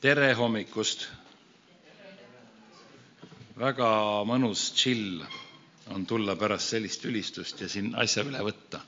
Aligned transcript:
tere 0.00 0.30
hommikust! 0.32 1.02
väga 3.60 3.88
mõnus 4.24 4.62
chill 4.72 5.20
on 5.92 6.06
tulla 6.08 6.32
pärast 6.40 6.72
sellist 6.72 7.02
ülistust 7.04 7.58
ja 7.60 7.66
siin 7.68 7.90
asja 8.00 8.22
üle 8.24 8.40
võtta. 8.46 8.80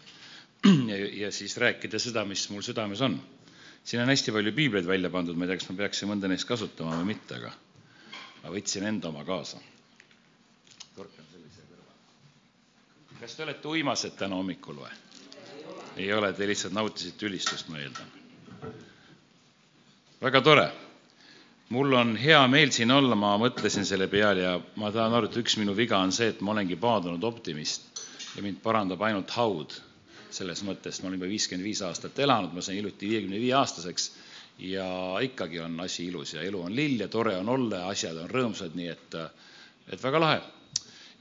ja, 0.90 0.96
ja 1.27 1.29
siis 1.37 1.59
rääkida 1.61 1.98
seda, 2.01 2.22
mis 2.25 2.46
mul 2.48 2.64
südames 2.64 3.03
on. 3.04 3.19
siin 3.85 4.01
on 4.01 4.09
hästi 4.09 4.33
palju 4.33 4.55
piibleid 4.57 4.89
välja 4.89 5.11
pandud, 5.12 5.37
ma 5.37 5.45
ei 5.45 5.51
tea, 5.53 5.59
kas 5.61 5.69
ma 5.69 5.77
peaksin 5.83 6.09
mõnda 6.09 6.30
neist 6.33 6.48
kasutama 6.48 6.96
või 7.03 7.11
mitte, 7.11 7.37
aga 7.43 7.51
ma 8.47 8.53
võtsin 8.55 8.87
enda 8.89 9.11
oma 9.13 9.25
kaasa. 9.29 9.61
torkan 10.97 11.27
sellise 11.35 11.67
kõrvale. 11.67 13.19
kas 13.21 13.35
te 13.37 13.45
olete 13.45 13.69
uimased 13.69 14.17
täna 14.17 14.39
hommikul 14.41 14.81
või? 14.81 14.95
ei 16.01 16.09
ole, 16.17 16.33
te 16.33 16.49
lihtsalt 16.49 16.73
nautisite 16.73 17.29
ülistust, 17.29 17.69
ma 17.69 17.85
eeldan. 17.85 18.17
väga 20.25 20.41
tore 20.41 20.70
mul 21.73 21.95
on 21.97 22.17
hea 22.21 22.41
meel 22.53 22.73
siin 22.75 22.91
olla, 22.93 23.17
ma 23.17 23.33
mõtlesin 23.41 23.87
selle 23.89 24.09
peale 24.12 24.45
ja 24.45 24.57
ma 24.81 24.91
tahan 24.93 25.15
aru, 25.17 25.31
et 25.31 25.39
üks 25.41 25.57
minu 25.61 25.75
viga 25.77 26.03
on 26.05 26.12
see, 26.12 26.29
et 26.33 26.43
ma 26.45 26.53
olengi 26.53 26.77
paadunud 26.81 27.25
optimist 27.25 28.03
ja 28.37 28.45
mind 28.45 28.61
parandab 28.65 29.01
ainult 29.09 29.33
haud. 29.39 29.81
selles 30.33 30.62
mõttes, 30.65 30.97
ma 31.03 31.11
olen 31.11 31.19
juba 31.19 31.29
viiskümmend 31.29 31.67
viis 31.69 31.83
aastat 31.85 32.19
elanud, 32.25 32.55
ma 32.57 32.62
sain 32.65 32.79
hiljuti 32.79 33.09
viiekümne 33.09 33.37
viie 33.41 33.53
aastaseks 33.53 34.07
ja 34.65 34.87
ikkagi 35.21 35.61
on 35.61 35.75
asi 35.85 36.07
ilus 36.09 36.33
ja 36.33 36.45
elu 36.48 36.62
on 36.69 36.73
lill 36.77 37.03
ja 37.05 37.09
tore 37.12 37.35
on 37.37 37.51
olla 37.53 37.83
ja 37.83 37.91
asjad 37.93 38.17
on 38.17 38.31
rõõmsad, 38.33 38.73
nii 38.79 38.89
et, 38.95 39.19
et 39.93 40.07
väga 40.07 40.23
lahe. 40.25 40.41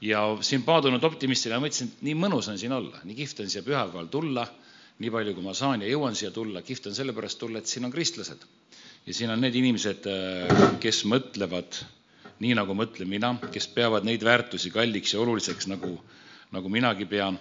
ja 0.00 0.22
siin 0.40 0.64
paadunud 0.64 1.04
optimistina 1.04 1.60
mõtlesin, 1.60 1.92
et 1.92 2.08
nii 2.08 2.16
mõnus 2.24 2.48
on 2.48 2.58
siin 2.58 2.72
olla, 2.72 3.04
nii 3.04 3.20
kihvt 3.20 3.44
on 3.44 3.52
siia 3.52 3.62
pühapäeval 3.68 4.08
tulla, 4.08 4.46
nii 4.98 5.12
palju, 5.12 5.36
kui 5.36 5.44
ma 5.44 5.54
saan 5.54 5.84
ja 5.84 5.92
jõuan 5.92 6.16
siia 6.16 6.32
tulla, 6.32 6.64
kihvt 6.64 6.88
on 6.88 6.96
sellepärast 6.96 7.40
tulla, 7.44 7.60
et 7.60 7.68
siin 7.68 7.84
on 7.84 7.92
kristlased 7.92 8.48
ja 9.06 9.14
siin 9.14 9.30
on 9.30 9.40
need 9.42 9.56
inimesed, 9.58 10.06
äh, 10.06 10.64
kes 10.80 11.02
mõtlevad 11.10 11.80
nii, 12.42 12.54
nagu 12.58 12.74
mõtlen 12.76 13.10
mina, 13.10 13.34
kes 13.54 13.68
peavad 13.74 14.06
neid 14.06 14.24
väärtusi 14.26 14.72
kalliks 14.74 15.14
ja 15.14 15.22
oluliseks, 15.22 15.68
nagu, 15.70 15.96
nagu 16.54 16.70
minagi 16.72 17.06
pean. 17.06 17.38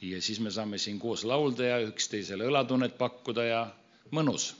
ja 0.00 0.20
siis 0.22 0.38
me 0.40 0.50
saame 0.54 0.78
siin 0.78 0.98
koos 0.98 1.24
laulda 1.24 1.64
ja 1.64 1.78
üksteisele 1.82 2.46
õlatunnet 2.46 2.98
pakkuda 2.98 3.44
ja 3.44 3.62
mõnus. 4.14 4.54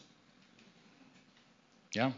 jah? 1.95 2.13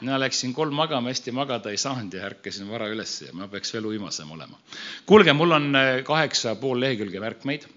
mina 0.00 0.18
läksin 0.18 0.52
kolm 0.54 0.74
magama, 0.74 1.08
hästi 1.08 1.32
magada 1.32 1.70
ei 1.70 1.78
saanud 1.78 2.12
ja 2.12 2.26
ärkasin 2.26 2.68
vara 2.68 2.88
üles 2.92 3.20
ja 3.22 3.32
ma 3.32 3.48
peaks 3.48 3.72
veel 3.72 3.86
uimasem 3.92 4.30
olema. 4.30 4.58
kuulge, 5.06 5.32
mul 5.32 5.52
on 5.60 5.74
äh, 5.76 6.04
kaheksa 6.04 6.56
pool 6.60 6.80
lehekülge 6.80 7.20
märkmeid 7.20 7.68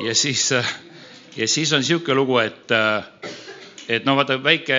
ja 0.00 0.14
siis, 0.14 0.52
äh, 0.52 0.74
ja 1.36 1.48
siis 1.48 1.72
on 1.72 1.82
niisugune 1.82 2.14
lugu, 2.14 2.38
et, 2.38 2.70
äh, 2.70 3.30
et 3.88 4.04
no 4.04 4.16
vaata, 4.16 4.38
väike, 4.42 4.78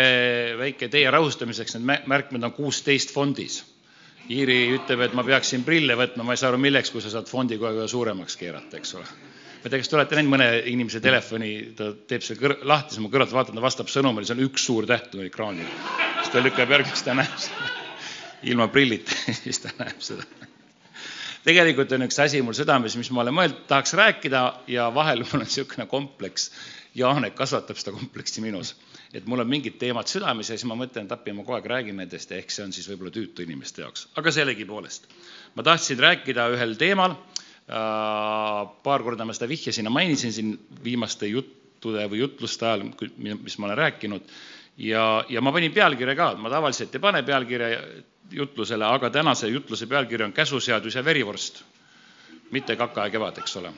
väike 0.58 0.90
teie 0.90 1.12
rahustamiseks, 1.12 1.76
need 1.80 2.08
märkmed 2.08 2.44
on 2.44 2.54
kuusteist 2.54 3.14
fondis. 3.14 3.64
Iiri 4.30 4.60
ütleb, 4.76 5.02
et 5.02 5.16
ma 5.18 5.24
peaksin 5.26 5.64
prille 5.66 5.96
võtma, 5.98 6.24
ma 6.24 6.36
ei 6.36 6.38
saa 6.38 6.52
aru, 6.52 6.60
milleks, 6.62 6.92
kui 6.94 7.02
sa 7.02 7.10
saad 7.10 7.30
fondi 7.30 7.58
kogu 7.58 7.82
aeg 7.82 7.90
suuremaks 7.90 8.38
keerata, 8.38 8.78
eks 8.78 8.94
ole. 9.00 9.08
ma 9.60 9.66
ei 9.66 9.72
tea, 9.72 9.80
kas 9.82 9.90
te 9.90 9.98
olete 9.98 10.16
näinud 10.16 10.32
mõne 10.36 10.50
inimese 10.72 11.02
telefoni, 11.04 11.50
ta 11.76 11.90
teeb 12.08 12.24
selle 12.24 12.40
kõr-, 12.44 12.60
lahti, 12.70 12.96
siis 12.96 13.04
ma 13.04 13.10
kõrvalt 13.12 13.34
vaatan, 13.34 13.58
ta 13.58 13.64
vastab 13.66 13.90
sõnumile, 13.92 14.28
see 14.30 14.38
on 14.38 14.46
üks 14.46 14.68
suur 14.70 14.88
täht 14.88 15.18
on 15.18 15.26
ekraanil. 15.26 15.74
siis 16.22 16.32
ta 16.36 16.46
lükkab 16.46 16.78
järgi, 16.78 16.94
siis 16.94 17.08
ta 17.10 17.18
näeb 17.18 17.42
seda. 17.42 17.74
ilma 18.54 18.70
prillita, 18.72 19.18
siis 19.44 19.66
ta 19.66 19.74
näeb 19.82 19.98
seda 20.00 20.49
tegelikult 21.46 21.92
on 21.96 22.06
üks 22.08 22.20
asi 22.22 22.42
mul 22.44 22.56
südames, 22.58 22.96
mis 23.00 23.10
ma 23.16 23.24
olen 23.24 23.36
mõelnud, 23.36 23.64
tahaks 23.70 23.96
rääkida 23.98 24.44
ja 24.72 24.90
vahel 24.96 25.24
mul 25.24 25.40
on 25.40 25.48
niisugune 25.48 25.88
kompleks. 25.92 26.50
Jaanek 26.98 27.36
kasvatab 27.38 27.78
seda 27.78 27.94
kompleksi 27.94 28.42
minus, 28.42 28.74
et 29.14 29.28
mul 29.30 29.44
on 29.44 29.50
mingid 29.50 29.78
teemad 29.82 30.10
südames 30.10 30.50
ja 30.50 30.58
siis 30.58 30.66
ma 30.68 30.78
mõtlen, 30.80 31.06
et 31.06 31.14
appi, 31.14 31.36
ma 31.38 31.46
kogu 31.46 31.60
aeg 31.60 31.68
räägin 31.70 32.00
nendest 32.02 32.34
ja 32.34 32.40
ehk 32.42 32.50
see 32.52 32.66
on 32.66 32.74
siis 32.76 32.90
võib-olla 32.90 33.14
tüütu 33.14 33.46
inimeste 33.46 33.84
jaoks, 33.86 34.08
aga 34.18 34.34
sellegipoolest. 34.34 35.06
ma 35.56 35.64
tahtsin 35.64 36.02
rääkida 36.02 36.48
ühel 36.56 36.74
teemal 36.82 37.14
äh,, 37.14 38.74
paar 38.84 39.06
korda 39.06 39.26
ma 39.26 39.38
seda 39.38 39.48
vihjasin 39.54 39.86
ja 39.86 39.94
mainisin 39.94 40.34
siin 40.34 40.56
viimaste 40.84 41.30
juttude 41.30 42.10
või 42.10 42.24
jutluste 42.26 42.66
ajal, 42.66 42.90
mis 43.22 43.60
ma 43.62 43.70
olen 43.70 43.84
rääkinud 43.86 44.34
ja, 44.80 45.26
ja 45.30 45.42
ma 45.42 45.52
panin 45.52 45.74
pealkirja 45.76 46.16
ka, 46.16 46.34
ma 46.40 46.50
tavaliselt 46.50 46.96
ei 46.96 47.04
pane 47.04 47.24
pealkirja 47.28 47.70
jutlusele, 48.32 48.86
aga 48.86 49.10
tänase 49.10 49.48
jutluse 49.48 49.88
pealkiri 49.88 50.24
on 50.24 50.34
Käsuseadus 50.34 50.96
ja 50.96 51.06
verivorst, 51.06 51.64
mitte 52.52 52.76
Kaka 52.76 53.08
ja 53.08 53.10
kevad, 53.10 53.38
eks 53.38 53.58
ole. 53.58 53.74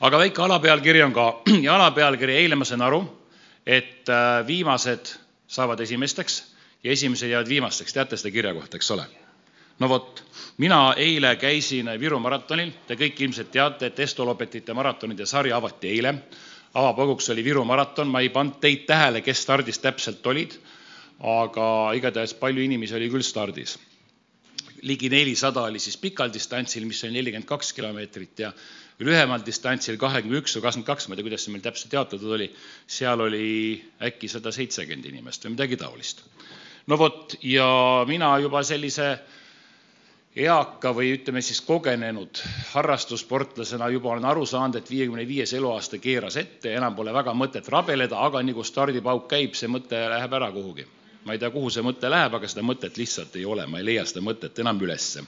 aga 0.00 0.18
väike 0.18 0.42
alapealkiri 0.42 1.02
on 1.02 1.12
ka 1.12 1.42
ja 1.66 1.74
alapealkiri, 1.74 2.36
eile 2.36 2.54
ma 2.54 2.64
sain 2.64 2.82
aru, 2.82 3.02
et 3.66 4.08
äh, 4.08 4.46
viimased 4.46 5.14
saavad 5.46 5.80
esimesteks 5.80 6.42
ja 6.84 6.92
esimesed 6.92 7.28
jäävad 7.28 7.48
viimasteks, 7.48 7.92
teate 7.92 8.16
seda 8.16 8.30
kirja 8.32 8.54
kohta, 8.54 8.76
eks 8.76 8.90
ole? 8.90 9.08
no 9.78 9.88
vot, 9.88 10.22
mina 10.58 10.94
eile 10.96 11.36
käisin 11.36 11.90
Viru 12.00 12.18
maratonil, 12.18 12.70
te 12.86 12.94
kõik 12.94 13.20
ilmselt 13.22 13.50
teate, 13.50 13.90
et 13.90 13.98
Estolopetite 14.00 14.74
maratonide 14.74 15.26
sari 15.26 15.52
avati 15.52 15.88
eile 15.88 16.14
avapõguks 16.74 17.30
oli 17.32 17.44
Viru 17.44 17.64
maraton, 17.64 18.08
ma 18.10 18.20
ei 18.20 18.32
pannud 18.32 18.58
teid 18.60 18.84
tähele, 18.88 19.22
kes 19.24 19.42
stardis 19.44 19.80
täpselt 19.80 20.26
olid, 20.26 20.56
aga 21.18 21.68
igatahes 21.98 22.34
palju 22.38 22.62
inimesi 22.62 22.96
oli 22.98 23.10
küll 23.12 23.26
stardis. 23.26 23.78
ligi 24.82 25.08
nelisada 25.10 25.64
oli 25.66 25.80
siis 25.82 25.96
pikal 25.98 26.30
distantsil, 26.30 26.84
mis 26.86 27.02
oli 27.04 27.16
nelikümmend 27.16 27.48
kaks 27.48 27.72
kilomeetrit 27.74 28.38
ja 28.38 28.52
lühemal 29.02 29.42
distantsil 29.46 29.96
kahekümne 29.98 30.38
üks 30.38 30.54
või 30.54 30.62
kakskümmend 30.62 30.86
kaks, 30.86 31.08
ma 31.08 31.14
ei 31.14 31.18
tea, 31.18 31.26
kuidas 31.26 31.44
see 31.44 31.54
meil 31.54 31.64
täpselt 31.64 31.92
jaotatud 31.92 32.34
oli, 32.36 32.46
seal 32.86 33.20
oli 33.20 33.48
äkki 34.06 34.30
sada 34.30 34.52
seitsekümmend 34.54 35.10
inimest 35.10 35.44
või 35.44 35.56
midagi 35.56 35.76
taolist. 35.80 36.22
no 36.86 36.98
vot, 36.98 37.34
ja 37.42 38.04
mina 38.06 38.30
juba 38.38 38.62
sellise 38.62 39.16
eaka 40.38 40.92
või 40.94 41.10
ütleme 41.16 41.40
siis 41.42 41.58
kogenenud 41.66 42.38
harrastussportlasena 42.72 43.88
juba 43.90 44.12
olen 44.12 44.26
aru 44.30 44.46
saanud, 44.46 44.78
et 44.78 44.90
viiekümne 44.90 45.24
viies 45.26 45.52
eluaasta 45.58 45.98
keeras 45.98 46.36
ette 46.38 46.74
enam 46.78 46.94
pole 46.94 47.12
väga 47.14 47.34
mõtet 47.34 47.68
rabeleda, 47.74 48.20
aga 48.22 48.42
nii 48.46 48.54
kui 48.54 48.66
stardipauk 48.68 49.26
käib, 49.30 49.58
see 49.58 49.70
mõte 49.70 49.98
läheb 50.14 50.38
ära 50.38 50.52
kuhugi. 50.54 50.86
ma 51.24 51.34
ei 51.34 51.38
tea, 51.38 51.50
kuhu 51.50 51.70
see 51.70 51.82
mõte 51.84 52.08
läheb, 52.08 52.34
aga 52.38 52.48
seda 52.48 52.62
mõtet 52.64 52.96
lihtsalt 52.96 53.34
ei 53.36 53.44
ole, 53.44 53.66
ma 53.66 53.82
ei 53.82 53.84
leia 53.84 54.04
seda 54.06 54.22
mõtet 54.24 54.58
enam 54.62 54.78
ülesse. 54.80 55.26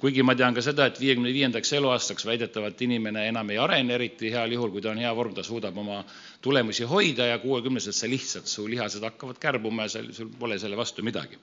kuigi 0.00 0.22
ma 0.22 0.34
tean 0.34 0.54
ka 0.54 0.62
seda, 0.62 0.86
et 0.86 1.00
viiekümne 1.00 1.32
viiendaks 1.32 1.72
eluaastaks 1.72 2.26
väidetavalt 2.26 2.82
inimene 2.82 3.28
enam 3.28 3.50
ei 3.50 3.58
arene, 3.58 3.94
eriti 3.94 4.30
heal 4.34 4.52
juhul, 4.52 4.70
kui 4.70 4.82
ta 4.82 4.90
on 4.90 4.98
hea 4.98 5.14
vorm, 5.14 5.34
ta 5.34 5.42
suudab 5.42 5.78
oma 5.78 6.04
tulemusi 6.40 6.84
hoida 6.84 7.26
ja 7.26 7.38
kuuekümneselt 7.38 7.94
sa 7.94 8.10
lihtsalt, 8.10 8.46
su 8.46 8.66
lihased 8.68 9.02
hakkavad 9.02 9.38
kärbuma 9.38 9.86
ja 9.86 9.88
sul 10.12 10.30
pole 10.38 10.58
selle 10.58 10.76
vastu 10.76 11.02
midagi 11.02 11.38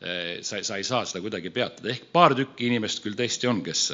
sa, 0.00 0.60
sa 0.62 0.76
ei 0.76 0.84
saa 0.84 1.04
seda 1.08 1.22
kuidagi 1.24 1.50
peatada, 1.54 1.90
ehk 1.92 2.10
paar 2.12 2.34
tükki 2.36 2.68
inimest 2.68 3.02
küll 3.04 3.16
tõesti 3.16 3.48
on, 3.48 3.62
kes, 3.64 3.88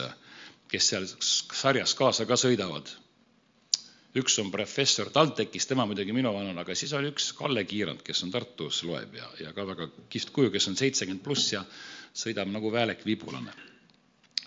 kes 0.73 0.91
seal 0.93 1.07
sarjas 1.07 1.95
kaasa 1.99 2.27
ka 2.27 2.39
sõidavad. 2.41 2.91
üks 4.19 4.35
on 4.43 4.51
professor 4.53 5.09
TalTechis, 5.09 5.67
tema 5.67 5.87
muidugi 5.89 6.12
minu 6.12 6.35
vanune, 6.35 6.61
aga 6.61 6.75
siis 6.77 6.93
oli 6.93 7.09
üks 7.15 7.31
Kalle 7.33 7.65
Kiirand, 7.65 8.03
kes 8.05 8.23
on 8.27 8.31
Tartus, 8.31 8.83
loeb 8.85 9.15
ja, 9.17 9.29
ja 9.41 9.53
ka 9.57 9.65
väga 9.67 9.89
kihvt 10.12 10.33
kuju, 10.35 10.51
kes 10.53 10.69
on 10.69 10.77
seitsekümmend 10.77 11.23
pluss 11.25 11.53
ja 11.55 11.62
sõidab 12.12 12.51
nagu 12.53 12.73
väelek 12.73 13.07
vibulane. 13.07 13.55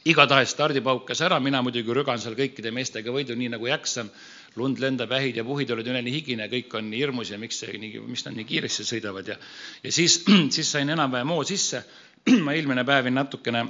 Igatahes 0.06 0.54
stardipaukas 0.54 1.22
ära, 1.26 1.40
mina 1.42 1.62
muidugi 1.66 1.94
rügan 1.98 2.22
seal 2.22 2.36
kõikide 2.38 2.72
meestega 2.76 3.14
võidu, 3.14 3.36
nii 3.38 3.50
nagu 3.56 3.68
jaksan 3.70 4.12
lund 4.56 4.80
lendab, 4.80 5.12
ähid 5.18 5.40
ja 5.40 5.44
puhid 5.44 5.72
olid 5.74 5.88
üleni 5.92 6.14
higine, 6.14 6.48
kõik 6.52 6.78
on 6.78 6.90
nii 6.92 7.02
hirmus 7.02 7.32
ja 7.34 7.40
miks 7.42 7.60
see 7.64 7.76
nii, 7.82 8.04
miks 8.06 8.26
nad 8.28 8.38
nii 8.38 8.48
kiiresti 8.48 8.86
sõidavad 8.88 9.34
ja 9.34 9.38
ja 9.84 9.92
siis, 9.92 10.22
siis 10.56 10.72
sain 10.72 10.90
enam-vähem 10.94 11.34
hoo 11.34 11.44
sisse. 11.48 11.84
ma 12.46 12.54
eelmine 12.56 12.86
päev 12.86 13.10
natukene 13.14 13.66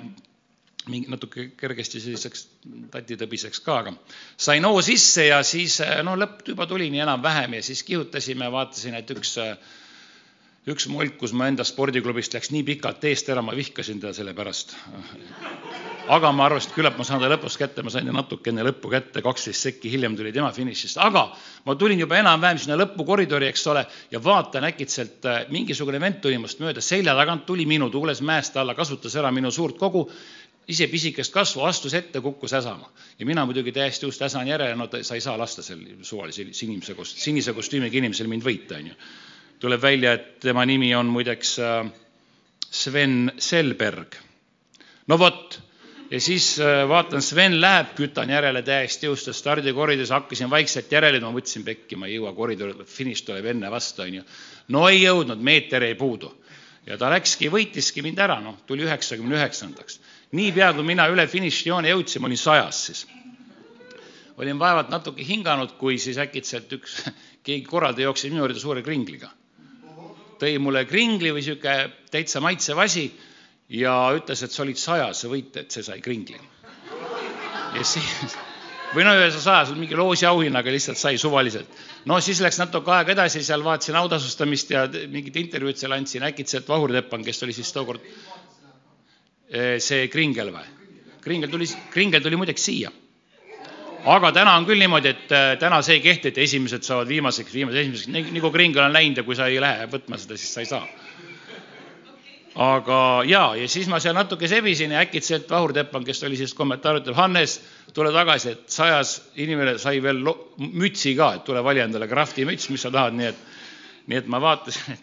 mingi 0.91 1.09
natuke 1.09 1.47
kergesti 1.57 2.00
selliseks 2.03 2.44
tatitõbiseks 2.94 3.63
ka, 3.65 3.80
aga 3.81 3.95
sain 4.38 4.68
hoo 4.68 4.83
sisse 4.86 5.25
ja 5.31 5.39
siis 5.44 5.80
no 6.06 6.13
lõpp 6.19 6.44
juba 6.51 6.68
tuli 6.69 6.92
nii 6.94 7.01
enam-vähem 7.07 7.57
ja 7.57 7.63
siis 7.65 7.81
kihutasime, 7.88 8.51
vaatasin, 8.54 9.00
et 9.00 9.15
üks 9.15 9.33
üks 10.65 10.88
molkus 10.89 11.33
mu 11.38 11.45
enda 11.45 11.63
spordiklubist 11.65 12.33
läks 12.33 12.50
nii 12.50 12.63
pikalt 12.65 13.03
eest 13.06 13.27
ära, 13.29 13.44
ma 13.45 13.53
vihkasin 13.53 14.00
teda 14.01 14.13
selle 14.17 14.33
pärast. 14.33 14.73
aga 16.15 16.31
ma 16.33 16.45
arvasin, 16.45 16.69
et 16.69 16.75
küllap 16.77 16.97
ma 16.97 17.06
saan 17.06 17.21
ta 17.21 17.29
lõpus 17.29 17.57
kätte, 17.57 17.83
ma 17.85 17.89
sain 17.94 18.06
ta 18.06 18.13
natuke 18.13 18.50
enne 18.50 18.65
lõppu 18.65 18.89
kätte, 18.89 19.21
kaksteist 19.25 19.67
sekki 19.67 19.89
hiljem 19.94 20.15
tuli 20.17 20.31
tema 20.33 20.51
finišist, 20.53 20.97
aga 21.01 21.27
ma 21.65 21.75
tulin 21.75 22.01
juba 22.01 22.17
enam-vähem 22.17 22.62
sinna 22.62 22.77
lõpukoridori, 22.81 23.50
eks 23.50 23.65
ole, 23.73 23.85
ja 24.12 24.21
vaatan 24.21 24.65
äkitselt 24.69 25.25
äh, 25.25 25.44
mingisugune 25.53 26.01
vend 26.01 26.21
tuli 26.21 26.38
minust 26.38 26.62
mööda, 26.62 26.81
selja 26.81 27.15
tagant 27.18 27.45
tuli 27.45 27.65
minu, 27.69 27.89
tuules 27.94 28.21
mäest 28.21 28.57
alla, 28.57 28.77
kasutas 28.77 29.18
ära 29.18 29.31
minu 29.33 29.51
suurt 29.53 29.77
kogu, 29.81 30.07
ise 30.68 30.88
pisikest 30.89 31.33
kasvu, 31.33 31.61
astus 31.65 31.94
ette, 31.94 32.21
kukkus 32.21 32.53
äsama. 32.57 32.89
ja 33.19 33.25
mina 33.25 33.45
muidugi 33.45 33.71
täiesti 33.71 34.06
just 34.06 34.21
äsan 34.21 34.47
järele, 34.47 34.75
no 34.75 34.88
ta, 34.88 35.03
sa 35.03 35.15
ei 35.15 35.21
saa 35.21 35.38
lasta 35.38 35.61
sel 35.61 35.81
suvalise 36.01 36.47
sinise 36.53 36.94
kost-, 36.94 37.21
sinise 37.21 37.53
kostüümiga 37.53 37.97
inimesel 37.97 38.27
mind 38.27 38.45
võita, 38.45 38.81
on 38.81 38.94
ju 38.94 38.97
tuleb 39.65 39.81
välja, 39.81 40.13
et 40.13 40.39
tema 40.45 40.65
nimi 40.69 40.94
on 40.95 41.09
muideks 41.09 41.57
äh, 41.59 41.85
Sven 42.69 43.31
Selberg. 43.41 44.15
no 45.07 45.17
vot, 45.17 45.59
ja 46.12 46.19
siis 46.21 46.59
äh, 46.59 46.83
vaatan, 46.89 47.21
Sven 47.21 47.57
läheb, 47.62 47.94
kütan 47.97 48.29
järele 48.29 48.62
täiesti 48.65 49.09
jõustas 49.09 49.39
stardikoridoris, 49.41 50.13
hakkasin 50.13 50.50
vaikselt 50.51 50.91
järele, 50.91 51.21
ma 51.23 51.31
mõtlesin, 51.33 51.65
pekki, 51.65 51.97
ma 51.97 52.09
ei 52.09 52.19
jõua 52.19 52.33
koridori, 52.38 52.85
finiš 52.89 53.23
tuleb 53.25 53.47
enne 53.53 53.71
vastu, 53.73 54.03
onju. 54.06 54.25
no 54.75 54.85
ei 54.89 55.01
jõudnud, 55.01 55.41
meeter 55.41 55.88
jäi 55.88 55.95
puudu. 55.97 56.33
ja 56.85 56.97
ta 57.01 57.09
läkski, 57.09 57.50
võitiski 57.50 58.03
mind 58.06 58.19
ära, 58.21 58.38
noh, 58.41 58.59
tuli 58.68 58.85
üheksakümne 58.85 59.39
üheksandaks. 59.39 60.00
niipea, 60.31 60.73
kui 60.73 60.83
mina 60.83 61.07
üle 61.09 61.27
finišijoone 61.27 61.89
jõudsin, 61.89 62.21
ma 62.21 62.29
olin 62.29 62.44
sajas 62.44 62.83
siis. 62.85 63.07
olin 64.38 64.59
vaevalt 64.59 64.89
natuke 64.89 65.25
hinganud, 65.25 65.77
kui 65.79 65.97
siis 65.97 66.18
äkitselt 66.21 66.73
üks, 66.77 67.01
keegi 67.45 67.65
korraldaja 67.65 68.11
jooksis 68.11 68.31
minu 68.31 68.45
juurde 68.45 68.59
suure 68.59 68.83
kringliga. 68.83 69.31
Tõi 70.41 70.57
mulle 70.61 70.85
kringli 70.89 71.31
või 71.35 71.43
sihuke 71.45 71.75
täitsa 72.11 72.41
maitsev 72.43 72.79
asi 72.83 73.05
ja 73.69 73.93
ütles, 74.15 74.43
et 74.43 74.53
sa 74.53 74.63
olid 74.63 74.79
sajase 74.79 75.31
võitja, 75.31 75.65
et 75.65 75.71
see 75.75 75.85
sai 75.85 76.01
kringli. 76.05 76.39
ja 77.75 77.83
siis, 77.83 78.35
või 78.95 79.05
no 79.07 79.15
ühe 79.17 79.29
sajas, 79.33 79.73
mingi 79.77 79.97
loosiauhinnaga 79.99 80.73
lihtsalt 80.73 80.99
sai 81.01 81.17
suvaliselt. 81.21 81.69
no 82.05 82.19
siis 82.21 82.41
läks 82.43 82.59
natuke 82.61 82.91
aega 82.91 83.15
edasi, 83.15 83.43
seal 83.43 83.63
vaatasin 83.65 83.99
autasustamist 84.01 84.71
ja 84.75 84.87
mingit 85.09 85.35
intervjuud 85.43 85.77
seal 85.77 85.97
andsin, 85.97 86.27
äkitselt 86.27 86.69
Vahur 86.69 86.93
Teppan, 86.93 87.23
kes 87.23 87.43
oli 87.43 87.53
siis 87.53 87.73
tookord 87.73 88.03
see 89.79 90.07
kringel 90.11 90.51
või? 90.51 90.65
kringel 91.25 91.49
tuli, 91.49 91.67
kringel 91.93 92.21
tuli 92.21 92.37
muideks 92.37 92.69
siia. 92.69 92.91
Aga 94.06 94.31
täna 94.36 94.54
on 94.60 94.68
küll 94.68 94.81
niimoodi, 94.81 95.16
et 95.16 95.34
äh, 95.34 95.48
täna 95.62 95.81
see 95.86 95.98
ei 95.98 96.04
kehti, 96.04 96.30
et 96.30 96.38
esimesed 96.46 96.86
saavad 96.86 97.10
viimaseks, 97.10 97.54
viimased 97.54 97.81
esimeseks, 97.81 98.31
nii 98.31 98.44
kui 98.44 98.54
kringel 98.54 98.86
on 98.86 98.94
läinud 98.94 99.22
ja 99.22 99.25
kui 99.28 99.38
sa 99.38 99.50
ei 99.50 99.62
lähe 99.63 99.90
võtma 99.92 100.19
seda, 100.22 100.38
siis 100.38 100.54
sa 100.54 100.63
ei 100.66 100.69
saa. 100.69 100.86
Aga 102.56 102.98
ja, 103.28 103.50
ja 103.60 103.66
siis 103.68 103.90
ma 103.92 103.98
seal 104.00 104.16
natuke 104.16 104.48
sebisin 104.48 104.94
ja 104.96 105.02
äkitselt 105.04 105.50
Vahur 105.52 105.74
Teppan, 105.75 106.06
kes 106.07 106.24
oli 106.24 106.38
siis 106.40 106.54
kommentaar, 106.56 107.02
ütleb, 107.02 107.18
Hannes, 107.18 107.57
tule 107.96 108.13
tagasi, 108.16 108.54
et 108.56 108.72
sajas 108.72 109.18
inimene 109.44 109.74
sai 109.81 110.00
veel 110.04 110.22
mütsi 110.62 111.18
ka, 111.19 111.34
et 111.36 111.44
tule 111.48 111.63
vali 111.66 111.84
endale 111.84 112.07
krahvti 112.07 112.48
müts, 112.48 112.69
mis 112.72 112.86
sa 112.86 112.94
tahad, 112.96 113.18
nii 113.18 113.28
et, 113.28 113.42
nii 114.07 114.22
et 114.22 114.31
ma 114.31 114.40
vaatasin, 114.44 114.96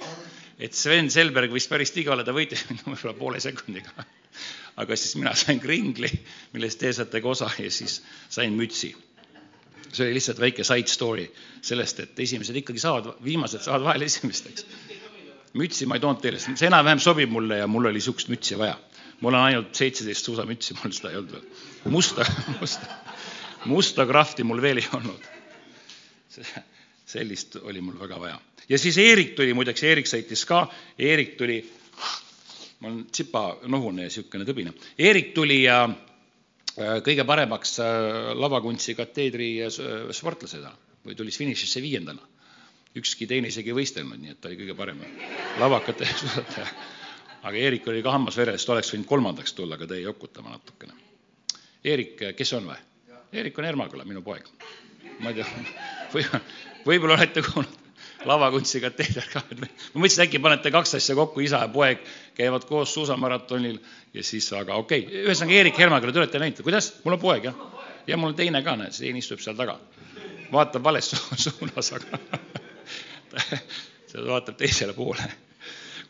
et, 0.64 0.72
Sven 0.78 1.12
Selberg 1.12 1.52
võis 1.52 1.68
päris 1.68 1.92
tiga 1.92 2.14
olla, 2.14 2.24
ta 2.24 2.32
võitis 2.32 2.64
mind 2.70 2.86
võib-olla 2.88 3.18
poole 3.20 3.44
sekundiga. 3.44 4.08
Aga 4.76 4.96
siis 4.96 5.16
mina 5.20 5.34
sain 5.44 5.60
kringli, 5.60 6.10
millest 6.52 6.80
teie 6.80 6.92
saate 6.96 7.20
ka 7.20 7.28
osa 7.28 7.50
ja 7.58 7.70
siis 7.70 8.02
sain 8.28 8.54
mütsi. 8.58 8.94
see 9.92 10.06
oli 10.06 10.14
lihtsalt 10.14 10.40
väike 10.40 10.64
side 10.64 10.88
story 10.88 11.26
sellest, 11.60 12.00
et 12.00 12.20
esimesed 12.20 12.56
ikkagi 12.56 12.80
saavad, 12.80 13.14
viimased 13.24 13.60
saavad 13.60 13.84
vahel 13.90 14.02
esimesteks 14.02 14.64
mütsi 15.58 15.86
ma 15.86 15.98
ei 15.98 16.02
toonud 16.02 16.22
teile, 16.22 16.40
see 16.40 16.68
enam-vähem 16.68 17.00
sobib 17.02 17.32
mulle 17.32 17.60
ja 17.60 17.68
mul 17.68 17.90
oli 17.90 18.00
niisugust 18.00 18.30
mütsi 18.32 18.56
vaja. 18.58 18.78
mul 19.20 19.34
on 19.34 19.44
ainult 19.44 19.74
seitseteist 19.78 20.24
suusamütsi, 20.24 20.74
mul 20.80 20.94
seda 20.96 21.12
ei 21.12 21.18
olnud 21.20 21.34
veel. 21.36 21.44
musta, 21.92 22.24
musta, 22.60 22.96
musta 23.70 24.06
krahvti 24.06 24.44
mul 24.48 24.62
veel 24.62 24.80
ei 24.82 24.88
olnud. 24.92 25.28
sellist 27.06 27.56
oli 27.62 27.80
mul 27.80 28.00
väga 28.00 28.20
vaja. 28.20 28.40
ja 28.68 28.78
siis 28.78 28.98
Eerik 28.98 29.36
tuli, 29.36 29.54
muideks 29.54 29.82
Eerik 29.82 30.08
sõitis 30.08 30.46
ka, 30.48 30.66
Eerik 30.98 31.36
tuli, 31.36 31.60
ma 32.82 32.90
olen 32.90 33.04
tsipa-nohune 33.06 34.02
ja 34.02 34.10
niisugune 34.10 34.46
tõbine. 34.48 34.72
Eerik 34.98 35.30
tuli 35.36 35.62
ja 35.62 35.84
äh, 35.86 36.98
kõige 37.06 37.24
paremaks 37.28 37.78
äh, 37.82 38.32
lavakuntsi 38.34 38.96
kateedri 38.98 39.52
äh, 39.62 39.78
sportlasena 40.10 40.72
või 41.06 41.14
tuli 41.18 41.34
finišisse 41.34 41.82
viiendana 41.82 42.26
ükski 42.98 43.26
teine 43.26 43.48
isegi 43.48 43.72
ei 43.72 43.76
võistelnud, 43.76 44.20
nii 44.20 44.34
et 44.34 44.40
ta 44.42 44.50
oli 44.50 44.58
kõige 44.58 44.74
parem 44.76 44.98
lavakate 45.62 46.08
suusataja. 46.20 46.66
aga 47.42 47.56
Eerik 47.58 47.86
oli 47.88 48.02
ka 48.04 48.12
hammasveres, 48.16 48.66
ta 48.66 48.74
oleks 48.74 48.92
võinud 48.92 49.08
kolmandaks 49.08 49.56
tulla, 49.56 49.78
aga 49.78 49.88
ta 49.88 49.96
jäi 49.96 50.04
jokutama 50.04 50.52
natukene. 50.52 50.98
Eerik, 51.84 52.18
kes 52.36 52.52
on 52.58 52.68
või? 52.68 52.80
Eerik 53.32 53.56
on 53.58 53.66
Ermaküla, 53.70 54.04
minu 54.04 54.22
poeg. 54.22 54.50
ma 55.22 55.32
ei 55.32 55.40
tea, 55.40 55.46
või, 56.14 56.26
võib-olla 56.84 57.16
olete 57.16 57.46
kuulnud 57.46 57.81
lavakuntsi 58.28 58.80
kateeder 58.80 59.26
ka. 59.32 59.42
ma 59.50 59.66
mõtlesin, 60.00 60.24
äkki 60.26 60.40
panete 60.42 60.70
kaks 60.74 60.96
asja 60.98 61.16
kokku, 61.18 61.42
isa 61.44 61.62
ja 61.64 61.68
poeg 61.72 62.02
käivad 62.36 62.64
koos 62.68 62.94
suusamaratonil 62.94 63.78
ja 64.14 64.24
siis, 64.24 64.48
aga 64.56 64.78
okei 64.80 65.06
okay., 65.06 65.22
ühesõnaga 65.26 65.58
Eerik 65.58 65.78
Hermaküla, 65.78 66.14
te 66.14 66.22
olete 66.22 66.42
näinud, 66.42 66.62
kuidas? 66.66 66.92
mul 67.04 67.16
on 67.18 67.22
poeg 67.22 67.48
jah, 67.50 67.62
ja 68.06 68.16
mul 68.16 68.32
on 68.32 68.38
teine 68.38 68.62
ka, 68.64 68.76
näed, 68.78 68.94
teine 68.96 69.22
istub 69.22 69.42
seal 69.42 69.56
taga. 69.58 69.78
vaatab 70.52 70.84
vales 70.84 71.10
suunas, 71.12 71.92
aga 71.96 72.18
see 74.10 74.26
vaatab 74.26 74.58
teisele 74.60 74.94
poole. 74.96 75.28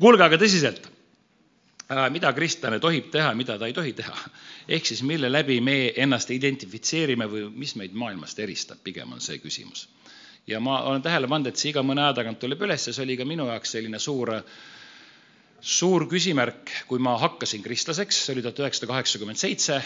kuulge, 0.01 0.25
aga 0.25 0.39
tõsiselt, 0.41 0.89
äh, 1.89 2.09
mida 2.11 2.33
kristlane 2.37 2.81
tohib 2.83 3.11
teha, 3.15 3.35
mida 3.39 3.59
ta 3.59 3.71
ei 3.71 3.77
tohi 3.77 3.93
teha? 3.99 4.17
ehk 4.69 4.87
siis 4.87 5.03
mille 5.07 5.33
läbi 5.33 5.61
me 5.61 5.93
ennast 5.97 6.31
identifitseerime 6.31 7.27
või 7.31 7.49
mis 7.51 7.77
meid 7.77 7.95
maailmast 7.99 8.39
eristab, 8.39 8.83
pigem 8.85 9.13
on 9.13 9.21
see 9.21 9.39
küsimus. 9.43 9.89
Ja 10.47 10.61
ma 10.61 10.81
olen 10.89 11.03
tähele 11.03 11.29
pannud, 11.31 11.53
et 11.53 11.61
see 11.61 11.71
iga 11.71 11.85
mõne 11.87 12.03
aja 12.07 12.19
tagant 12.21 12.41
tuleb 12.43 12.63
üles 12.67 12.87
ja 12.89 12.95
see 12.95 13.05
oli 13.05 13.17
ka 13.21 13.27
minu 13.29 13.47
jaoks 13.51 13.77
selline 13.77 14.01
suur 14.03 14.35
suur 15.63 16.09
küsimärk, 16.11 16.73
kui 16.91 16.99
ma 16.99 17.15
hakkasin 17.23 17.63
kristlaseks, 17.63 18.25
see 18.25 18.35
oli 18.35 18.43
tuhat 18.43 18.59
üheksasada 18.65 18.91
kaheksakümmend 18.91 19.39
seitse, 19.39 19.79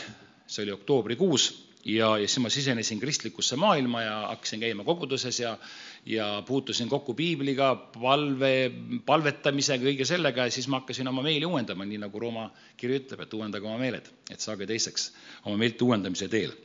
see 0.48 0.64
oli 0.64 0.72
oktoobrikuus 0.72 1.50
ja, 1.84 2.08
ja 2.18 2.28
siis 2.28 2.40
ma 2.42 2.50
sisenesin 2.50 3.00
kristlikusse 3.00 3.56
maailma 3.60 4.02
ja 4.02 4.14
hakkasin 4.32 4.60
käima 4.60 4.84
koguduses 4.84 5.40
ja, 5.40 5.58
ja 6.06 6.42
puutusin 6.46 6.88
kokku 6.88 7.14
piibliga, 7.14 7.74
palve, 8.00 8.70
palvetamisega, 9.06 9.84
kõige 9.84 10.08
sellega 10.08 10.48
ja 10.48 10.54
siis 10.54 10.68
ma 10.72 10.80
hakkasin 10.80 11.12
oma 11.12 11.22
meeli 11.26 11.46
uuendama, 11.46 11.84
nii 11.84 12.00
nagu 12.06 12.20
Rooma 12.24 12.48
kiri 12.76 13.02
ütleb, 13.02 13.26
et 13.26 13.36
uuendage 13.36 13.68
oma 13.68 13.78
meeled, 13.82 14.08
et 14.30 14.40
saage 14.40 14.66
teiseks 14.66 15.10
oma 15.44 15.56
meelt 15.60 15.82
uuendamise 15.82 16.28
teel. 16.32 16.56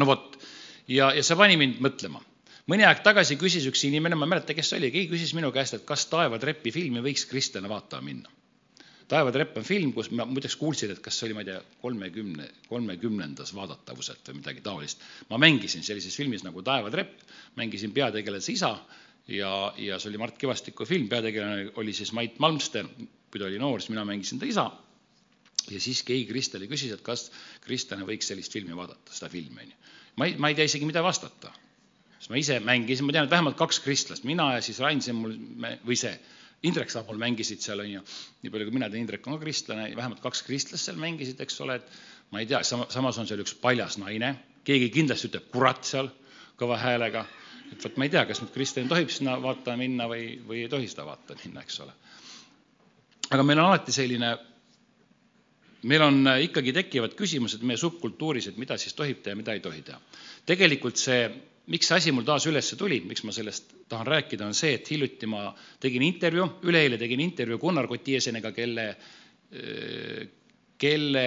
no 0.00 0.08
vot, 0.08 0.38
ja, 0.88 1.12
ja 1.14 1.22
see 1.22 1.36
pani 1.38 1.60
mind 1.60 1.84
mõtlema. 1.84 2.24
Mõni 2.70 2.86
aeg 2.86 3.02
tagasi 3.04 3.36
küsis 3.40 3.66
üks 3.70 3.84
inimene, 3.88 4.16
ma 4.16 4.28
ei 4.28 4.36
mäleta, 4.36 4.56
kes 4.56 4.72
see 4.72 4.80
oli, 4.80 4.92
keegi 4.94 5.12
küsis 5.12 5.34
minu 5.36 5.52
käest, 5.52 5.76
et 5.78 5.84
kas 5.88 6.06
Taevatrepi 6.12 6.72
filmi 6.74 7.04
võiks 7.04 7.28
kristlane 7.30 7.70
vaatama 7.70 8.08
minna 8.08 8.32
taevatrepp 9.08 9.58
on 9.60 9.66
film, 9.66 9.92
kus 9.92 10.10
ma 10.16 10.24
muideks 10.28 10.56
kuulsin, 10.60 10.92
et 10.94 11.00
kas 11.04 11.18
see 11.18 11.28
oli, 11.28 11.36
ma 11.36 11.44
ei 11.44 11.48
tea, 11.50 11.58
kolmekümne, 11.82 12.46
kolmekümnendas 12.70 13.52
vaadatavuselt 13.56 14.30
või 14.30 14.40
midagi 14.40 14.62
taolist. 14.64 15.02
ma 15.30 15.38
mängisin 15.40 15.84
sellises 15.84 16.16
filmis 16.16 16.44
nagu 16.46 16.62
Taevatrepp, 16.64 17.20
mängisin 17.60 17.92
peategelase 17.92 18.54
isa 18.54 18.72
ja, 19.28 19.50
ja 19.78 19.98
see 19.98 20.10
oli 20.12 20.22
Mart 20.22 20.38
Kivastiku 20.40 20.88
film, 20.88 21.08
peategelane 21.08 21.70
oli 21.80 21.92
siis 21.92 22.12
Mait 22.12 22.38
Malmsten, 22.38 22.88
kui 23.30 23.40
ta 23.40 23.48
oli 23.48 23.60
noor, 23.60 23.82
siis 23.82 23.92
mina 23.92 24.06
mängisin 24.08 24.40
ta 24.40 24.48
isa. 24.48 24.70
ja 25.70 25.80
siis 25.80 26.02
keegi 26.04 26.26
Kristeli 26.28 26.68
küsis, 26.68 26.92
et 26.92 27.04
kas 27.04 27.30
kristlane 27.64 28.04
võiks 28.08 28.28
sellist 28.28 28.52
filmi 28.52 28.76
vaadata, 28.76 29.12
seda 29.12 29.30
filmi, 29.32 29.62
on 29.62 29.70
ju. 29.70 29.92
ma 30.16 30.26
ei, 30.26 30.36
ma 30.38 30.48
ei 30.48 30.56
tea 30.58 30.68
isegi, 30.68 30.88
mida 30.88 31.02
vastata. 31.02 31.52
Siis 32.18 32.30
ma 32.30 32.40
ise 32.40 32.60
mängisin, 32.64 33.06
ma 33.06 33.12
tean, 33.16 33.28
et 33.28 33.34
vähemalt 33.34 33.58
kaks 33.58 33.80
kristlast, 33.84 34.24
mina 34.24 34.52
ja 34.54 34.62
siis 34.64 34.80
Rain 34.82 35.02
Simmul 35.04 35.36
või 35.86 35.98
see 35.98 36.14
Indrek 36.64 36.88
Saabul 36.92 37.18
mängisid 37.20 37.60
seal, 37.60 37.82
on 37.82 37.90
ju, 37.90 38.02
nii 38.42 38.52
palju 38.52 38.68
kui 38.68 38.76
mina 38.78 38.88
tean, 38.88 39.02
Indrek 39.04 39.26
on 39.28 39.36
ka 39.36 39.44
kristlane, 39.44 39.90
vähemalt 39.96 40.22
kaks 40.24 40.42
kristlast 40.46 40.88
seal 40.88 40.96
mängisid, 41.00 41.40
eks 41.44 41.60
ole, 41.60 41.76
et 41.80 42.32
ma 42.32 42.40
ei 42.40 42.48
tea, 42.48 42.62
sama, 42.64 42.86
samas 42.92 43.18
on 43.20 43.28
seal 43.28 43.42
üks 43.44 43.56
paljas 43.60 43.98
naine, 44.00 44.32
keegi 44.64 44.88
kindlasti 44.94 45.28
ütleb 45.28 45.50
kurat 45.52 45.84
seal 45.84 46.08
kõva 46.60 46.78
häälega, 46.80 47.26
et 47.72 47.84
vot 47.84 48.00
ma 48.00 48.08
ei 48.08 48.14
tea, 48.14 48.24
kas 48.30 48.40
nüüd 48.40 48.54
kristlane 48.54 48.88
tohib 48.88 49.12
sinna 49.12 49.36
vaatama 49.42 49.82
minna 49.82 50.08
või, 50.08 50.38
või 50.48 50.64
ei 50.64 50.72
tohi 50.72 50.88
seda 50.88 51.04
vaatama 51.10 51.44
minna, 51.44 51.64
eks 51.66 51.80
ole. 51.84 51.94
aga 53.30 53.44
meil 53.44 53.60
on 53.60 53.68
alati 53.68 53.92
selline, 53.92 54.34
meil 55.90 56.04
on 56.06 56.30
ikkagi 56.46 56.72
tekivad 56.72 57.16
küsimused 57.18 57.64
meie 57.66 57.80
subkultuuris, 57.80 58.48
et 58.48 58.60
mida 58.60 58.80
siis 58.80 58.96
tohib 58.96 59.20
teha, 59.20 59.36
mida 59.36 59.52
ei 59.52 59.60
tohi 59.60 59.82
teha. 59.84 60.00
tegelikult 60.48 60.96
see 60.96 61.26
miks 61.72 61.88
see 61.88 61.96
asi 61.96 62.12
mul 62.12 62.26
taas 62.28 62.44
üles 62.50 62.68
tuli, 62.78 63.00
miks 63.08 63.24
ma 63.24 63.32
sellest 63.32 63.72
tahan 63.88 64.08
rääkida, 64.08 64.46
on 64.46 64.56
see, 64.56 64.74
et 64.78 64.90
hiljuti 64.90 65.28
ma 65.30 65.46
tegin 65.80 66.04
intervjuu, 66.04 66.48
üleeile 66.68 66.98
tegin 67.00 67.22
intervjuu 67.24 67.60
Gunnar 67.62 67.88
Kotieseniga, 67.88 68.52
kelle, 68.56 68.88
kelle 70.80 71.26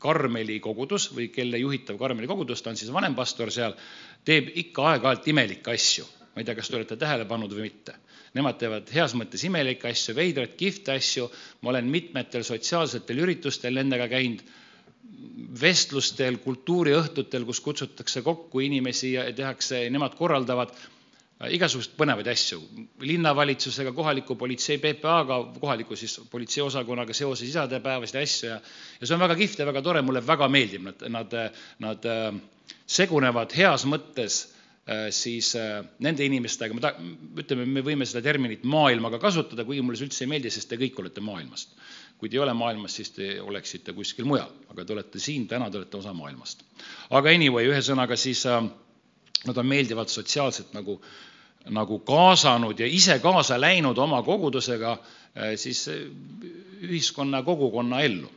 Karmeli 0.00 0.58
kogudus 0.64 1.10
või 1.16 1.28
kelle 1.32 1.60
juhitav 1.60 1.98
Karmeli 2.00 2.28
kogudus, 2.30 2.62
ta 2.62 2.72
on 2.72 2.80
siis 2.80 2.92
vanempastor 2.92 3.52
seal, 3.52 3.76
teeb 4.24 4.52
ikka 4.64 4.92
aeg-ajalt 4.92 5.32
imelikke 5.32 5.72
asju. 5.76 6.04
ma 6.36 6.42
ei 6.42 6.44
tea, 6.44 6.54
kas 6.54 6.68
te 6.68 6.76
olete 6.76 6.96
tähele 7.00 7.24
pannud 7.24 7.52
või 7.56 7.70
mitte. 7.70 7.94
Nemad 8.36 8.58
teevad 8.60 8.90
heas 8.92 9.14
mõttes 9.16 9.40
imelikke 9.48 9.88
asju, 9.88 10.12
veidraid, 10.14 10.52
kihvte 10.60 10.92
asju, 10.92 11.30
ma 11.62 11.70
olen 11.70 11.88
mitmetel 11.88 12.44
sotsiaalsetel 12.44 13.22
üritustel 13.24 13.72
nendega 13.72 14.08
käinud 14.12 14.44
vestlustel, 15.60 16.38
kultuuriõhtutel, 16.44 17.46
kus 17.48 17.60
kutsutakse 17.64 18.22
kokku 18.24 18.60
inimesi 18.64 19.14
ja 19.14 19.24
tehakse, 19.36 19.84
nemad 19.92 20.16
korraldavad 20.18 20.72
äh, 20.74 21.52
igasuguseid 21.56 21.94
põnevaid 21.98 22.28
asju, 22.32 22.60
linnavalitsusega, 23.04 23.92
kohaliku 23.96 24.36
politsei, 24.40 24.80
PPA-ga, 24.82 25.38
kohaliku 25.60 25.96
siis 25.96 26.18
politseiosakonnaga 26.32 27.16
seoses 27.16 27.48
isadepäevasid 27.48 28.20
asju 28.22 28.50
ja 28.50 28.58
ja 29.00 29.06
see 29.06 29.16
on 29.16 29.24
väga 29.24 29.38
kihvt 29.38 29.62
ja 29.62 29.68
väga 29.68 29.82
tore, 29.84 30.02
mulle 30.02 30.24
väga 30.26 30.48
meeldib, 30.52 30.84
nad, 30.90 31.08
nad, 31.12 31.40
nad 31.86 32.10
äh, 32.12 32.28
segunevad 32.98 33.56
heas 33.56 33.86
mõttes 33.88 34.40
äh, 34.42 35.08
siis 35.14 35.54
nende 35.98 36.26
inimestega, 36.26 36.76
ma 36.76 36.88
ta-, 36.88 36.96
ütleme, 37.42 37.68
me 37.78 37.84
võime 37.86 38.08
seda 38.08 38.24
terminit 38.24 38.64
maailmaga 38.64 39.22
kasutada, 39.22 39.64
kuigi 39.64 39.84
mulle 39.84 40.00
see 40.00 40.10
üldse 40.10 40.26
ei 40.26 40.34
meeldi, 40.34 40.52
sest 40.52 40.72
te 40.72 40.80
kõik 40.80 41.00
olete 41.04 41.24
maailmast 41.24 41.76
kui 42.18 42.28
te 42.28 42.38
ei 42.38 42.42
ole 42.42 42.54
maailmas, 42.56 42.94
siis 42.96 43.10
te 43.12 43.28
oleksite 43.40 43.92
kuskil 43.92 44.24
mujal, 44.24 44.50
aga 44.72 44.84
te 44.84 44.94
olete 44.94 45.20
siin, 45.20 45.46
täna 45.48 45.70
te 45.70 45.80
olete 45.80 45.98
osa 45.98 46.14
maailmast. 46.16 46.64
aga 47.10 47.30
anyway, 47.30 47.68
ühesõnaga 47.68 48.16
siis 48.16 48.46
äh, 48.46 48.62
nad 49.46 49.58
on 49.58 49.66
meeldivalt 49.66 50.08
sotsiaalselt 50.08 50.72
nagu, 50.74 51.00
nagu 51.68 51.98
kaasanud 51.98 52.80
ja 52.80 52.86
ise 52.86 53.18
kaasa 53.20 53.60
läinud 53.60 53.98
oma 53.98 54.22
kogudusega 54.22 54.96
äh, 54.96 55.54
siis 55.56 55.88
äh, 55.88 56.06
ühiskonna, 56.86 57.42
kogukonna 57.42 58.00
ellu 58.00 58.30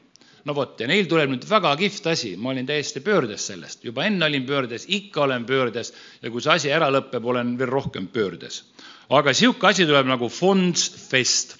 no 0.45 0.55
vot, 0.55 0.79
ja 0.79 0.88
neil 0.89 1.07
tuleb 1.09 1.33
nüüd 1.33 1.45
väga 1.50 1.75
kihvt 1.79 2.07
asi, 2.13 2.33
ma 2.39 2.53
olin 2.53 2.67
täiesti 2.67 3.03
pöördes 3.05 3.48
sellest, 3.51 3.83
juba 3.86 4.05
enne 4.07 4.25
olin 4.25 4.45
pöördes, 4.48 4.88
ikka 4.88 5.25
olen 5.27 5.45
pöördes 5.50 5.93
ja 6.24 6.31
kui 6.31 6.43
see 6.43 6.55
asi 6.55 6.74
ära 6.74 6.89
lõpeb, 6.93 7.25
olen 7.25 7.55
veel 7.59 7.71
rohkem 7.71 8.07
pöördes. 8.13 8.63
aga 9.09 9.33
niisugune 9.33 9.69
asi 9.69 9.88
tuleb 9.89 10.09
nagu 10.09 10.29
Fonds 10.29 10.89
Fest. 11.09 11.58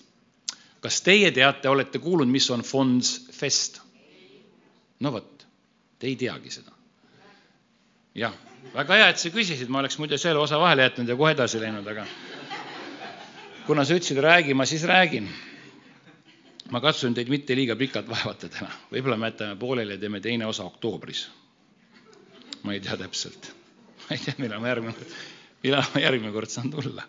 Kas 0.84 1.02
teie 1.06 1.32
teate, 1.36 1.70
olete 1.70 2.00
kuulnud, 2.00 2.30
mis 2.32 2.50
on 2.52 2.64
Fonds 2.64 3.16
Fest? 3.36 3.82
no 5.00 5.12
vot, 5.16 5.46
te 6.00 6.08
ei 6.08 6.16
teagi 6.20 6.52
seda. 6.52 6.72
jah, 8.16 8.36
väga 8.74 9.02
hea, 9.02 9.12
et 9.14 9.22
sa 9.22 9.32
küsisid, 9.34 9.70
ma 9.70 9.84
oleks 9.84 10.00
muidu 10.00 10.18
selle 10.18 10.40
osa 10.40 10.60
vahele 10.60 10.88
jätnud 10.88 11.10
ja 11.10 11.20
kohe 11.20 11.36
edasi 11.36 11.62
läinud, 11.62 11.88
aga 11.88 12.08
kuna 13.68 13.86
sa 13.86 13.96
ütlesid, 13.96 14.20
räägi, 14.24 14.54
ma 14.58 14.66
siis 14.66 14.84
räägin 14.90 15.30
ma 16.70 16.82
katsun 16.82 17.16
teid 17.18 17.30
mitte 17.32 17.56
liiga 17.58 17.76
pikalt 17.76 18.10
vaevata 18.10 18.50
täna, 18.52 18.70
võib-olla 18.92 19.18
me 19.18 19.32
jätame 19.32 19.58
pooleli 19.60 19.96
ja 19.96 20.02
teeme 20.02 20.22
teine 20.22 20.46
osa 20.46 20.66
oktoobris. 20.70 21.28
ma 22.64 22.74
ei 22.74 22.80
tea 22.84 22.98
täpselt, 22.98 23.52
ma 24.04 24.16
ei 24.16 24.24
tea, 24.26 24.36
millal 24.38 24.62
ma 24.62 24.74
järgmine 24.74 25.10
millal 25.64 25.86
ma 25.94 26.02
järgmine 26.04 26.34
kord 26.36 26.52
saan 26.52 26.72
tulla. 26.72 27.04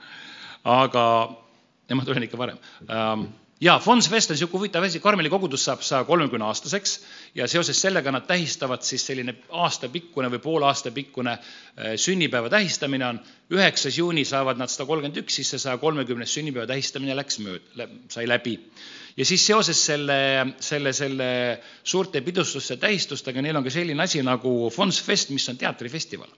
aga, 0.64 1.04
ja 1.88 1.96
ma 1.96 2.04
tulen 2.04 2.26
ikka 2.26 2.38
varem 2.38 2.58
ähm, 2.88 3.28
ja 3.60 3.78
Fons 3.78 4.08
Vest 4.10 4.30
on 4.30 4.36
niisugune 4.36 4.58
huvitav 4.58 4.84
asi, 4.86 5.00
Karmeli 5.00 5.30
kogudus 5.30 5.64
saab 5.68 5.82
saja 5.84 6.04
kolmekümne 6.08 6.46
aastaseks 6.48 6.94
ja 7.34 7.48
seoses 7.48 7.80
sellega 7.80 8.12
nad 8.12 8.24
tähistavad 8.26 8.82
siis 8.86 9.04
selline 9.06 9.34
aastapikkune 9.62 10.30
või 10.32 10.40
poole 10.44 10.68
aasta 10.68 10.92
pikkune 10.94 11.34
äh, 11.36 11.92
sünnipäeva 12.00 12.50
tähistamine 12.52 13.06
on, 13.06 13.20
üheksas 13.52 13.98
juuni 13.98 14.24
saavad 14.24 14.60
nad 14.60 14.72
sada 14.72 14.88
kolmkümmend 14.88 15.20
üks, 15.24 15.36
siis 15.40 15.52
see 15.52 15.62
saja 15.66 15.76
kolmekümnes 15.82 16.34
sünnipäeva 16.34 16.68
tähistamine 16.70 17.16
läks 17.18 17.40
mööda, 17.44 17.88
sai 18.08 18.28
läbi. 18.28 18.56
ja 19.16 19.24
siis 19.28 19.46
seoses 19.46 19.84
selle, 19.86 20.20
selle, 20.60 20.92
selle 20.96 21.30
suurte 21.84 22.20
pidustuste 22.24 22.76
tähistustega, 22.76 23.42
neil 23.42 23.56
on 23.60 23.66
ka 23.66 23.70
selline 23.74 24.02
asi 24.02 24.22
nagu 24.24 24.70
Fons 24.72 25.02
Fest, 25.02 25.30
mis 25.30 25.48
on 25.48 25.60
teatrifestival. 25.60 26.30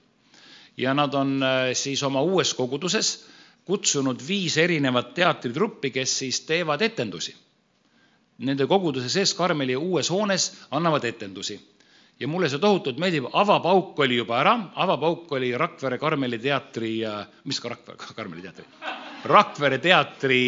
ja 0.77 0.95
nad 0.95 1.15
on 1.15 1.39
äh, 1.43 1.71
siis 1.75 2.03
oma 2.03 2.23
uues 2.23 2.55
koguduses 2.55 3.19
kutsunud 3.65 4.23
viis 4.27 4.57
erinevat 4.59 5.15
teatritruppi, 5.15 5.91
kes 5.91 6.19
siis 6.19 6.41
teevad 6.49 6.83
etendusi. 6.83 7.35
Nende 8.43 8.67
koguduse 8.67 9.09
sees 9.13 9.35
Karmeli 9.39 9.77
uues 9.77 10.11
hoones 10.11 10.53
annavad 10.71 11.05
etendusi. 11.05 11.61
ja 12.21 12.29
mulle 12.29 12.49
see 12.49 12.59
tohutult 12.63 12.99
meeldib, 13.03 13.25
avapauk 13.33 13.99
oli 14.05 14.17
juba 14.17 14.37
ära, 14.39 14.53
avapauk 14.75 15.33
oli 15.33 15.49
Rakvere 15.59 15.99
Karmeli 15.99 16.39
teatri, 16.39 17.01
mis 17.45 17.61
ka 17.61 17.69
Rakvere, 17.69 17.99
Karmeli 18.15 18.43
teatri, 18.43 18.65
Rakvere 19.25 19.79
teatri 19.79 20.43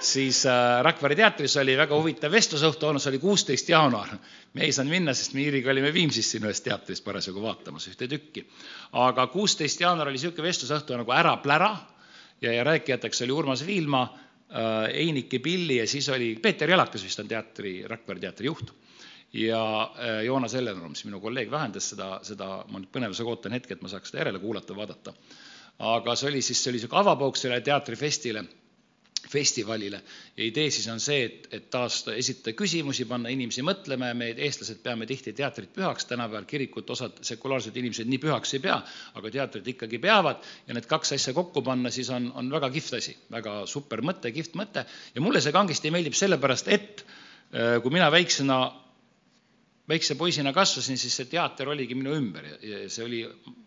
siis 0.00 0.46
äh, 0.46 0.82
Rakvere 0.82 1.14
teatris 1.14 1.56
oli 1.60 1.76
väga 1.76 1.96
huvitav 1.96 2.32
vestlusõhtu 2.32 2.88
olnud, 2.88 3.02
see 3.02 3.12
oli 3.12 3.20
kuusteist 3.22 3.68
jaanuar. 3.68 4.16
me 4.54 4.64
ei 4.64 4.72
saanud 4.72 4.90
minna, 4.90 5.14
sest 5.14 5.34
me 5.34 5.44
Iiriga 5.44 5.70
olime 5.70 5.92
Viimsis 5.94 6.30
siin 6.30 6.44
ühes 6.44 6.60
teatris 6.64 7.00
parasjagu 7.04 7.42
vaatamas 7.42 7.88
ühte 7.88 8.08
tükki. 8.08 8.46
aga 8.92 9.26
kuusteist 9.26 9.80
jaanuar 9.80 10.08
oli 10.08 10.18
niisugune 10.18 10.48
vestlusõhtu 10.48 10.96
nagu 10.96 11.12
Ära 11.12 11.36
plära 11.36 11.76
ja, 12.40 12.52
ja 12.52 12.64
rääkijateks 12.64 13.22
oli 13.22 13.32
Urmas 13.32 13.66
Viilma 13.66 14.02
äh,, 14.02 14.90
Einike 14.94 15.38
Pilli 15.38 15.76
ja 15.76 15.86
siis 15.86 16.08
oli 16.08 16.34
Peeter 16.42 16.70
Jalakas 16.70 17.04
vist 17.04 17.20
on 17.20 17.28
teatri, 17.28 17.82
Rakvere 17.88 18.20
teatri 18.20 18.46
juht. 18.46 18.72
ja 19.32 19.62
äh, 19.82 20.24
Joonas 20.24 20.54
Ellenurm, 20.54 20.94
siis 20.94 21.06
minu 21.06 21.20
kolleeg 21.20 21.50
vähendas 21.50 21.92
seda, 21.92 22.18
seda, 22.26 22.64
ma 22.68 22.80
nüüd 22.80 22.90
põnevusega 22.90 23.30
ootan 23.30 23.52
hetke, 23.54 23.76
et 23.76 23.82
ma 23.82 23.88
saaks 23.88 24.10
seda 24.10 24.24
järele 24.24 24.40
kuulata, 24.42 24.74
vaadata. 24.76 25.14
aga 25.78 26.16
see 26.16 26.28
oli 26.32 26.42
siis, 26.42 26.62
see 26.62 26.72
oli 26.72 26.80
niisugune 26.80 27.00
avapauk 27.00 27.38
sellele 27.38 27.62
teatrifestile 27.64 28.42
festivalile. 29.28 30.00
Ja 30.36 30.44
idee 30.44 30.70
siis 30.72 30.86
on 30.88 31.00
see, 31.02 31.24
et, 31.26 31.46
et 31.54 31.68
taas 31.70 32.00
esitada 32.14 32.54
küsimusi, 32.56 33.06
panna 33.08 33.30
inimesi 33.32 33.62
mõtlema 33.66 34.10
ja 34.10 34.16
me, 34.16 34.30
eestlased, 34.32 34.80
peame 34.84 35.06
tihti 35.08 35.34
teatrit 35.36 35.72
pühaks, 35.76 36.08
tänapäeval 36.10 36.48
kirikut 36.50 36.90
osad 36.90 37.20
sekulaarsed 37.26 37.76
inimesed 37.76 38.10
nii 38.10 38.20
pühaks 38.22 38.54
ei 38.56 38.64
pea, 38.64 38.80
aga 39.20 39.32
teatrit 39.36 39.72
ikkagi 39.74 40.00
peavad. 40.02 40.42
Ja 40.66 40.76
need 40.76 40.88
kaks 40.90 41.14
asja 41.18 41.34
kokku 41.36 41.62
panna, 41.66 41.92
siis 41.94 42.10
on, 42.14 42.30
on 42.34 42.50
väga 42.52 42.72
kihvt 42.74 42.98
asi, 43.00 43.16
väga 43.32 43.64
super 43.70 44.02
mõte, 44.06 44.32
kihvt 44.34 44.58
mõte. 44.58 44.86
Ja 45.14 45.24
mulle 45.24 45.42
see 45.44 45.54
kangesti 45.54 45.92
meeldib 45.94 46.16
sellepärast, 46.18 46.70
et 46.72 47.04
äh, 47.04 47.78
kui 47.82 47.94
mina 47.94 48.10
väiksena 48.12 48.62
väikse 49.90 50.14
poisina 50.14 50.52
kasvasin, 50.54 50.98
siis 51.00 51.16
see 51.18 51.28
teater 51.30 51.68
oligi 51.72 51.96
minu 51.98 52.12
ümber 52.14 52.46
ja 52.62 52.80
see 52.92 53.04
oli, 53.04 53.20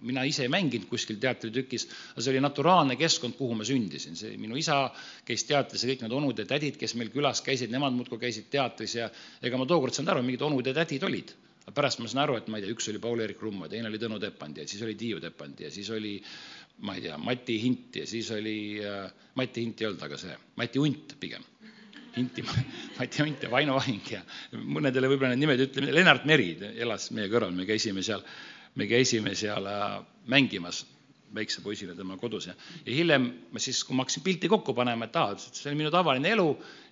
mina 0.07 0.23
ise 0.27 0.45
ei 0.45 0.51
mänginud 0.51 0.87
kuskil 0.91 1.19
teatritükis, 1.21 1.87
aga 2.13 2.23
see 2.23 2.33
oli 2.33 2.43
naturaalne 2.43 2.97
keskkond, 2.99 3.35
kuhu 3.39 3.57
ma 3.59 3.67
sündisin. 3.67 4.15
see, 4.19 4.37
minu 4.39 4.57
isa 4.59 4.85
käis 5.27 5.45
teatris 5.49 5.83
ja 5.83 5.91
kõik 5.91 6.05
need 6.05 6.17
onud 6.19 6.39
ja 6.39 6.47
tädid, 6.49 6.79
kes 6.79 6.95
meil 6.99 7.11
külas 7.13 7.43
käisid, 7.45 7.73
nemad 7.73 7.95
muudkui 7.97 8.21
käisid 8.23 8.49
teatris 8.53 8.97
ja 8.99 9.09
ega 9.43 9.59
ma 9.59 9.67
tookord 9.69 9.95
saanud 9.95 10.15
aru, 10.15 10.25
mingid 10.27 10.45
onud 10.47 10.67
ja 10.67 10.75
tädid 10.79 11.03
olid. 11.09 11.35
aga 11.63 11.71
pärast 11.75 12.01
ma 12.03 12.09
sain 12.11 12.23
aru, 12.25 12.35
et 12.39 12.47
ma 12.51 12.59
ei 12.59 12.65
tea, 12.65 12.73
üks 12.75 12.89
oli 12.91 12.99
Paul-Eerik 13.03 13.39
Rummo, 13.39 13.69
teine 13.71 13.87
oli 13.87 13.99
Tõnu 13.99 14.19
Tepandi 14.19 14.63
ja 14.63 14.67
siis 14.67 14.81
oli 14.83 14.95
Tiiu 14.99 15.21
Tepandi 15.23 15.63
ja 15.63 15.71
siis 15.71 15.89
oli 15.95 16.17
ma 16.83 16.95
ei 16.97 17.05
tea, 17.05 17.17
Mati 17.17 17.55
Hint 17.61 17.95
ja 18.01 18.07
siis 18.07 18.31
oli 18.35 18.57
äh,, 18.83 19.07
Mati 19.39 19.63
Hint 19.63 19.81
ei 19.81 19.87
olnud, 19.87 20.03
aga 20.03 20.19
see, 20.19 20.35
Mati 20.59 20.83
Unt 20.83 21.15
pigem 21.19 21.52
Inti, 22.21 22.45
Mati 22.99 23.23
Unt 23.25 23.43
ja 23.43 23.51
Vaino 23.51 23.77
Vahing 23.77 24.11
ja 24.11 24.21
mõnedele 24.53 25.09
võib-olla 25.11 25.33
need 25.33 25.45
nimed 25.45 25.63
ütleme, 25.67 25.93
Lennart 25.95 26.27
Meri 26.29 26.51
elas 26.73 27.09
meie 27.15 27.29
kõrval, 27.31 27.55
me 27.57 27.65
käisime 27.69 28.03
seal, 28.05 28.21
me 28.77 28.87
käisime 28.89 29.33
seal 29.37 29.69
äh, 29.69 29.97
mängimas 30.29 30.83
väikse 31.33 31.63
poisina 31.65 31.95
tema 31.97 32.17
kodus 32.21 32.47
ja, 32.51 32.53
ja 32.85 32.93
hiljem 32.93 33.27
ma 33.51 33.61
siis, 33.61 33.81
kui 33.83 33.97
ma 33.97 34.05
hakkasin 34.05 34.23
pilti 34.25 34.49
kokku 34.51 34.75
panema, 34.77 35.07
et 35.09 35.15
aa, 35.17 35.33
see 35.41 35.71
on 35.71 35.79
minu 35.79 35.91
tavaline 35.93 36.29
elu 36.35 36.47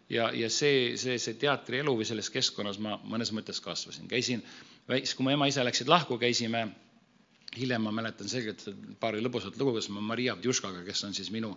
ja, 0.09 0.31
ja 0.33 0.49
see, 0.49 0.97
see, 0.97 1.17
see 1.21 1.37
teatrielu 1.41 1.93
või 1.99 2.07
selles 2.07 2.29
keskkonnas 2.33 2.79
ma 2.81 2.97
mõnes 3.05 3.31
mõttes 3.35 3.61
kasvasin. 3.63 4.09
käisin, 4.11 4.41
siis 4.89 5.13
kui 5.15 5.27
mu 5.27 5.35
ema-isa 5.35 5.65
läksid 5.67 5.91
lahku, 5.91 6.17
käisime 6.21 6.65
hiljem 7.57 7.83
ma 7.85 7.91
mäletan 7.93 8.29
selgelt 8.31 8.65
paari 8.99 9.21
lõbusat 9.23 9.57
lugu, 9.59 9.75
kus 9.77 9.89
ma 9.91 10.03
Maria 10.13 10.33
Avdjuškaga, 10.35 10.85
kes 10.87 11.03
on 11.07 11.13
siis 11.17 11.31
minu 11.33 11.53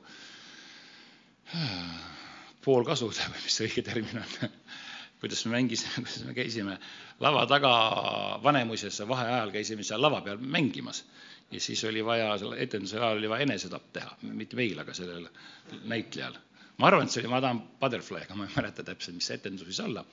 poolkasud 2.64 3.20
või 3.20 3.42
mis 3.44 3.58
see 3.58 3.68
õige 3.68 3.84
termin 3.86 4.22
on. 4.22 4.54
Kuidas 5.24 5.44
me 5.46 5.54
mängisime, 5.54 6.02
kuidas 6.02 6.24
me 6.26 6.34
käisime. 6.36 6.74
Lava 7.24 7.46
taga 7.48 7.70
Vanemuises 8.44 8.98
vaheajal 9.08 9.54
käisime 9.54 9.86
seal 9.86 10.02
lava 10.04 10.18
peal 10.24 10.42
mängimas. 10.56 11.04
Ja 11.52 11.60
siis 11.64 11.84
oli 11.88 12.02
vaja, 12.04 12.34
selle 12.40 12.58
etenduse 12.60 12.98
ajal 12.98 13.20
oli 13.22 13.30
vaja 13.30 13.46
enesetapp 13.46 13.86
teha, 13.94 14.10
mitte 14.26 14.58
meil, 14.58 14.80
aga 14.82 14.96
sellel 14.96 15.28
näitlejal. 15.88 16.36
ma 16.78 16.88
arvan, 16.90 17.06
et 17.06 17.14
see 17.14 17.22
oli 17.22 17.30
Madame 17.30 17.62
Butterfly, 17.80 18.24
aga 18.26 18.36
ma 18.36 18.48
ei 18.48 18.56
mäleta 18.56 18.84
täpselt, 18.84 19.16
mis 19.16 19.28
see 19.30 19.38
etendus 19.38 19.68
võis 19.68 19.80
olla. 19.84 20.04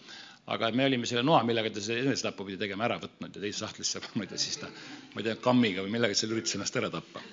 aga 0.54 0.72
me 0.72 0.86
olime 0.86 1.10
selle 1.10 1.24
noa, 1.28 1.42
millega 1.44 1.74
ta 1.74 1.84
selle 1.84 2.06
enesetappu 2.06 2.46
pidi 2.46 2.62
tegema, 2.62 2.86
ära 2.88 3.00
võtnud 3.02 3.36
ja 3.36 3.42
teise 3.42 3.66
sahtlisse 3.66 4.04
pannud 4.06 4.32
ja 4.32 4.40
siis 4.40 4.62
ta, 4.62 4.70
ma 5.16 5.24
ei 5.24 5.28
tea, 5.28 5.36
kammiga 5.44 5.84
või 5.84 5.96
millega 5.98 6.16
seal 6.16 6.36
üritas 6.36 6.56
ennast 6.56 6.78
ära 6.78 6.92
tappa 6.94 7.24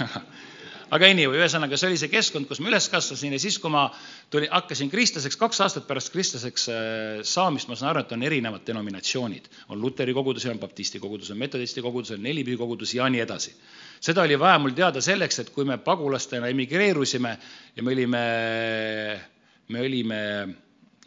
aga 0.94 1.08
anyway, 1.10 1.40
ühesõnaga 1.40 1.78
see 1.78 1.88
oli 1.88 1.98
see 1.98 2.10
keskkond, 2.12 2.46
kus 2.48 2.60
ma 2.62 2.70
üles 2.70 2.86
kasvasin 2.92 3.34
ja 3.34 3.40
siis, 3.42 3.58
kui 3.62 3.72
ma 3.72 3.86
tulin, 4.32 4.50
hakkasin 4.52 4.90
kristlaseks, 4.92 5.38
kaks 5.40 5.62
aastat 5.64 5.86
pärast 5.88 6.12
kristlaseks 6.14 6.66
äh, 6.70 7.22
saamist, 7.26 7.70
ma 7.70 7.78
saan 7.78 7.90
aru, 7.92 8.04
et 8.04 8.14
on 8.14 8.22
erinevad 8.26 8.62
denominatsioonid. 8.66 9.48
on 9.74 9.80
luteri 9.82 10.14
kogudus, 10.14 10.46
on 10.50 10.60
baptisti 10.62 11.00
kogudus, 11.02 11.32
on 11.34 11.40
metodisti 11.42 11.82
kogudus, 11.82 12.12
on 12.14 12.22
nelipühi 12.22 12.58
kogudus 12.60 12.94
ja 12.94 13.08
nii 13.10 13.24
edasi. 13.24 13.54
seda 14.00 14.22
oli 14.22 14.38
vaja 14.38 14.60
mul 14.62 14.76
teada 14.76 15.02
selleks, 15.02 15.40
et 15.42 15.50
kui 15.50 15.64
me 15.64 15.78
pagulastena 15.78 16.46
emigreerusime 16.54 17.36
ja 17.76 17.82
me 17.82 17.92
olime, 17.92 18.22
me 19.68 19.80
olime 19.80 20.20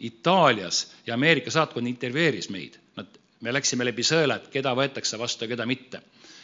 Itaalias 0.00 0.86
ja 1.06 1.14
Ameerika 1.14 1.50
saatkond 1.50 1.86
intervjueeris 1.86 2.48
meid, 2.50 2.76
nad, 2.96 3.08
me 3.40 3.52
läksime 3.52 3.84
läbi 3.84 4.04
sõela, 4.04 4.36
et 4.36 4.52
keda 4.52 4.76
võetakse 4.76 5.18
vastu 5.20 5.44
ja 5.44 5.54
keda 5.56 5.66
mitte. 5.66 6.02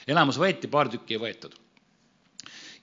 enamus 0.09 0.41
võeti, 0.41 0.69
paar 0.73 0.89
tükki 0.89 1.17
ei 1.17 1.21
võetud 1.21 1.66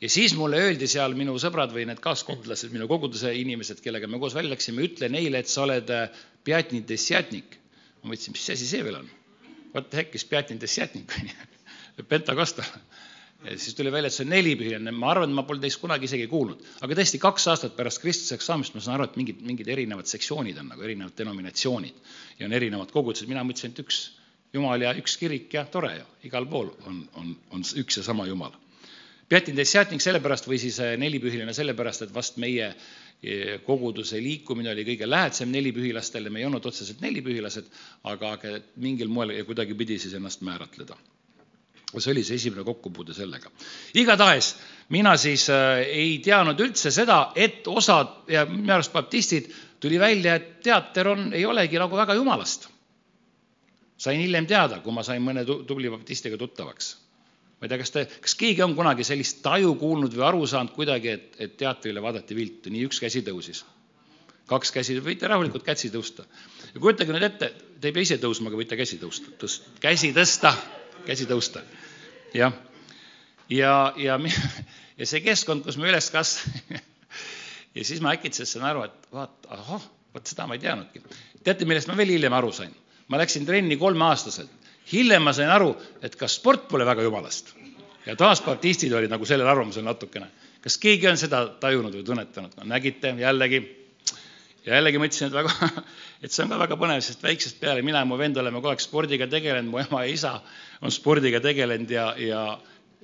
ja 0.04 0.10
siis 0.12 0.36
mulle 0.36 0.60
öeldi 0.60 0.88
seal 0.92 1.16
minu 1.16 1.36
sõbrad 1.40 1.72
või 1.72 1.86
need 1.88 2.02
kaaskogudlased, 2.04 2.74
minu 2.76 2.90
koguduse 2.92 3.32
inimesed, 3.40 3.80
kellega 3.84 4.10
me 4.12 4.20
koos 4.20 4.36
välja 4.36 4.52
läksime, 4.52 4.84
ütle 4.90 5.08
neile, 5.12 5.40
et 5.40 5.52
sa 5.52 5.64
oled 5.64 5.92
äh, 5.96 6.24
Pjatni 6.44 6.82
dessjatnik. 6.88 7.60
ma 8.02 8.12
mõtlesin, 8.12 8.36
mis 8.36 8.50
asi 8.52 8.68
see 8.68 8.84
veel 8.84 9.00
on? 9.00 9.08
What 9.72 9.88
the 9.90 10.02
heck 10.02 10.16
is 10.16 10.26
Pjatni 10.28 10.58
dessjatnik, 10.60 11.14
on 11.20 11.30
ju, 11.30 12.06
pentakostal. 12.12 12.68
siis 13.56 13.76
tuli 13.76 13.92
välja, 13.92 14.12
et 14.12 14.16
see 14.16 14.26
on 14.26 14.34
nelipühiline, 14.34 14.92
ma 14.92 15.14
arvan, 15.14 15.32
ma 15.36 15.46
pole 15.48 15.64
teist 15.64 15.80
kunagi 15.80 16.10
isegi 16.10 16.28
kuulnud. 16.32 16.66
aga 16.84 17.00
tõesti, 17.00 17.22
kaks 17.24 17.48
aastat 17.54 17.78
pärast 17.80 18.04
kristlaseks 18.04 18.52
saamist 18.52 18.76
ma 18.76 18.84
saan 18.84 18.98
aru, 18.98 19.08
et 19.08 19.16
mingid, 19.22 19.40
mingid 19.48 19.72
erinevad 19.72 20.12
sektsioonid 20.12 20.60
on 20.60 20.68
nagu 20.74 20.84
erinevad 20.84 21.16
denominatsioonid 21.16 22.12
ja 22.42 22.50
on 22.50 22.58
erinevad 22.60 22.92
kogudused, 22.92 23.32
mina 23.32 23.46
mõtlesin, 23.48 23.72
et 23.72 23.80
üks 23.86 24.04
jumal 24.54 24.84
ja 24.84 24.92
üks 25.00 25.16
kirik 25.20 25.56
ja 25.56 25.64
tore 25.64 25.96
ju, 26.02 26.12
igal 26.28 26.50
pool 26.52 26.76
on, 26.92 27.06
on, 27.20 27.32
on 27.56 27.64
üks 27.80 28.02
ja 28.02 28.04
sama 28.04 28.28
jumal 28.28 28.60
Pjatin 29.30 29.56
Dessjatnik 29.58 30.02
sellepärast 30.04 30.48
või 30.50 30.60
siis 30.62 30.80
äh, 30.84 30.98
nelipühiline 31.00 31.54
sellepärast, 31.54 32.08
et 32.08 32.14
vast 32.14 32.38
meie 32.42 32.74
koguduse 33.64 34.20
liikumine 34.20 34.74
oli 34.74 34.84
kõige 34.84 35.08
lähedasem 35.08 35.52
nelipühilastele, 35.52 36.30
me 36.30 36.42
ei 36.42 36.46
olnud 36.46 36.66
otseselt 36.66 37.00
nelipühilased, 37.02 37.70
aga, 38.12 38.34
mingil 38.84 39.08
moel 39.08 39.32
ja 39.38 39.46
kuidagipidi 39.48 39.96
siis 40.00 40.18
ennast 40.20 40.42
määratleda. 40.44 40.98
see 41.94 42.12
oli 42.12 42.24
see 42.24 42.36
esimene 42.36 42.64
kokkupuude 42.64 43.14
sellega. 43.14 43.52
igatahes 43.94 44.56
mina 44.90 45.18
siis 45.18 45.50
äh, 45.50 45.80
ei 45.88 46.20
teadnud 46.20 46.60
üldse 46.60 46.92
seda, 46.92 47.32
et 47.36 47.68
osad 47.68 48.28
ja 48.28 48.46
minu 48.46 48.74
arust 48.74 48.94
baptistid 48.94 49.52
tuli 49.80 50.00
välja, 50.00 50.36
et 50.36 50.62
teater 50.64 51.08
on, 51.08 51.34
ei 51.34 51.46
olegi 51.46 51.80
nagu 51.80 51.98
väga 51.98 52.14
jumalast. 52.14 52.68
sain 53.98 54.20
hiljem 54.20 54.46
teada, 54.46 54.80
kui 54.80 54.92
ma 54.92 55.04
sain 55.04 55.22
mõne 55.22 55.46
tubli 55.46 55.90
baptistiga 55.90 56.38
tuttavaks 56.38 57.03
ma 57.64 57.68
ei 57.68 57.72
tea, 57.72 57.80
kas 57.80 57.94
te, 57.96 58.02
kas 58.20 58.34
keegi 58.36 58.60
on 58.66 58.74
kunagi 58.76 59.06
sellist 59.08 59.38
taju 59.40 59.70
kuulnud 59.80 60.12
või 60.12 60.24
aru 60.28 60.48
saanud 60.52 60.74
kuidagi, 60.76 61.14
et, 61.16 61.36
et 61.40 61.54
teatrile 61.56 62.02
vaadati 62.04 62.36
viltu, 62.36 62.72
nii 62.74 62.90
üks 62.90 62.98
käsi 63.00 63.22
tõusis. 63.24 63.62
kaks 64.52 64.74
käsi, 64.76 64.98
võite 65.00 65.30
rahulikult 65.32 65.64
käsi 65.64 65.88
tõusta. 65.94 66.26
ja 66.74 66.82
kujutage 66.84 67.16
nüüd 67.16 67.24
ette, 67.24 67.48
te 67.80 67.88
ei 67.88 67.96
pea 67.96 68.04
ise 68.04 68.18
tõusma, 68.20 68.52
aga 68.52 68.60
võite 68.60 68.76
käsi 68.76 69.00
tõusta, 69.00 69.32
tõst-, 69.40 69.70
käsi 69.80 70.12
tõsta, 70.12 70.52
käsi 71.06 71.24
tõusta. 71.30 71.64
jah, 72.36 72.52
ja, 73.48 73.94
ja, 73.96 74.20
ja, 74.20 74.42
ja 75.00 75.08
see 75.08 75.24
keskkond, 75.24 75.64
kus 75.64 75.80
me 75.80 75.88
üles 75.88 76.12
kasvasime 76.12 76.82
ja 77.80 77.86
siis 77.88 78.04
ma 78.04 78.12
äkitselt 78.18 78.52
sain 78.52 78.68
aru, 78.68 78.84
et 78.90 79.08
vaata, 79.16 79.54
ahah, 79.56 79.88
vot 80.12 80.28
seda 80.28 80.50
ma 80.52 80.60
ei 80.60 80.66
teadnudki. 80.68 81.00
teate, 81.48 81.64
millest 81.64 81.88
ma 81.88 81.96
veel 81.96 82.12
hiljem 82.18 82.36
aru 82.42 82.52
sain? 82.52 82.76
ma 83.08 83.24
läksin 83.24 83.48
trenni 83.48 83.80
kolmeaastaselt 83.80 84.63
hiljem 84.92 85.24
ma 85.24 85.34
sain 85.36 85.52
aru, 85.52 85.74
et 86.04 86.16
ka 86.20 86.28
sport 86.32 86.68
pole 86.72 86.86
väga 86.88 87.06
jumalast. 87.06 87.54
ja 88.06 88.16
taas 88.20 88.42
baptistid 88.44 88.92
olid 88.94 89.12
nagu 89.12 89.26
sellel 89.26 89.48
arvamusel 89.48 89.84
natukene. 89.84 90.28
kas 90.62 90.78
keegi 90.78 91.08
on 91.08 91.18
seda 91.18 91.46
tajunud 91.60 91.94
või 91.96 92.04
tunnetanud? 92.04 92.58
no 92.58 92.68
nägite, 92.68 93.14
jällegi, 93.20 93.62
jällegi 94.66 95.00
mõtlesin, 95.00 95.28
et 95.28 95.38
väga, 95.38 95.70
et 96.24 96.32
see 96.32 96.44
on 96.44 96.56
ka 96.56 96.60
väga 96.66 96.80
põnev, 96.80 97.04
sest 97.06 97.24
väiksest 97.24 97.60
peale 97.60 97.82
mina 97.82 98.04
ja 98.04 98.10
mu 98.10 98.18
vend 98.20 98.38
oleme 98.38 98.60
kogu 98.60 98.74
aeg 98.74 98.84
spordiga 98.84 99.28
tegelenud, 99.28 99.72
mu 99.72 99.80
ema 99.84 100.04
ja 100.06 100.12
isa 100.14 100.34
on 100.82 100.92
spordiga 100.92 101.40
tegelenud 101.44 101.92
ja, 101.92 102.10
ja 102.18 102.44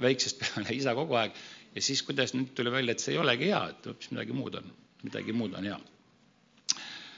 väiksest 0.02 0.44
peale 0.44 0.76
isa 0.82 0.96
kogu 0.98 1.16
aeg. 1.22 1.38
ja 1.76 1.82
siis, 1.82 2.04
kuidas 2.04 2.36
nüüd 2.36 2.52
tuli 2.56 2.72
välja, 2.72 2.98
et 2.98 3.06
see 3.06 3.16
ei 3.16 3.24
olegi 3.24 3.54
hea, 3.54 3.64
et 3.72 3.88
hoopis 3.92 4.12
midagi 4.12 4.36
muud 4.36 4.60
on, 4.60 4.76
midagi 5.04 5.36
muud 5.36 5.56
on 5.56 5.72
hea 5.72 5.80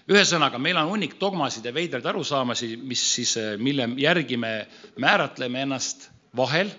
ühesõnaga, 0.10 0.60
meil 0.62 0.79
on 0.81 0.89
hunnik 0.89 1.17
dogmasid 1.20 1.65
ja 1.65 1.74
veidraid 1.75 2.05
arusaamasi, 2.05 2.75
mis 2.77 3.03
siis, 3.15 3.36
eh, 3.38 3.58
mille 3.58 3.89
järgi 4.01 4.38
me 4.38 4.67
määratleme 4.98 5.62
ennast 5.62 6.10
vahel 6.38 6.72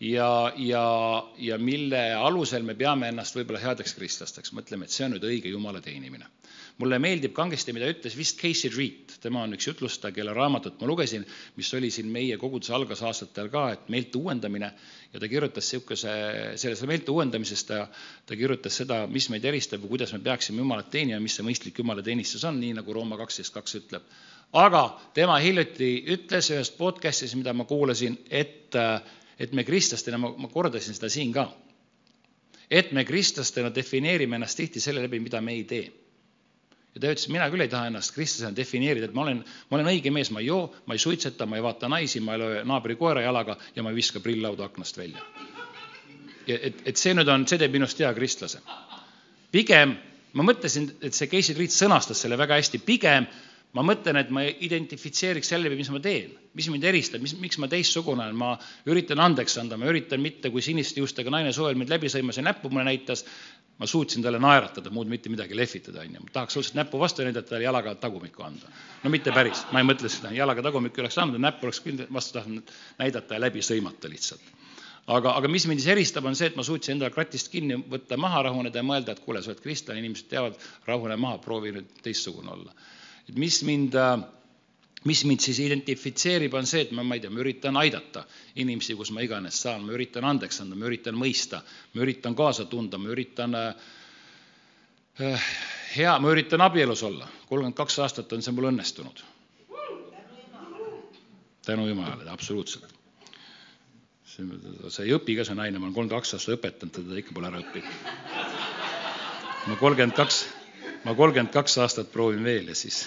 ja, 0.00 0.52
ja, 0.56 0.84
ja 1.38 1.58
mille 1.58 2.02
alusel 2.14 2.62
me 2.66 2.74
peame 2.74 3.08
ennast 3.08 3.36
võib-olla 3.38 3.62
headeks 3.62 3.94
kristlasteks, 3.98 4.52
mõtleme, 4.52 4.84
et 4.84 4.94
see 4.94 5.06
on 5.06 5.16
nüüd 5.16 5.28
õige 5.28 5.52
Jumala 5.52 5.80
teenimine 5.80 6.26
mulle 6.82 6.98
meeldib 6.98 7.30
kangesti, 7.36 7.70
mida 7.76 7.86
ütles 7.90 8.16
vist 8.18 8.40
Casey 8.40 8.72
Reed, 8.74 9.14
tema 9.22 9.44
on 9.46 9.54
üks 9.54 9.68
jutlustaja, 9.68 10.14
kelle 10.16 10.34
raamatut 10.34 10.80
ma 10.82 10.88
lugesin, 10.90 11.22
mis 11.54 11.70
oli 11.78 11.92
siin 11.94 12.08
meie 12.10 12.38
koguduse 12.40 12.74
algasaastatel 12.74 13.50
ka, 13.52 13.68
et 13.76 13.86
meelte 13.92 14.18
uuendamine. 14.18 14.72
Ja 15.12 15.20
ta 15.22 15.28
kirjutas 15.30 15.68
niisuguse, 15.68 16.14
selles 16.58 16.82
meelte 16.88 17.14
uuendamisest 17.14 17.70
ta, 17.70 17.84
ta 18.26 18.38
kirjutas 18.38 18.80
seda, 18.82 19.04
mis 19.06 19.28
meid 19.30 19.46
eristab 19.46 19.84
või 19.84 19.94
kuidas 19.94 20.14
me 20.16 20.22
peaksime 20.26 20.64
Jumalat 20.64 20.90
teenima, 20.90 21.20
mis 21.22 21.38
see 21.38 21.46
mõistlik 21.46 21.78
Jumalateenistus 21.78 22.42
on, 22.50 22.58
nii 22.58 22.74
nagu 22.80 22.98
Rooma 22.98 23.20
kaksteist 23.20 23.54
kaks 23.54 23.78
ütleb. 23.82 24.10
aga 24.52 24.82
tema 25.14 25.38
hiljuti 25.40 25.94
ütles 26.16 26.50
ühes 26.50 26.74
podcast'is, 26.76 27.36
mida 27.38 27.54
ma 27.54 27.64
kuulasin, 27.64 28.18
et, 28.28 28.74
et 29.38 29.52
me 29.52 29.64
kristlastena, 29.64 30.18
ma, 30.18 30.34
ma 30.36 30.50
kordasin 30.50 30.98
seda 30.98 31.08
siin 31.12 31.32
ka, 31.32 31.46
et 32.70 32.92
me 32.92 33.04
kristlastena 33.04 33.70
defineerime 33.74 34.36
ennast 34.36 34.58
tihti 34.58 34.80
selle 34.80 35.04
läbi, 35.06 35.20
mida 35.20 35.40
me 35.40 35.54
ei 35.54 35.64
tee 35.64 36.01
ja 36.94 37.00
ta 37.00 37.12
ütles, 37.12 37.28
mina 37.32 37.48
küll 37.52 37.64
ei 37.64 37.70
taha 37.72 37.88
ennast 37.88 38.14
kristlasena 38.14 38.56
defineerida, 38.56 39.08
et 39.08 39.16
ma 39.16 39.24
olen, 39.24 39.42
ma 39.70 39.78
olen 39.78 39.90
õige 39.94 40.12
mees, 40.12 40.30
ma 40.34 40.42
ei 40.42 40.50
joo, 40.50 40.66
ma 40.86 40.96
ei 40.96 41.02
suitseta, 41.02 41.46
ma 41.48 41.58
ei 41.58 41.64
vaata 41.64 41.88
naisi, 41.88 42.20
ma 42.20 42.36
ei 42.36 42.42
löö 42.42 42.62
naabri 42.68 42.96
koera 43.00 43.24
jalaga 43.24 43.56
ja 43.76 43.84
ma 43.84 43.92
ei 43.92 44.00
viska 44.00 44.20
prilllauda 44.20 44.68
aknast 44.68 45.00
välja. 45.00 45.24
ja 46.46 46.58
et, 46.58 46.82
et 46.90 46.96
see 46.98 47.14
nüüd 47.14 47.28
on, 47.32 47.46
see 47.48 47.60
teeb 47.60 47.72
minust 47.72 48.00
hea 48.02 48.12
kristlase. 48.14 48.60
pigem 49.52 49.96
ma 50.32 50.44
mõtlesin, 50.46 50.90
et 51.04 51.16
see 51.16 51.30
Casey 51.30 51.56
Reed 51.56 51.72
sõnastas 51.72 52.22
selle 52.24 52.38
väga 52.40 52.58
hästi, 52.60 52.80
pigem 52.84 53.28
ma 53.76 53.84
mõtlen, 53.86 54.18
et 54.20 54.30
ma 54.32 54.44
identifitseeriks 54.44 55.48
selle, 55.52 55.72
mis 55.72 55.90
ma 55.92 56.00
teen, 56.04 56.34
mis 56.56 56.68
mind 56.72 56.84
eristab, 56.88 57.22
mis, 57.24 57.34
miks 57.40 57.60
ma 57.60 57.68
teistsugune 57.72 58.26
olen, 58.26 58.36
ma 58.36 58.52
üritan 58.90 59.22
andeks 59.24 59.56
anda, 59.62 59.78
ma 59.80 59.88
üritan 59.88 60.20
mitte, 60.24 60.52
kui 60.52 60.64
siniste 60.64 61.00
juustega 61.00 61.32
naine 61.32 61.54
suvel 61.56 61.78
mind 61.80 61.92
läbi 61.92 62.10
sõimas 62.12 62.40
ja 62.40 62.44
näppu 62.44 62.68
mulle 62.72 62.84
näitas, 62.90 63.24
ma 63.78 63.86
suutsin 63.86 64.22
talle 64.22 64.38
naeratada, 64.38 64.90
muud 64.94 65.10
mitte 65.10 65.30
midagi 65.32 65.56
lehvitada, 65.56 66.04
onju. 66.06 66.24
tahaks 66.32 66.56
lihtsalt 66.56 66.78
näppu 66.78 67.00
vastu 67.00 67.24
näidata, 67.26 67.48
talle 67.48 67.64
jalaga 67.64 67.94
tagumikku 67.94 68.42
anda. 68.42 68.68
no 69.02 69.10
mitte 69.10 69.32
päris, 69.32 69.64
ma 69.72 69.82
ei 69.82 69.88
mõtle 69.88 70.10
seda, 70.12 70.32
jalaga 70.36 70.62
tagumikku 70.62 71.00
oleks 71.02 71.18
andnud, 71.18 71.40
näppu 71.42 71.66
oleks 71.66 71.80
küll 71.84 72.04
vastu 72.12 72.38
tahtnud 72.38 72.74
näidata 72.98 73.38
ja 73.38 73.40
läbi 73.46 73.64
sõimata 73.64 74.10
lihtsalt. 74.10 74.52
aga, 75.06 75.32
aga 75.38 75.48
mis 75.48 75.66
mind 75.66 75.80
siis 75.80 75.92
eristab, 75.96 76.28
on 76.30 76.36
see, 76.38 76.52
et 76.52 76.56
ma 76.56 76.66
suutsin 76.66 76.96
endale 76.96 77.14
kratist 77.14 77.50
kinni 77.52 77.80
võtta, 77.94 78.16
maha 78.20 78.44
rahuneda 78.48 78.78
ja 78.78 78.86
mõelda, 78.86 79.16
et 79.16 79.24
kuule, 79.24 79.42
sa 79.42 79.50
oled 79.50 79.64
kristlane, 79.64 80.04
inimesed 80.04 80.28
teavad, 80.30 80.60
rahune 80.86 81.16
maha, 81.16 81.40
proovi 81.42 81.72
nüüd 81.78 81.98
teistsugune 82.04 82.52
olla. 82.52 82.74
et 83.28 83.34
mis 83.38 83.62
mind 83.62 83.94
äh, 83.94 84.22
mis 85.04 85.24
mind 85.26 85.42
siis 85.42 85.58
identifitseerib, 85.64 86.54
on 86.54 86.66
see, 86.68 86.84
et 86.86 86.92
ma, 86.94 87.02
ma 87.02 87.16
ei 87.16 87.22
tea, 87.24 87.30
ma 87.32 87.42
üritan 87.42 87.78
aidata 87.80 88.22
inimesi, 88.62 88.94
kus 88.98 89.10
ma 89.14 89.24
iganes 89.24 89.58
saan, 89.64 89.82
ma 89.86 89.96
üritan 89.96 90.26
andeks 90.28 90.62
anda, 90.62 90.78
ma 90.78 90.86
üritan 90.90 91.18
mõista, 91.18 91.62
ma 91.94 92.04
üritan 92.04 92.36
kaasa 92.38 92.68
tunda, 92.70 93.00
ma 93.02 93.10
üritan 93.14 93.56
äh, 93.58 95.52
hea, 95.96 96.14
ma 96.22 96.32
üritan 96.32 96.62
abielus 96.64 97.02
olla. 97.02 97.28
kolmkümmend 97.48 97.76
kaks 97.76 97.98
aastat 97.98 98.32
on 98.32 98.42
see 98.42 98.54
mul 98.54 98.70
õnnestunud. 98.70 99.24
tänu 101.66 101.86
Jumalale, 101.86 102.30
absoluutselt. 102.30 102.94
see 104.24 105.04
ei 105.04 105.12
õpi 105.14 105.36
ka, 105.36 105.44
see 105.44 105.54
naine, 105.58 105.78
ma 105.78 105.86
olen 105.88 105.94
kolmkümmend 105.94 106.20
kaks 106.22 106.34
aastat 106.38 106.58
õpetanud, 106.58 106.94
teda 106.94 107.18
ikka 107.18 107.34
pole 107.34 107.50
ära 107.50 107.60
õppinud. 107.64 107.92
ma 109.66 109.76
kolmkümmend 109.82 110.16
kaks, 110.16 110.44
ma 111.04 111.14
kolmkümmend 111.14 111.52
kaks 111.52 111.78
aastat 111.82 112.14
proovin 112.14 112.44
veel 112.44 112.70
ja 112.70 112.78
siis 112.78 113.02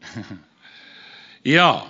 jaa, 1.56 1.80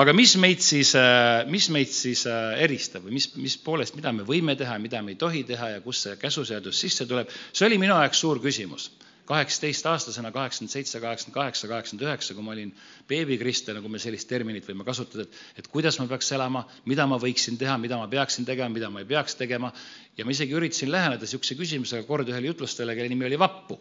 aga 0.00 0.14
mis 0.16 0.34
meid 0.42 0.62
siis, 0.64 0.94
äh, 0.98 1.44
mis 1.50 1.68
meid 1.74 1.90
siis 1.94 2.24
äh, 2.30 2.58
eristab 2.64 3.06
või 3.06 3.18
mis, 3.18 3.30
mis 3.38 3.56
poolest, 3.62 3.96
mida 3.98 4.12
me 4.14 4.26
võime 4.26 4.56
teha, 4.58 4.76
mida 4.82 5.02
me 5.02 5.14
ei 5.14 5.20
tohi 5.20 5.44
teha 5.46 5.74
ja 5.76 5.80
kust 5.84 6.06
see 6.06 6.18
käsuseadus 6.20 6.82
sisse 6.84 7.06
tuleb, 7.10 7.32
see 7.52 7.66
oli 7.68 7.80
minu 7.82 7.96
jaoks 7.96 8.22
suur 8.24 8.42
küsimus. 8.42 8.92
kaheksateistaastasena, 9.24 10.28
kaheksakümmend 10.34 10.72
seitse, 10.72 10.98
kaheksakümmend 11.00 11.34
kaheksa, 11.34 11.68
kaheksakümmend 11.68 12.02
üheksa, 12.04 12.34
kui 12.36 12.42
ma 12.44 12.52
olin 12.52 12.74
beebikristlane, 13.08 13.80
kui 13.80 13.88
me 13.88 13.98
sellist 13.98 14.28
terminit 14.28 14.66
võime 14.68 14.84
kasutada, 14.84 15.24
et, 15.24 15.38
et 15.62 15.70
kuidas 15.72 15.96
ma 15.96 16.04
peaks 16.10 16.28
elama, 16.36 16.66
mida 16.84 17.06
ma 17.08 17.16
võiksin 17.16 17.56
teha, 17.56 17.78
mida 17.80 17.96
ma 17.96 18.04
peaksin 18.12 18.44
tegema, 18.44 18.68
mida 18.74 18.90
ma 18.92 19.00
ei 19.00 19.08
peaks 19.08 19.38
tegema. 19.40 19.72
ja 20.18 20.26
ma 20.28 20.36
isegi 20.36 20.52
üritasin 20.52 20.92
läheneda 20.92 21.24
niisuguse 21.24 21.56
küsimusega 21.56 22.04
kord 22.04 22.28
ühele 22.28 22.52
jutlustajale, 22.52 22.98
kelle 22.98 23.14
nimi 23.14 23.24
oli 23.30 23.40
Vappu 23.40 23.80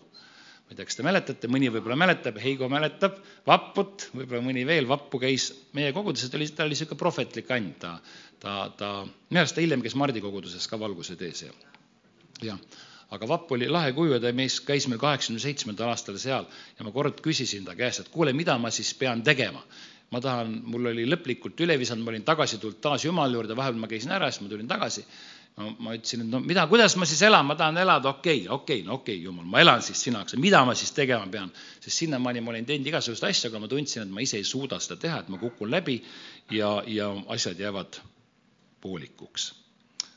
ma 0.74 0.76
ei 0.76 0.80
tea, 0.82 0.90
kas 0.90 0.98
te 0.98 1.04
mäletate, 1.06 1.50
mõni 1.54 1.70
võib-olla 1.70 1.98
mäletab, 2.00 2.38
Heigo 2.42 2.70
mäletab, 2.72 3.20
Vapput, 3.46 4.08
võib-olla 4.16 4.42
mõni 4.42 4.64
veel, 4.66 4.88
Vappu 4.90 5.20
käis 5.22 5.52
meie 5.78 5.92
koguduses, 5.94 6.32
ta 6.32 6.40
oli, 6.40 6.48
ta 6.50 6.66
oli 6.66 6.74
niisugune 6.74 6.98
prohvetlik 6.98 7.52
and, 7.54 7.76
ta, 7.82 7.92
ta, 8.42 8.56
ta, 8.78 8.90
minu 9.30 9.44
arust 9.44 9.54
ta 9.54 9.62
hiljem 9.62 9.84
käis 9.86 9.94
Mardi 10.00 10.24
koguduses 10.24 10.66
ka 10.68 10.80
valguse 10.82 11.18
tees 11.20 11.46
ja, 11.46 11.54
jah. 12.42 12.58
aga 13.14 13.30
Vapp 13.30 13.54
oli 13.54 13.70
lahe 13.70 13.94
kuju 13.94 14.16
ja 14.16 14.22
ta 14.24 14.34
mees 14.34 14.58
käis 14.66 14.90
meil 14.90 15.02
kaheksakümne 15.02 15.44
seitsmendal 15.44 15.94
aastal 15.94 16.18
seal 16.18 16.50
ja 16.50 16.88
ma 16.88 16.96
kord 16.96 17.22
küsisin 17.22 17.68
ta 17.70 17.78
käest, 17.78 18.08
et 18.08 18.14
kuule, 18.14 18.34
mida 18.34 18.58
ma 18.58 18.74
siis 18.74 18.96
pean 18.98 19.22
tegema 19.22 19.62
ma 20.14 20.22
tahan, 20.22 20.60
mul 20.70 20.92
oli 20.92 21.06
lõplikult 21.10 21.62
üle 21.66 21.78
visanud, 21.82 22.06
ma 22.06 22.14
olin 22.14 22.26
tagasi 22.26 22.60
tulnud 22.62 22.82
taas 22.82 23.06
Jumala 23.06 23.34
juurde, 23.34 23.56
vahepeal 23.58 23.82
ma 23.82 23.90
käisin 23.90 24.14
ära, 24.14 24.30
siis 24.30 24.44
ma 24.46 24.50
tulin 24.52 24.70
tagasi 24.70 25.06
no 25.58 25.70
ma 25.80 25.94
ütlesin, 25.94 26.24
et 26.26 26.32
no 26.32 26.40
mida, 26.44 26.66
kuidas 26.70 26.96
ma 26.98 27.06
siis 27.10 27.22
elan, 27.28 27.46
ma 27.46 27.56
tahan 27.60 27.78
elada, 27.84 28.16
okei 28.18 28.44
okay,, 28.46 28.56
okei 28.56 28.80
okay,, 28.80 28.88
no 28.88 28.98
okei 29.00 29.18
okay,, 29.18 29.26
jumal, 29.28 29.46
ma 29.50 29.62
elan 29.62 29.84
siis 29.86 30.02
sina 30.02 30.24
jaoks, 30.24 30.38
mida 30.42 30.64
ma 30.66 30.74
siis 30.78 30.94
tegema 30.96 31.28
pean, 31.32 31.52
sest 31.84 32.04
sinnamaani 32.04 32.42
ma 32.42 32.54
olin 32.54 32.66
teinud 32.70 32.90
igasuguseid 32.90 33.30
asju, 33.30 33.52
aga 33.52 33.62
ma 33.62 33.70
tundsin, 33.70 34.08
et 34.08 34.16
ma 34.16 34.24
ise 34.26 34.40
ei 34.42 34.48
suuda 34.48 34.80
seda 34.84 34.98
teha, 35.06 35.22
et 35.22 35.30
ma 35.34 35.42
kukun 35.42 35.72
läbi 35.72 36.00
ja, 36.52 36.76
ja 36.90 37.12
asjad 37.36 37.62
jäävad 37.62 38.02
poolikuks. 38.82 39.54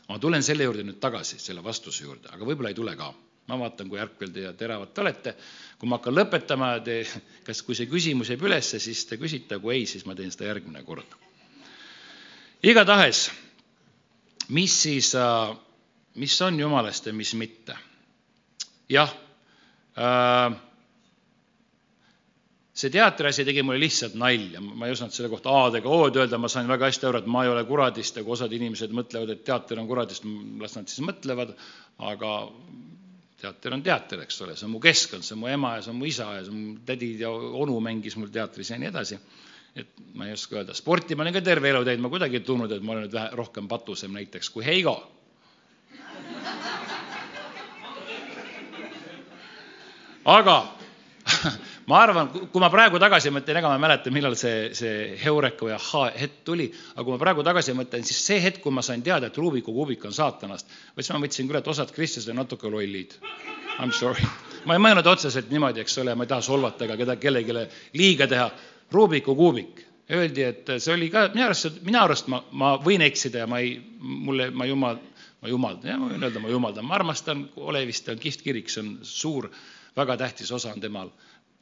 ma 0.08 0.18
tulen 0.22 0.42
selle 0.46 0.64
juurde 0.64 0.84
nüüd 0.86 1.00
tagasi, 1.02 1.38
selle 1.42 1.64
vastuse 1.64 2.04
juurde, 2.04 2.32
aga 2.32 2.44
võib-olla 2.46 2.72
ei 2.72 2.80
tule 2.80 2.96
ka. 2.96 3.12
ma 3.46 3.58
vaatan, 3.60 3.88
kui 3.88 4.00
ärkvel 4.02 4.32
te 4.34 4.42
ja 4.48 4.52
teravad 4.52 4.94
te 4.94 5.00
olete. 5.04 5.36
kui 5.78 5.88
ma 5.88 6.00
hakkan 6.00 6.16
lõpetama, 6.16 6.76
te, 6.84 7.02
kas, 7.44 7.62
kui 7.62 7.76
see 7.76 7.90
küsimus 7.92 8.32
jääb 8.32 8.48
ülesse, 8.48 8.80
siis 8.80 9.04
te 9.04 9.20
küsite, 9.20 9.60
kui 9.60 9.74
ei, 9.74 9.86
siis 9.86 10.06
ma 10.06 10.14
teen 10.14 10.32
seda 10.32 10.48
järgmine 10.48 10.82
kord. 10.82 11.18
igatahes 12.62 13.28
mis 14.48 14.82
siis, 14.82 15.14
äh, 15.14 15.56
mis 16.14 16.36
on 16.42 16.60
jumalast 16.60 17.06
ja 17.06 17.12
mis 17.12 17.34
mitte? 17.34 17.76
jah, 18.88 19.10
äh, 19.98 20.56
see 22.76 22.92
teatri 22.92 23.30
asi 23.30 23.44
tegi 23.48 23.64
mulle 23.64 23.80
lihtsalt 23.80 24.14
nalja, 24.20 24.60
ma 24.60 24.86
ei 24.86 24.94
osanud 24.94 25.14
selle 25.16 25.30
kohta 25.32 25.54
A-dega 25.64 25.88
O-d 25.90 26.20
öelda, 26.20 26.38
ma 26.38 26.50
sain 26.52 26.68
väga 26.68 26.90
hästi 26.90 27.08
aru, 27.08 27.22
et 27.22 27.30
ma 27.32 27.44
ei 27.44 27.50
ole 27.50 27.64
kuradist 27.68 28.18
ja 28.18 28.24
kui 28.24 28.36
osad 28.36 28.52
inimesed 28.52 28.92
mõtlevad, 28.94 29.32
et 29.32 29.44
teater 29.48 29.80
on 29.80 29.88
kuradist, 29.88 30.28
las 30.60 30.76
nad 30.76 30.92
siis 30.92 31.02
mõtlevad, 31.08 31.54
aga 32.04 32.34
teater 33.40 33.76
on 33.76 33.82
teater, 33.84 34.22
eks 34.26 34.40
ole, 34.44 34.56
see 34.56 34.68
on 34.68 34.74
mu 34.74 34.82
keskkond, 34.84 35.24
see 35.24 35.34
on 35.36 35.42
mu 35.42 35.50
ema 35.50 35.76
ja 35.76 35.86
see 35.86 35.92
on 35.94 35.98
mu 36.00 36.08
isa 36.08 36.28
ja 36.36 36.44
see 36.44 36.52
on 36.52 36.60
mu 36.60 36.76
tädid 36.88 37.24
ja 37.24 37.32
onu 37.32 37.80
mängis 37.84 38.16
mul 38.20 38.30
teatris 38.32 38.70
ja 38.72 38.78
nii 38.80 38.92
edasi. 38.92 39.18
Et 39.76 40.00
ma 40.16 40.26
ei 40.26 40.32
oska 40.32 40.56
öelda, 40.56 40.74
sporti 40.74 41.16
ma 41.16 41.26
olen 41.26 41.36
ka 41.36 41.44
terve 41.44 41.70
elu 41.70 41.84
teinud, 41.84 42.06
ma 42.06 42.12
kuidagi 42.12 42.40
ei 42.40 42.46
tundnud, 42.46 42.72
et 42.72 42.82
ma 42.82 42.94
olen 42.94 43.06
nüüd 43.06 43.16
vähe 43.16 43.36
rohkem 43.36 43.68
patusem 43.68 44.14
näiteks 44.16 44.50
kui 44.54 44.64
Heigo. 44.66 44.96
aga 50.26 50.56
ma 51.90 52.00
arvan, 52.02 52.30
kui 52.50 52.62
ma 52.62 52.70
praegu 52.70 52.98
tagasi 53.02 53.30
mõtlen, 53.34 53.60
ega 53.60 53.70
ma 53.70 53.76
ei 53.78 53.82
mäleta, 53.82 54.12
millal 54.14 54.34
see, 54.38 54.70
see 54.78 55.14
heureka 55.20 55.66
või 55.68 55.74
ahhaa 55.76 56.08
hetk 56.18 56.40
tuli, 56.46 56.66
aga 56.94 57.04
kui 57.04 57.14
ma 57.14 57.20
praegu 57.20 57.44
tagasi 57.46 57.74
mõtlen, 57.78 58.06
siis 58.06 58.22
see 58.26 58.40
hetk, 58.42 58.62
kui 58.64 58.74
ma 58.74 58.82
sain 58.86 59.04
teada, 59.06 59.30
et 59.30 59.38
Rubiku 59.38 59.74
kuubik 59.74 60.06
on 60.08 60.14
saatanast, 60.16 60.70
siis 60.96 61.12
ma 61.14 61.20
mõtlesin 61.22 61.50
küll, 61.50 61.60
et 61.60 61.70
osad 61.74 61.92
kristlased 61.94 62.32
on 62.34 62.40
natuke 62.42 62.70
lollid. 62.72 63.18
I 63.76 63.84
m 63.84 63.92
sorry. 63.92 64.24
ma 64.66 64.74
ei 64.74 64.82
mõelnud 64.82 65.06
otseselt 65.06 65.50
niimoodi, 65.52 65.82
eks 65.84 65.98
ole, 66.02 66.14
ma 66.16 66.24
ei 66.24 66.32
taha 66.32 66.42
solvata 66.42 66.86
ega 66.86 66.96
keda, 66.98 67.18
kellelegi 67.20 67.66
liiga 68.00 68.26
teha. 68.30 68.48
Rubiku 68.92 69.34
kuubik, 69.34 69.86
öeldi, 70.10 70.42
et 70.46 70.70
see 70.78 70.94
oli 70.94 71.08
ka, 71.10 71.26
minu 71.34 71.46
arust, 71.48 71.80
minu 71.86 71.98
arust 71.98 72.28
ma, 72.30 72.40
ma 72.54 72.74
võin 72.82 73.02
eksida 73.06 73.42
ja 73.42 73.46
ma 73.50 73.58
ei, 73.62 73.74
mulle, 73.98 74.50
ma 74.54 74.68
jumal, 74.68 75.00
ma 75.42 75.50
jumaldan, 75.50 75.90
jah, 75.90 75.98
ma 76.00 76.10
võin 76.12 76.26
öelda, 76.28 76.42
ma 76.42 76.52
jumaldan, 76.52 76.86
ma 76.86 76.98
armastan 77.00 77.46
Olevist, 77.66 78.06
ta 78.06 78.14
on 78.14 78.22
kihvt 78.22 78.44
kirik, 78.46 78.70
see 78.70 78.84
on 78.84 78.92
suur, 79.06 79.50
väga 79.96 80.18
tähtis 80.22 80.52
osa 80.54 80.74
on 80.74 80.82
temal. 80.82 81.10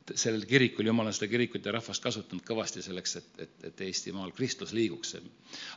Sellel 0.05 0.43
kirikul, 0.45 0.85
jumal 0.85 1.09
on 1.09 1.15
seda 1.17 1.31
kirikut 1.33 1.65
ja 1.65 1.73
rahvast 1.73 2.03
kasutanud 2.05 2.45
kõvasti 2.45 2.83
selleks, 2.85 3.15
et, 3.17 3.29
et, 3.41 3.53
et 3.71 3.79
Eestimaal 3.87 4.35
kristlus 4.37 4.75
liiguks. 4.77 5.15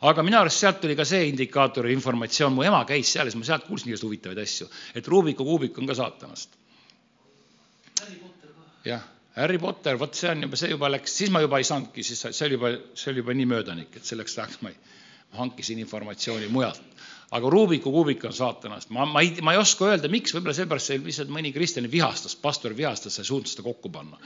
aga 0.09 0.25
minu 0.27 0.35
arust 0.41 0.59
sealt 0.59 0.81
tuli 0.83 0.97
ka 0.99 1.05
see 1.07 1.29
indikaator 1.29 1.87
ja 1.87 1.95
informatsioon, 1.95 2.51
mu 2.51 2.65
ema 2.67 2.81
käis 2.89 3.13
seal 3.13 3.23
ja 3.23 3.31
siis 3.31 3.39
ma 3.39 3.47
sealt 3.47 3.63
kuulsin 3.69 3.93
igasugu 3.93 4.11
huvitavaid 4.11 4.41
asju, 4.43 4.67
et 4.99 5.07
Rubiku 5.07 5.47
kuubik 5.47 5.79
on 5.79 5.87
ka 5.87 5.95
saatanast. 5.95 6.59
jah, 8.83 9.07
Harry 9.37 9.59
Potter, 9.61 9.99
vot 10.01 10.17
see 10.17 10.29
on 10.31 10.47
juba, 10.47 10.57
see 10.57 10.71
juba 10.71 10.89
läks, 10.89 11.13
siis 11.19 11.29
ma 11.33 11.43
juba 11.43 11.59
ei 11.61 11.67
saanudki, 11.67 12.03
siis 12.03 12.25
see 12.29 12.45
oli 12.47 12.57
juba, 12.57 12.73
see 12.97 13.11
oli 13.13 13.21
juba 13.21 13.35
nii 13.37 13.49
möödanik, 13.53 13.95
et 13.99 14.07
selleks 14.07 14.37
ajaks 14.39 14.61
ma, 14.65 14.73
ei, 14.73 14.97
ma 15.31 15.43
hankisin 15.43 15.81
informatsiooni 15.83 16.49
mujalt 16.49 16.97
aga 17.35 17.49
Rubiku 17.51 17.91
kuubik 17.91 18.23
on 18.27 18.35
saatanast, 18.35 18.91
ma, 18.95 19.05
ma 19.05 19.23
ei, 19.23 19.33
ma 19.43 19.53
ei 19.55 19.59
oska 19.59 19.89
öelda, 19.91 20.11
miks, 20.11 20.33
võib-olla 20.35 20.55
seepärast 20.55 20.91
see 20.91 21.01
lihtsalt 21.03 21.31
mõni 21.33 21.51
kristlane 21.55 21.91
vihastas, 21.91 22.37
pastor 22.39 22.75
vihastas, 22.77 23.17
sa 23.17 23.23
ei 23.23 23.27
suutnud 23.29 23.51
seda 23.51 23.65
kokku 23.65 23.91
panna. 23.91 24.19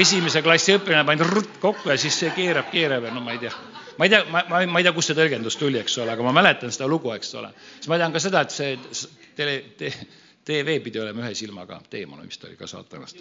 esimese 0.00 0.42
klassi 0.46 0.76
õpilane 0.78 1.04
pani 1.04 1.26
rutt 1.26 1.58
kokku 1.60 1.90
ja 1.90 1.98
siis 1.98 2.16
see 2.22 2.30
keerab, 2.36 2.70
keerab 2.72 3.08
ja 3.08 3.12
no 3.12 3.20
ma 3.24 3.34
ei 3.34 3.42
tea. 3.42 3.52
ma 3.98 4.06
ei 4.06 4.12
tea, 4.12 4.24
ma, 4.30 4.44
ma, 4.48 4.62
ma 4.66 4.80
ei 4.80 4.86
tea, 4.86 4.94
kust 4.96 5.12
see 5.12 5.18
tõlgendus 5.18 5.58
tuli, 5.60 5.80
eks 5.82 5.98
ole, 5.98 6.14
aga 6.14 6.24
ma 6.24 6.32
mäletan 6.40 6.72
seda 6.72 6.88
lugu, 6.88 7.12
eks 7.12 7.34
ole. 7.36 7.52
siis 7.76 7.92
ma 7.92 8.00
tean 8.00 8.16
ka 8.16 8.24
seda, 8.24 8.46
et 8.46 8.56
see 8.56 8.78
tele 9.36 9.58
te,, 9.76 9.92
TV 10.44 10.80
pidi 10.82 11.00
olema 11.00 11.26
ühe 11.26 11.34
silmaga, 11.34 11.82
teemana 11.90 12.24
vist 12.26 12.44
oli 12.44 12.56
ka 12.56 12.66
saatanast 12.66 13.20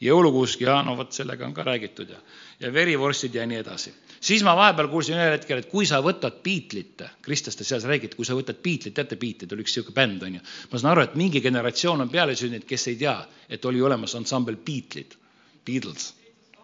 jõulukuusk 0.00 0.62
ja 0.62 0.78
no 0.86 0.94
vot 0.98 1.14
sellega 1.14 1.46
on 1.46 1.54
ka 1.54 1.64
räägitud 1.66 2.10
ja, 2.12 2.18
ja 2.60 2.70
verivorstid 2.72 3.34
ja 3.34 3.46
nii 3.46 3.58
edasi. 3.62 3.92
siis 4.20 4.44
ma 4.46 4.54
vahepeal 4.56 4.88
kuulsin 4.88 5.18
ühel 5.18 5.34
hetkel, 5.34 5.62
et 5.62 5.70
kui 5.70 5.86
sa 5.86 5.98
võtad 6.04 6.38
Beatlit, 6.44 7.02
kristlaste 7.22 7.66
seas 7.66 7.86
räägiti, 7.88 8.16
kui 8.16 8.26
sa 8.26 8.36
võtad 8.38 8.62
Beatlit, 8.62 8.94
teate 8.94 9.18
Beatlit 9.18 9.52
oli 9.52 9.66
üks 9.66 9.74
niisugune 9.74 9.96
bänd 9.96 10.22
on 10.22 10.38
ju. 10.38 10.44
ma 10.72 10.78
saan 10.78 10.92
aru, 10.92 11.06
et 11.08 11.18
mingi 11.18 11.42
generatsioon 11.42 12.06
on 12.06 12.14
peale 12.14 12.36
sündinud, 12.38 12.66
kes 12.68 12.88
ei 12.92 12.96
tea, 13.02 13.18
et 13.48 13.64
oli 13.64 13.82
olemas 13.82 14.14
ansambel 14.14 14.56
Beatlit, 14.56 15.18
Beatles 15.66 16.14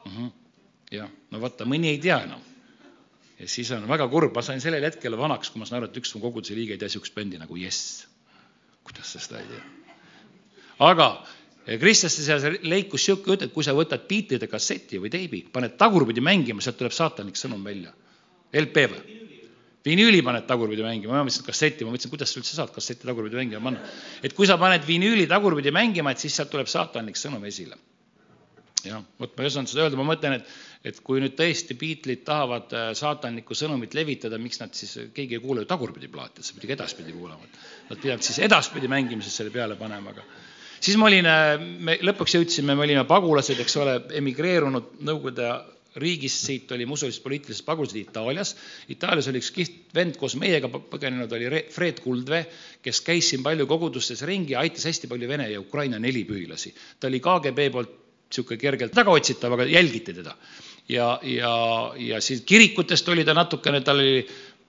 mm. 0.05 0.17
-hmm. 0.17 0.33
jah, 0.95 1.11
no 1.31 1.41
vaata, 1.41 1.67
mõni 1.67 1.91
ei 1.91 1.99
tea 1.99 2.23
enam. 2.29 2.41
ja 3.39 3.49
siis 3.49 3.71
on 3.75 3.89
väga 3.89 4.09
kurb, 4.09 4.35
ma 4.35 4.43
sain 4.43 4.61
sellel 4.61 4.85
hetkel 4.85 5.19
vanaks, 5.19 5.51
kui 5.51 5.59
ma 5.59 5.67
saan 5.67 5.83
aru, 5.83 5.91
et 5.91 6.03
üks 6.03 6.15
mu 6.15 6.21
koguduse 6.21 6.55
liige 6.55 6.73
ei 6.73 6.79
tea 6.79 6.87
niisugust 6.87 7.15
bändi 7.15 7.39
nagu 7.39 7.57
Jess. 7.57 8.07
Kuidas 8.85 9.15
sa 9.15 9.23
seda 9.23 9.41
ei 9.41 9.49
tea? 9.51 9.65
aga 10.89 11.09
kristlaste 11.81 12.23
seas 12.25 12.45
leikus 12.63 13.01
niisugune 13.01 13.35
jutt, 13.35 13.45
et 13.47 13.53
kui 13.55 13.65
sa 13.65 13.75
võtad 13.77 14.07
biitide 14.09 14.49
kasseti 14.51 15.01
või 15.01 15.13
teibi, 15.13 15.45
paned 15.53 15.79
tagurpidi 15.81 16.21
mängima, 16.25 16.61
sealt 16.65 16.77
tuleb 16.81 16.93
saatanlik 16.93 17.39
sõnum 17.41 17.65
välja. 17.65 17.95
LP 18.55 18.89
või? 18.93 19.21
vinüüli 19.85 20.23
paned 20.25 20.47
tagurpidi 20.49 20.85
mängima, 20.85 21.13
ma 21.13 21.25
mõtlesin, 21.27 21.43
et 21.45 21.49
kasseti, 21.51 21.85
ma 21.85 21.93
mõtlesin, 21.93 22.13
kuidas 22.13 22.31
sa 22.33 22.41
üldse 22.41 22.57
saad 22.57 22.71
kasseti 22.73 23.05
tagurpidi 23.05 23.37
mängima 23.37 23.61
panna. 23.67 23.91
et 24.25 24.33
kui 24.37 24.49
sa 24.49 24.57
paned 24.61 24.85
vinüüli 24.89 25.27
tagurpidi 25.29 25.73
mängima, 25.75 26.13
et 26.13 26.23
siis 26.25 26.37
sealt 26.37 26.53
tuleb 26.53 26.71
saatanlik 26.73 27.21
sõnum 27.21 27.45
esile. 27.45 27.77
Jah, 28.89 29.03
vot 29.21 29.35
ma 29.37 29.45
ei 29.45 29.51
osanud 29.51 29.71
seda 29.71 29.85
öelda, 29.85 29.99
ma 30.01 30.07
mõtlen, 30.09 30.39
et, 30.39 30.55
et 30.91 31.01
kui 31.05 31.23
nüüd 31.23 31.37
tõesti 31.39 31.77
Beatlesid 31.81 32.25
tahavad 32.27 32.75
äh, 32.77 32.89
saatanlikku 32.99 33.57
sõnumit 33.59 33.97
levitada, 33.97 34.41
miks 34.41 34.61
nad 34.63 34.75
siis, 34.77 34.97
keegi 35.17 35.39
ei 35.39 35.45
kuule 35.45 35.65
ju 35.65 35.71
tagurpidi 35.71 36.11
plaati, 36.13 36.43
et 36.43 36.49
sa 36.49 36.57
pidi 36.57 36.71
ka 36.71 36.79
edaspidi 36.79 37.15
kuulama. 37.17 37.49
Nad 37.91 38.01
pidavad 38.01 38.27
siis 38.27 38.41
edaspidi 38.45 38.91
mängimises 38.91 39.37
selle 39.41 39.55
peale 39.55 39.79
panema, 39.81 40.15
aga 40.15 40.27
siis 40.85 40.99
ma 41.01 41.09
olin, 41.11 41.29
äh, 41.31 41.55
me 41.59 41.99
lõpuks 42.05 42.39
jõudsime, 42.39 42.77
me 42.77 42.89
olime 42.89 43.07
pagulased, 43.09 43.61
eks 43.65 43.81
ole, 43.83 44.01
emigreerunud 44.23 44.99
Nõukogude 45.05 45.53
riigist, 45.97 46.43
siit 46.47 46.73
oli 46.75 46.87
musulist 46.91 47.23
poliitilised 47.23 47.65
pagulased 47.67 47.99
Itaalias. 47.99 48.55
Itaalias 48.91 49.29
oli 49.31 49.41
üks 49.43 49.51
kihvt 49.55 49.95
vend 49.95 50.19
koos 50.19 50.35
meiega 50.41 50.71
põgenenud, 50.73 51.33
oli 51.37 51.65
Fred 51.73 52.01
Kuldvee, 52.05 52.45
kes 52.83 53.01
käis 53.07 53.31
siin 53.31 53.45
palju 53.47 53.67
kogudustes 53.71 54.25
ringi 54.27 54.57
aitas 54.59 54.87
hästi 54.91 55.11
palju 55.11 55.31
Vene 55.31 55.51
ja 55.53 55.61
Ukraina 55.63 56.01
nelipühilasi. 56.03 56.75
ta 57.01 57.11
oli 57.11 57.21
KGB 57.23 57.71
poolt 57.73 58.01
niisugune 58.35 58.61
kergelt 58.61 58.93
tagaotsitav, 58.95 59.55
aga 59.55 59.69
jälgiti 59.71 60.15
teda. 60.15 60.35
ja, 60.89 61.19
ja, 61.23 61.55
ja 61.97 62.21
siis 62.21 62.43
kirikutest 62.47 63.09
oli 63.09 63.25
ta 63.25 63.35
natukene, 63.35 63.81
tal 63.81 64.03
oli 64.03 64.27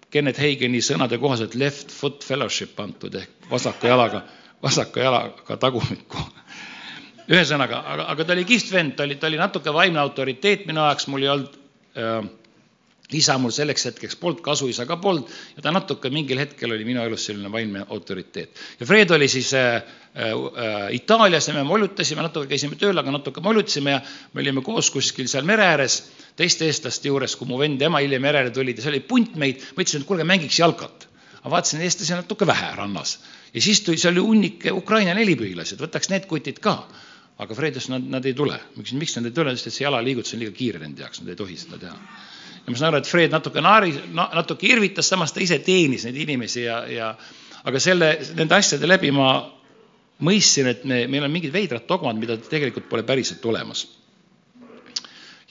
Kenneth 0.10 0.39
Hageni 0.39 0.80
sõnade 0.86 1.17
kohaselt 1.19 1.56
left 1.60 1.91
foot 1.91 2.23
fellowship 2.23 2.80
antud 2.80 3.15
ehk 3.19 3.49
vasaka 3.51 3.88
jalaga 3.88 4.21
vasaka 4.65 5.04
jalaga 5.04 5.58
tagumikku. 5.62 6.23
ühesõnaga, 7.25 7.80
aga, 7.89 8.04
aga 8.13 8.25
ta 8.25 8.34
oli 8.36 8.45
kihvt 8.45 8.71
vend, 8.71 8.93
ta 8.97 9.06
oli, 9.08 9.15
ta 9.17 9.28
oli 9.28 9.39
natuke 9.41 9.73
vaimne 9.73 9.97
autoriteet 9.97 10.67
minu 10.69 10.84
ajaks, 10.84 11.08
mul 11.10 11.25
ei 11.25 11.32
olnud 11.34 11.56
äh, 11.97 12.28
isa 13.13 13.37
mul 13.37 13.53
selleks 13.53 13.85
hetkeks 13.89 14.17
polnud, 14.17 14.41
kasuisa 14.45 14.85
ka 14.89 14.97
polnud 14.97 15.29
ja 15.55 15.61
ta 15.61 15.73
natuke 15.73 16.09
mingil 16.09 16.39
hetkel 16.41 16.73
oli 16.73 16.87
minu 16.87 17.03
elus 17.05 17.27
selline 17.29 17.51
vaimne 17.51 17.85
autoriteet. 17.89 18.61
ja 18.79 18.85
Fred 18.85 19.11
oli 19.11 19.27
siis 19.27 19.53
äh, 19.53 19.75
äh, 19.75 20.95
Itaalias 20.95 21.47
ja 21.47 21.53
me 21.53 21.63
molutasime, 21.63 22.21
natuke 22.25 22.49
käisime 22.49 22.75
tööl, 22.81 22.97
aga 22.97 23.13
natuke 23.13 23.41
molutasime 23.41 23.97
ja 23.97 24.01
me 24.33 24.41
olime 24.41 24.65
koos 24.65 24.89
kuskil 24.91 25.27
seal 25.29 25.45
mere 25.45 25.67
ääres 25.75 26.01
teiste 26.35 26.65
eestlaste 26.65 27.07
juures, 27.07 27.35
kui 27.35 27.47
mu 27.47 27.59
vend 27.61 27.81
ja 27.81 27.91
ema 27.91 28.01
hiljem 28.03 28.25
järele 28.25 28.51
tulid 28.51 28.77
ja 28.77 28.87
seal 28.87 28.97
oli 28.97 29.05
punt 29.05 29.35
meid, 29.39 29.61
ma 29.75 29.85
ütlesin, 29.85 30.01
et 30.01 30.09
kuulge, 30.09 30.27
mängiks 30.27 30.59
jalkat. 30.59 31.07
ma 31.43 31.51
vaatasin, 31.51 31.81
eestlasi 31.85 32.13
on 32.13 32.23
natuke 32.23 32.47
vähe 32.47 32.75
rannas 32.75 33.19
ja 33.53 33.61
siis 33.61 33.81
tuli, 33.81 33.97
seal 33.97 34.15
oli 34.15 34.25
hunnik 34.25 34.65
Ukraina 34.73 35.13
nelipühilased, 35.17 35.79
võtaks 35.79 36.09
need 36.11 36.25
kutid 36.31 36.59
ka. 36.63 36.79
Aga 37.41 37.58
Fred 37.58 37.76
ütles, 37.76 37.89
nad, 37.91 38.06
nad 38.15 38.26
ei 38.26 38.36
tule. 38.38 38.58
ma 38.76 38.84
küsisin, 38.84 39.02
miks 39.02 39.17
nad 39.17 39.28
ei 39.28 39.36
tule, 39.36 39.56
sest 39.56 39.71
et 39.71 39.76
see 39.76 39.86
jalaliigutus 39.86 40.36
on 40.36 40.43
liiga 40.43 40.56
kiire 40.56 40.80
nende 40.82 41.04
jaoks, 41.04 41.21
nad 41.24 41.34
ei 41.34 41.39
tohi 41.39 41.58
seda 41.60 41.80
teha. 41.82 41.95
ja 42.56 42.71
ma 42.71 42.78
saan 42.78 42.91
aru, 42.91 43.02
et 43.04 43.10
Fred 43.10 43.36
natuke 43.36 43.63
naari, 43.63 43.91
natuke 44.15 44.69
irvitas, 44.69 45.10
samas 45.12 45.36
ta 45.36 45.43
ise 45.43 45.60
teenis 45.65 46.08
neid 46.08 46.21
inimesi 46.24 46.63
ja, 46.63 46.80
ja 46.89 47.12
aga 47.65 47.82
selle, 47.82 48.13
nende 48.38 48.56
asjade 48.56 48.88
läbi 48.88 49.12
ma 49.15 49.30
mõistsin, 50.24 50.71
et 50.71 50.88
me, 50.88 51.04
meil 51.12 51.28
on 51.28 51.34
mingid 51.34 51.54
veidrad 51.54 51.88
dogmad, 51.89 52.17
mida 52.19 52.38
tegelikult 52.39 52.88
pole 52.89 53.04
päriselt 53.08 53.43
olemas. 53.45 53.84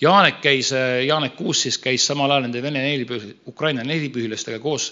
Jaanek 0.00 0.40
käis, 0.42 0.72
Jaanek 1.06 1.36
Kuussis 1.38 1.76
käis 1.78 2.04
samal 2.06 2.32
ajal 2.32 2.48
nende 2.48 2.62
Vene 2.64 2.80
nelipühi, 2.82 3.36
Ukraina 3.46 3.84
nelipühilastega 3.86 4.58
koos 4.62 4.90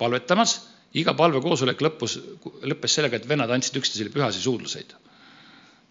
palvetamas 0.00 0.56
iga 0.98 1.14
palvekoosolek 1.14 1.84
lõppus, 1.86 2.16
lõppes 2.66 2.96
sellega, 2.96 3.20
et 3.20 3.28
vennad 3.30 3.52
andsid 3.54 3.78
üksteisele 3.78 4.10
pühasi 4.14 4.42
suudluseid. 4.42 4.96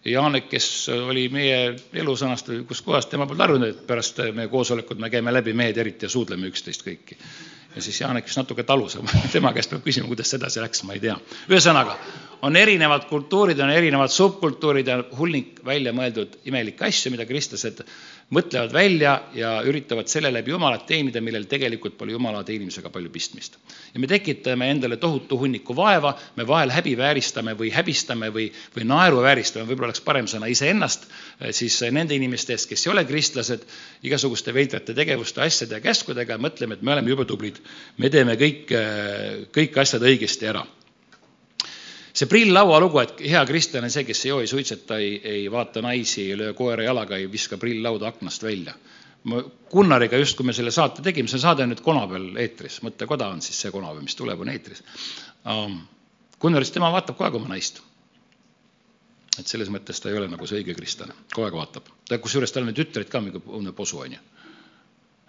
Janek, 0.04 0.46
kes 0.48 0.66
oli 0.94 1.26
meie 1.28 1.74
elusõnast, 2.00 2.48
kus 2.68 2.80
kohas 2.80 3.08
tema 3.10 3.26
polnud 3.28 3.44
harjunud, 3.44 3.72
et 3.74 3.80
pärast 3.86 4.22
meie 4.32 4.48
koosolekut 4.48 5.00
me 5.00 5.10
käime 5.12 5.32
läbi, 5.34 5.52
mehed 5.52 5.76
eriti, 5.76 6.06
ja 6.08 6.12
suudleme 6.12 6.48
üksteist 6.48 6.86
kõiki. 6.86 7.18
ja 7.74 7.82
siis 7.84 8.00
Janek 8.00 8.24
vist 8.24 8.40
natuke 8.40 8.64
talus, 8.64 8.96
tema 9.34 9.52
käest 9.52 9.70
peab 9.70 9.84
küsima, 9.84 10.08
kuidas 10.08 10.32
see 10.32 10.40
edasi 10.40 10.62
läks, 10.64 10.82
ma 10.88 10.96
ei 10.96 11.02
tea. 11.04 11.18
ühesõnaga, 11.52 11.98
on 12.48 12.56
erinevad 12.56 13.04
kultuurid, 13.10 13.60
on 13.60 13.70
erinevad 13.70 14.10
subkultuurid 14.10 14.88
ja 14.88 15.02
hunnik 15.18 15.60
välja 15.64 15.92
mõeldud 15.92 16.40
imelikke 16.48 16.88
asju, 16.88 17.12
mida 17.12 17.28
kristlased 17.28 17.84
mõtlevad 18.34 18.72
välja 18.72 19.12
ja 19.34 19.50
üritavad 19.66 20.08
selle 20.10 20.30
läbi 20.32 20.52
Jumalat 20.52 20.86
teenida, 20.86 21.20
millel 21.24 21.48
tegelikult 21.50 21.96
pole 21.98 22.14
Jumala 22.14 22.42
teenimisega 22.46 22.90
palju 22.92 23.10
pistmist. 23.10 23.58
ja 23.94 24.00
me 24.00 24.06
tekitame 24.06 24.70
endale 24.70 24.96
tohutu 24.96 25.38
hunniku 25.38 25.74
vaeva, 25.76 26.14
me 26.36 26.46
vahel 26.46 26.70
häbivääristame 26.70 27.56
või 27.58 27.72
häbistame 27.74 28.30
või, 28.30 28.48
või 28.76 28.86
naeruvääristame, 28.86 29.66
võib-olla 29.66 29.90
oleks 29.90 30.04
parem 30.06 30.26
sõna 30.30 30.50
iseennast, 30.50 31.08
eh, 31.40 31.52
siis 31.52 31.80
nende 31.90 32.14
inimeste 32.14 32.54
eest, 32.54 32.68
kes 32.70 32.86
ei 32.86 32.92
ole 32.92 33.04
kristlased, 33.04 33.66
igasuguste 34.02 34.54
veidrate 34.54 34.94
tegevuste, 34.94 35.42
asjade 35.42 35.78
ja 35.78 35.80
käskudega 35.80 36.38
ja 36.38 36.42
mõtleme, 36.42 36.78
et 36.78 36.82
me 36.82 36.92
oleme 36.92 37.10
jube 37.10 37.26
tublid. 37.26 37.58
me 37.98 38.10
teeme 38.10 38.36
kõik, 38.36 38.70
eh, 38.70 39.46
kõik 39.50 39.76
asjad 39.76 40.02
õigesti 40.02 40.46
ära 40.46 40.66
see 42.20 42.28
prill-laua 42.28 42.80
lugu, 42.82 43.00
et 43.00 43.20
hea 43.32 43.40
kristlane 43.48 43.88
on 43.88 43.92
see, 43.92 44.04
kes 44.04 44.24
ei 44.26 44.32
joo, 44.32 44.40
ei 44.44 44.48
suitseta, 44.50 44.98
ei, 45.00 45.14
ei 45.24 45.44
vaata 45.52 45.80
naisi, 45.84 46.26
ei 46.28 46.38
löö 46.38 46.54
koera 46.56 46.84
jalaga, 46.84 47.16
ei 47.16 47.30
viska 47.32 47.56
prill-lauda 47.60 48.10
aknast 48.10 48.44
välja. 48.44 48.74
ma 49.24 49.42
Gunnariga 49.70 50.16
just, 50.16 50.36
kui 50.36 50.46
me 50.48 50.52
selle 50.56 50.70
saate 50.72 51.02
tegime, 51.04 51.28
see 51.28 51.40
saade 51.40 51.64
on 51.64 51.68
nüüd 51.72 51.82
konapeal 51.84 52.38
eetris, 52.40 52.78
mõttekoda 52.84 53.28
on 53.28 53.42
siis 53.44 53.58
see 53.60 53.72
konapäev, 53.72 54.04
mis 54.04 54.16
tuleb, 54.16 54.40
on 54.40 54.52
eetris 54.52 54.84
um,. 55.44 55.80
Gunnar 56.40 56.64
ütles, 56.64 56.72
tema 56.72 56.88
vaatab 56.88 57.18
kogu 57.18 57.26
aeg 57.26 57.34
oma 57.36 57.50
naist 57.52 57.82
et 59.38 59.48
selles 59.48 59.68
mõttes 59.72 60.00
ta 60.00 60.08
ei 60.08 60.16
ole 60.16 60.28
nagu 60.28 60.46
see 60.48 60.62
õige 60.62 60.72
kristlane, 60.76 61.12
kogu 61.34 61.46
aeg 61.46 61.56
vaatab. 61.58 61.90
ta, 62.08 62.16
kusjuures 62.18 62.52
tal 62.52 62.64
on 62.64 62.76
tütreid 62.76 63.12
ka, 63.12 63.20
mingi 63.20 63.42
õudne 63.44 63.74
posu, 63.76 64.00
on 64.00 64.16
ju. 64.16 64.22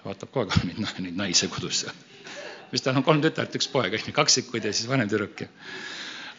vaatab 0.05 0.31
kogu 0.31 0.55
aeg 0.55 0.67
neid, 0.71 0.87
neid 1.07 1.19
naisi 1.19 1.51
kodus 1.51 1.83
vist 2.71 2.87
tal 2.87 2.95
on 2.95 3.03
kolm 3.03 3.19
tütart, 3.23 3.55
üks 3.59 3.67
poeg, 3.67 3.99
on 3.99 4.07
ju, 4.07 4.15
kaksikud 4.15 4.63
ja 4.63 4.71
siis 4.71 4.87
vanem 4.87 5.11
tüdruk 5.11 5.43
ja 5.43 5.51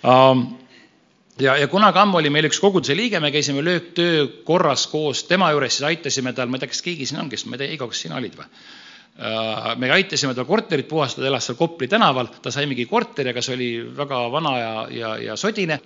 ja, 0.02 1.56
ja 1.56 1.68
kunagi 1.70 1.98
ammu 2.02 2.20
oli 2.20 2.30
meil 2.30 2.48
üks 2.50 2.60
koguduse 2.62 2.96
liige, 2.96 3.20
me 3.20 3.32
käisime 3.34 3.64
lööktöö 3.64 4.26
korras 4.46 4.86
koos 4.90 5.24
tema 5.28 5.50
juures, 5.54 5.78
siis 5.78 5.88
aitasime 5.88 6.32
tal, 6.36 6.50
ma 6.50 6.58
ei 6.58 6.64
tea, 6.64 6.72
kas 6.72 6.82
keegi 6.84 7.08
siin 7.08 7.24
on, 7.24 7.32
kes, 7.32 7.46
ma 7.46 7.56
ei 7.56 7.64
tea, 7.64 7.74
Heigo, 7.74 7.90
kas 7.92 8.04
sina 8.06 8.18
olid 8.20 8.38
või? 8.38 8.48
Äh, 9.12 9.74
me 9.76 9.90
aitasime 9.92 10.32
tal 10.32 10.46
korterit 10.48 10.86
puhastada, 10.88 11.26
elas 11.28 11.44
seal 11.44 11.58
Kopli 11.58 11.84
tänaval, 11.88 12.30
ta 12.40 12.50
sai 12.50 12.64
mingi 12.64 12.86
korteri, 12.88 13.28
aga 13.34 13.42
see 13.44 13.52
oli 13.58 13.66
väga 13.98 14.22
vana 14.32 14.52
ja, 14.56 14.70
ja, 14.88 15.10
ja 15.20 15.36
sodine. 15.36 15.76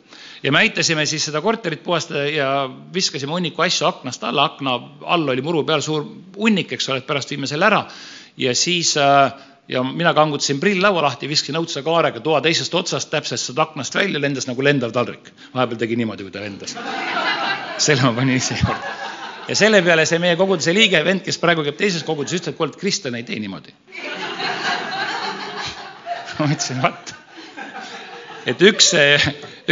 ja 0.43 0.53
me 0.55 0.61
aitasime 0.63 1.03
siis 1.11 1.27
seda 1.27 1.43
korterit 1.43 1.83
puhastada 1.83 2.23
ja 2.31 2.53
viskasime 2.95 3.35
hunniku 3.35 3.67
asju 3.67 3.89
aknast 3.89 4.23
alla, 4.25 4.45
akna 4.47 4.77
all 5.03 5.35
oli 5.35 5.43
muru 5.43 5.65
peal 5.67 5.83
suur 5.83 6.07
hunnik, 6.37 6.77
eks 6.79 6.89
ole, 6.89 7.03
et 7.03 7.07
pärast 7.07 7.35
viime 7.35 7.51
selle 7.51 7.67
ära. 7.67 7.83
ja 8.39 8.55
siis 8.55 8.95
äh, 8.97 9.35
ja 9.69 9.83
mina 9.83 10.15
kangutasin 10.15 10.61
prilllaua 10.61 11.03
lahti, 11.03 11.29
viskasin 11.29 11.59
õudse 11.59 11.83
kaarega 11.83 12.21
toa 12.21 12.41
teisest 12.41 12.75
otsast 12.75 13.11
täpselt 13.11 13.41
sealt 13.43 13.59
aknast 13.59 13.95
välja, 13.95 14.21
lendas 14.21 14.47
nagu 14.47 14.63
lendav 14.63 14.93
taldrik. 14.95 15.33
vahepeal 15.55 15.79
tegi 15.79 15.97
niimoodi, 15.97 16.23
kui 16.23 16.35
ta 16.35 16.41
lendas. 16.41 16.77
selle 17.79 18.03
ma 18.03 18.13
panin 18.13 18.37
ise 18.37 18.55
juurde 18.55 18.95
ja 19.49 19.57
selle 19.59 19.83
peale 19.83 20.07
see 20.07 20.19
meie 20.23 20.37
koguduse 20.39 20.75
liige, 20.75 21.03
vend, 21.07 21.23
kes 21.27 21.39
praegu 21.43 21.65
käib 21.67 21.79
teises 21.79 22.05
koguduses, 22.07 22.41
ütles, 22.41 22.55
et 22.55 22.59
kuule, 22.59 22.73
et 22.75 22.81
kristlane 22.81 23.23
ei 23.23 23.27
tee 23.27 23.39
niimoodi. 23.43 23.75
ma 26.39 26.51
ütlesin, 26.51 26.83
vot, 26.83 27.15
et 28.47 28.63
üks, 28.71 28.93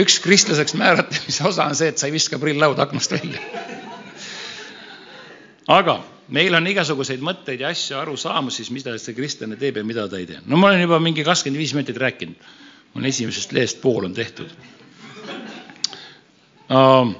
üks 0.00 0.18
kristlaseks 0.24 0.76
määratlemise 0.80 1.46
osa 1.50 1.68
on 1.68 1.78
see, 1.78 1.90
et 1.92 2.00
sa 2.00 2.08
ei 2.08 2.14
viska 2.14 2.40
prilllauda 2.42 2.86
aknast 2.86 3.14
välja. 3.14 3.42
aga 5.68 6.00
meil 6.28 6.54
on 6.56 6.66
igasuguseid 6.66 7.22
mõtteid 7.24 7.60
ja 7.60 7.72
asju, 7.74 7.98
arusaamusi, 8.00 8.66
mida 8.72 8.94
see 8.98 9.16
kristlane 9.16 9.58
teeb 9.60 9.80
ja 9.80 9.84
mida 9.84 10.06
ta 10.08 10.20
ei 10.20 10.26
tee. 10.28 10.40
no 10.46 10.56
ma 10.56 10.70
olen 10.70 10.84
juba 10.84 11.00
mingi 11.00 11.24
kakskümmend 11.24 11.60
viis 11.60 11.74
minutit 11.74 12.00
rääkinud. 12.00 12.48
mul 12.94 13.04
esimesest 13.04 13.52
lehest 13.52 13.80
pool 13.82 14.04
on 14.04 14.14
tehtud 14.14 14.50
uh, 16.70 17.12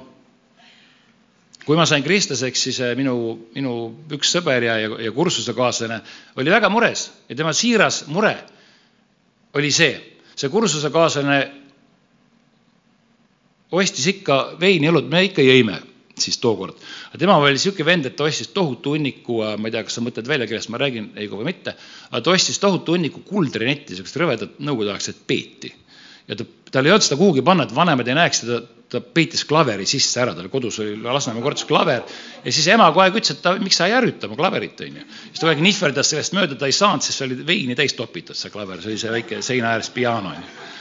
kui 1.65 1.75
ma 1.75 1.85
sain 1.89 2.03
kristlaseks, 2.03 2.63
siis 2.63 2.79
äh, 2.81 2.95
minu, 2.97 3.49
minu 3.55 3.75
üks 4.13 4.31
sõber 4.37 4.63
ja, 4.63 4.77
ja, 4.79 4.89
ja 5.07 5.11
kursusekaaslane 5.11 5.99
oli 6.37 6.53
väga 6.53 6.69
mures 6.69 7.09
ja 7.29 7.35
tema 7.35 7.53
siiras 7.53 8.05
mure 8.07 8.35
oli 9.55 9.71
see, 9.71 9.95
see 10.35 10.49
kursusekaaslane 10.49 11.39
ostis 13.75 14.07
ikka 14.13 14.55
veini, 14.59 14.89
õlut, 14.91 15.09
me 15.09 15.25
ikka 15.25 15.43
jõime 15.45 15.81
siis 16.21 16.37
tookord. 16.41 16.77
aga 17.09 17.19
tema 17.19 17.37
oli 17.37 17.55
niisugune 17.55 17.87
vend, 17.87 18.09
et 18.09 18.15
ta 18.15 18.27
ostis 18.27 18.51
tohutu 18.55 18.95
hunniku, 18.95 19.41
äh, 19.43 19.55
ma 19.59 19.69
ei 19.69 19.75
tea, 19.75 19.83
kas 19.87 19.97
sa 19.97 20.03
mõtled 20.05 20.29
välja, 20.29 20.47
kellest 20.49 20.71
ma 20.73 20.79
räägin, 20.81 21.11
Heigo 21.19 21.39
või 21.41 21.49
mitte, 21.51 21.75
aga 22.11 22.21
ta 22.23 22.35
ostis 22.35 22.59
tohutu 22.63 22.95
hunniku 22.95 23.23
kuldrinetti, 23.27 23.93
niisugust 23.93 24.21
rõvedat 24.21 24.59
nõukogudeaegset 24.59 25.25
peeti. 25.27 25.73
ja 26.27 26.37
ta, 26.39 26.47
tal 26.71 26.87
ei 26.87 26.95
olnud 26.95 27.05
seda 27.05 27.19
kuhugi 27.19 27.43
panna, 27.45 27.67
et 27.67 27.75
vanemad 27.75 28.07
ei 28.07 28.17
näeks 28.17 28.41
teda, 28.45 28.61
ta 28.89 29.01
peitis 29.01 29.43
klaveri 29.49 29.85
sisse 29.89 30.21
ära, 30.21 30.35
tal 30.37 30.47
kodus 30.53 30.77
oli 30.83 30.95
Lasnamäe 31.01 31.43
korteris 31.43 31.67
klaver 31.67 32.03
ja 32.45 32.51
siis 32.53 32.67
ema 32.71 32.87
kogu 32.91 33.03
aeg 33.03 33.17
ütles, 33.19 33.33
et 33.33 33.41
ta, 33.43 33.55
miks 33.61 33.79
sa 33.79 33.89
ei 33.89 33.95
ärrita 33.97 34.29
oma 34.29 34.37
klaverit, 34.39 34.81
onju. 34.85 35.05
siis 35.25 35.39
ta 35.39 35.45
kogu 35.45 35.53
aeg 35.55 35.63
nihverdas 35.65 36.13
sellest 36.13 36.37
mööda, 36.37 36.57
ta 36.59 36.69
ei 36.69 36.75
saanud, 36.75 37.03
sest 37.05 37.19
see 37.21 37.27
oli 37.27 37.39
veini 37.47 37.77
täis 37.77 37.97
topitud, 37.97 38.37
see 38.37 38.53
klaver, 38.53 38.81
see 38.83 38.93
oli 38.93 39.01
see 39.01 39.13
väike 39.17 39.41
seina 39.45 39.73
ääres 39.73 39.91
piano, 39.95 40.35
onju. 40.35 40.74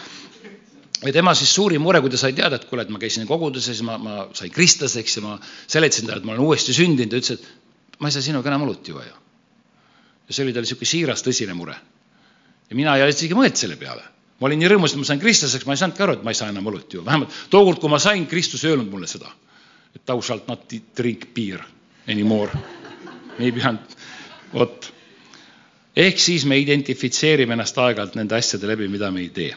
Ja 1.05 1.13
tema 1.13 1.35
siis 1.37 1.53
suurim 1.55 1.83
mure, 1.85 2.01
kui 2.01 2.13
ta 2.13 2.21
sai 2.21 2.33
teada, 2.37 2.57
et 2.57 2.65
kuule, 2.69 2.85
et 2.85 2.93
ma 2.93 3.01
käisin 3.03 3.27
koguduses, 3.29 3.83
ma, 3.87 3.99
ma 4.01 4.15
sain 4.37 4.53
kristlaseks 4.53 5.19
ja 5.19 5.25
ma 5.25 5.35
seletasin 5.67 6.09
talle, 6.09 6.23
et 6.23 6.29
ma 6.29 6.35
olen 6.35 6.47
uuesti 6.47 6.77
sündinud, 6.77 7.13
ta 7.13 7.21
ütles, 7.21 7.39
et 7.39 8.01
ma 8.01 8.09
ei 8.09 8.17
saa 8.17 8.25
sinuga 8.25 8.51
enam 8.53 8.65
õlut 8.67 8.89
juua 8.89 9.05
ju. 9.05 9.19
ja 10.29 10.33
see 10.33 10.47
oli 10.47 10.55
tal 10.57 10.65
niisugune 10.65 10.89
siiras 10.89 11.25
tõsine 11.27 11.57
mure. 11.57 11.77
ja 12.71 12.77
mina 12.77 12.97
ei 12.97 13.13
isegi 13.13 13.37
mõelnud 13.37 13.61
selle 13.61 13.77
peale 13.81 14.07
ma 14.41 14.49
olin 14.49 14.59
nii 14.61 14.71
rõõmus, 14.73 14.95
et 14.95 15.03
ma 15.03 15.09
sain 15.09 15.21
kristlaseks, 15.23 15.67
ma 15.67 15.77
ei 15.77 15.83
saanudki 15.83 16.03
aru, 16.05 16.17
et 16.17 16.25
ma 16.27 16.33
ei 16.33 16.39
saa 16.39 16.49
enam 16.53 16.67
õlut 16.73 16.97
juua, 16.97 17.07
vähemalt 17.07 17.37
tookord, 17.53 17.79
kui 17.83 17.93
ma 17.93 18.01
sain, 18.03 18.27
Kristus 18.27 18.65
ei 18.65 18.73
öelnud 18.73 18.91
mulle 18.91 19.07
seda, 19.11 19.31
et 19.95 20.03
thou 20.09 20.23
shalt 20.23 20.49
not 20.49 20.73
drink 20.97 21.29
beer 21.37 21.63
anymore. 22.09 22.65
ei 23.39 23.53
pidanud, 23.53 23.95
vot. 24.55 24.91
ehk 25.97 26.19
siis 26.19 26.45
me 26.49 26.59
identifitseerime 26.59 27.55
ennast 27.55 27.79
aeg-ajalt 27.79 28.19
nende 28.19 28.37
asjade 28.37 28.67
läbi, 28.67 28.89
mida 28.89 29.11
me 29.11 29.21
ei 29.21 29.31
tee 29.35 29.55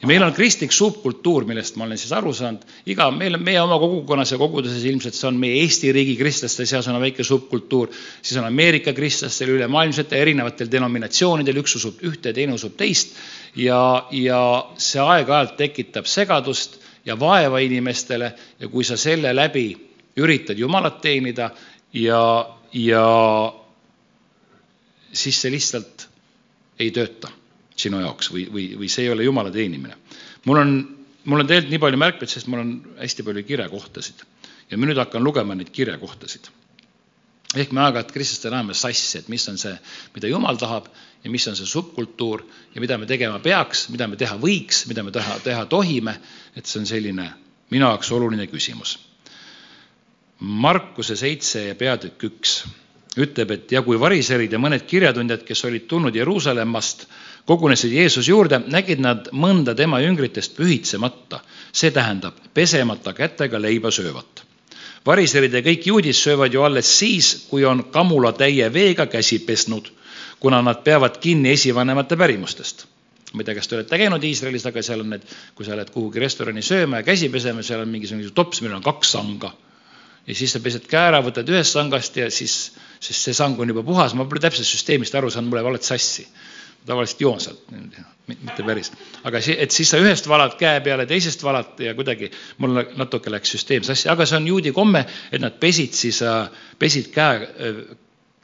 ja 0.00 0.06
meil 0.06 0.22
on 0.22 0.32
kristlik 0.34 0.72
subkultuur, 0.72 1.44
millest 1.48 1.76
ma 1.76 1.86
olen 1.86 1.98
siis 1.98 2.12
aru 2.14 2.30
saanud, 2.36 2.62
iga, 2.90 3.08
meil 3.14 3.34
on 3.34 3.42
meie 3.44 3.60
oma 3.60 3.78
kogukonnas 3.82 4.32
ja 4.32 4.38
koguduses 4.38 4.84
ilmselt 4.86 5.16
see 5.18 5.28
on 5.30 5.38
meie 5.40 5.62
Eesti 5.64 5.90
riigi 5.94 6.14
kristlaste 6.20 6.66
seas 6.70 6.86
on 6.90 7.00
väike 7.02 7.26
subkultuur, 7.26 7.90
siis 8.22 8.38
on 8.38 8.46
Ameerika 8.46 8.94
kristlastel, 8.94 9.56
ülemaailmsetel 9.56 10.22
erinevatel 10.22 10.70
denominatsioonidel, 10.70 11.62
üks 11.64 11.74
usub 11.80 12.04
ühte, 12.06 12.32
teine 12.36 12.54
usub 12.54 12.76
teist. 12.78 13.16
Ja, 13.58 13.80
ja 14.14 14.40
see 14.78 15.02
aeg-ajalt 15.02 15.56
tekitab 15.58 16.06
segadust 16.06 16.78
ja 17.08 17.16
vaeva 17.18 17.58
inimestele. 17.64 18.32
Ja 18.60 18.68
kui 18.68 18.84
sa 18.86 18.96
selle 19.00 19.32
läbi 19.34 19.72
üritad 20.18 20.58
Jumalat 20.58 21.00
teenida 21.02 21.50
ja, 21.96 22.22
ja 22.72 23.04
siis 25.12 25.42
see 25.42 25.54
lihtsalt 25.54 26.06
ei 26.78 26.92
tööta 26.94 27.32
sinu 27.78 28.00
jaoks 28.02 28.32
või, 28.34 28.46
või, 28.52 28.68
või 28.80 28.88
see 28.92 29.06
ei 29.06 29.12
ole 29.14 29.26
jumala 29.26 29.52
teenimine. 29.54 29.96
mul 30.46 30.62
on, 30.62 30.74
mul 31.24 31.44
on 31.44 31.46
tegelikult 31.46 31.74
nii 31.74 31.84
palju 31.84 32.02
märkmeid, 32.04 32.32
sest 32.32 32.50
mul 32.50 32.64
on 32.64 32.74
hästi 32.98 33.26
palju 33.26 33.44
kirekohtasid 33.48 34.24
ja 34.70 34.78
ma 34.78 34.88
nüüd 34.88 35.00
hakkan 35.00 35.24
lugema 35.24 35.56
neid 35.56 35.70
kirekohtasid. 35.74 36.48
ehk 37.56 37.70
me 37.72 37.80
aeg-ajalt 37.80 38.10
kristlastena 38.12 38.58
ajame 38.58 38.74
sassi, 38.76 39.18
et 39.18 39.28
mis 39.32 39.46
on 39.48 39.56
see, 39.56 39.72
mida 40.14 40.28
jumal 40.28 40.58
tahab 40.60 40.90
ja 41.24 41.30
mis 41.32 41.46
on 41.48 41.56
see 41.56 41.66
subkultuur 41.66 42.44
ja 42.74 42.80
mida 42.80 42.98
me 42.98 43.06
tegema 43.06 43.38
peaks, 43.40 43.88
mida 43.88 44.06
me 44.06 44.16
teha 44.20 44.36
võiks, 44.36 44.84
mida 44.88 45.02
me 45.02 45.10
teha, 45.10 45.38
teha 45.44 45.64
tohime, 45.66 46.18
et 46.56 46.66
see 46.66 46.82
on 46.82 46.86
selline 46.86 47.30
minu 47.70 47.86
jaoks 47.86 48.12
oluline 48.12 48.46
küsimus. 48.52 48.98
Markuse 50.38 51.16
seitse 51.16 51.64
ja 51.70 51.74
peatükk 51.74 52.28
üks 52.28 52.60
ütleb, 53.18 53.50
et 53.50 53.72
ja 53.72 53.82
kui 53.82 53.98
variserid 53.98 54.52
ja 54.52 54.60
mõned 54.60 54.84
kirjatundjad, 54.86 55.42
kes 55.48 55.64
olid 55.66 55.88
tulnud 55.90 56.14
Jeruusalemmast 56.14 57.08
kogunesid 57.48 57.92
Jeesuse 57.96 58.28
juurde, 58.28 58.60
nägid 58.68 59.00
nad 59.00 59.30
mõnda 59.32 59.72
tema 59.76 60.02
jüngritest 60.04 60.56
pühitsemata, 60.58 61.40
see 61.72 61.90
tähendab 61.94 62.36
pesemata 62.54 63.14
kätega 63.16 63.60
leiba 63.60 63.92
söövat. 63.94 64.44
variserid 65.06 65.54
ja 65.54 65.62
kõik 65.64 65.86
juudid 65.88 66.16
söövad 66.16 66.52
ju 66.52 66.62
alles 66.62 66.88
siis, 66.98 67.46
kui 67.48 67.64
on 67.64 67.84
kamulatäie 67.92 68.66
veega 68.72 69.06
käsi 69.06 69.38
pesnud, 69.38 69.88
kuna 70.40 70.60
nad 70.62 70.82
peavad 70.84 71.16
kinni 71.22 71.54
esivanemate 71.56 72.16
pärimustest 72.16 72.84
ma 73.32 73.40
ei 73.40 73.44
tea, 73.44 73.54
kas 73.54 73.68
te 73.68 73.76
olete 73.76 73.98
käinud 74.00 74.24
Iisraelis, 74.24 74.66
aga 74.66 74.82
seal 74.82 75.00
on 75.04 75.10
need, 75.12 75.24
kui 75.54 75.64
sa 75.64 75.76
lähed 75.76 75.90
kuhugi 75.92 76.20
restorani 76.20 76.62
sööma 76.64 77.00
ja 77.00 77.06
käsi 77.06 77.28
pesema, 77.28 77.62
seal 77.62 77.82
on 77.84 77.90
mingisugune 77.92 78.30
tops, 78.34 78.62
millel 78.62 78.78
on 78.78 78.84
kaks 78.84 79.10
sanga. 79.12 79.52
ja 80.26 80.34
siis 80.34 80.52
sa 80.52 80.60
pesed 80.60 80.86
käe 80.88 81.08
ära, 81.08 81.20
võtad 81.24 81.48
ühest 81.48 81.76
sangast 81.76 82.16
ja 82.16 82.30
siis, 82.30 82.72
sest 83.00 83.28
see 83.28 83.34
sang 83.34 83.60
on 83.60 83.68
juba 83.68 83.82
puhas, 83.82 84.14
ma 84.14 84.24
pole 84.24 84.40
täpselt 84.40 84.68
süsteemist 84.68 85.14
aru 85.14 85.30
saanud, 85.30 85.48
mul 85.48 85.60
läheb 85.60 85.72
alati 85.72 85.92
sassi 85.92 86.26
tavaliselt 86.86 87.20
joon 87.20 87.40
sealt, 87.40 87.64
mitte 88.28 88.64
päris. 88.66 88.90
aga 89.24 89.40
see, 89.44 89.56
et 89.60 89.74
siis 89.74 89.90
sa 89.90 90.00
ühest 90.02 90.28
valad 90.28 90.56
käe 90.60 90.80
peale, 90.84 91.06
teisest 91.08 91.42
valad 91.44 91.80
ja 91.82 91.94
kuidagi 91.98 92.30
mul 92.62 92.82
natuke 93.00 93.32
läks 93.32 93.54
süsteem 93.56 93.86
sassi, 93.86 94.08
aga 94.12 94.26
see 94.28 94.38
on 94.40 94.48
juudi 94.48 94.72
komme, 94.76 95.04
et 95.32 95.40
nad 95.42 95.56
pesid 95.60 95.96
siis, 95.96 96.20
äh, 96.22 96.50
pesid 96.78 97.10
käe, 97.14 97.48
äh, 97.68 97.80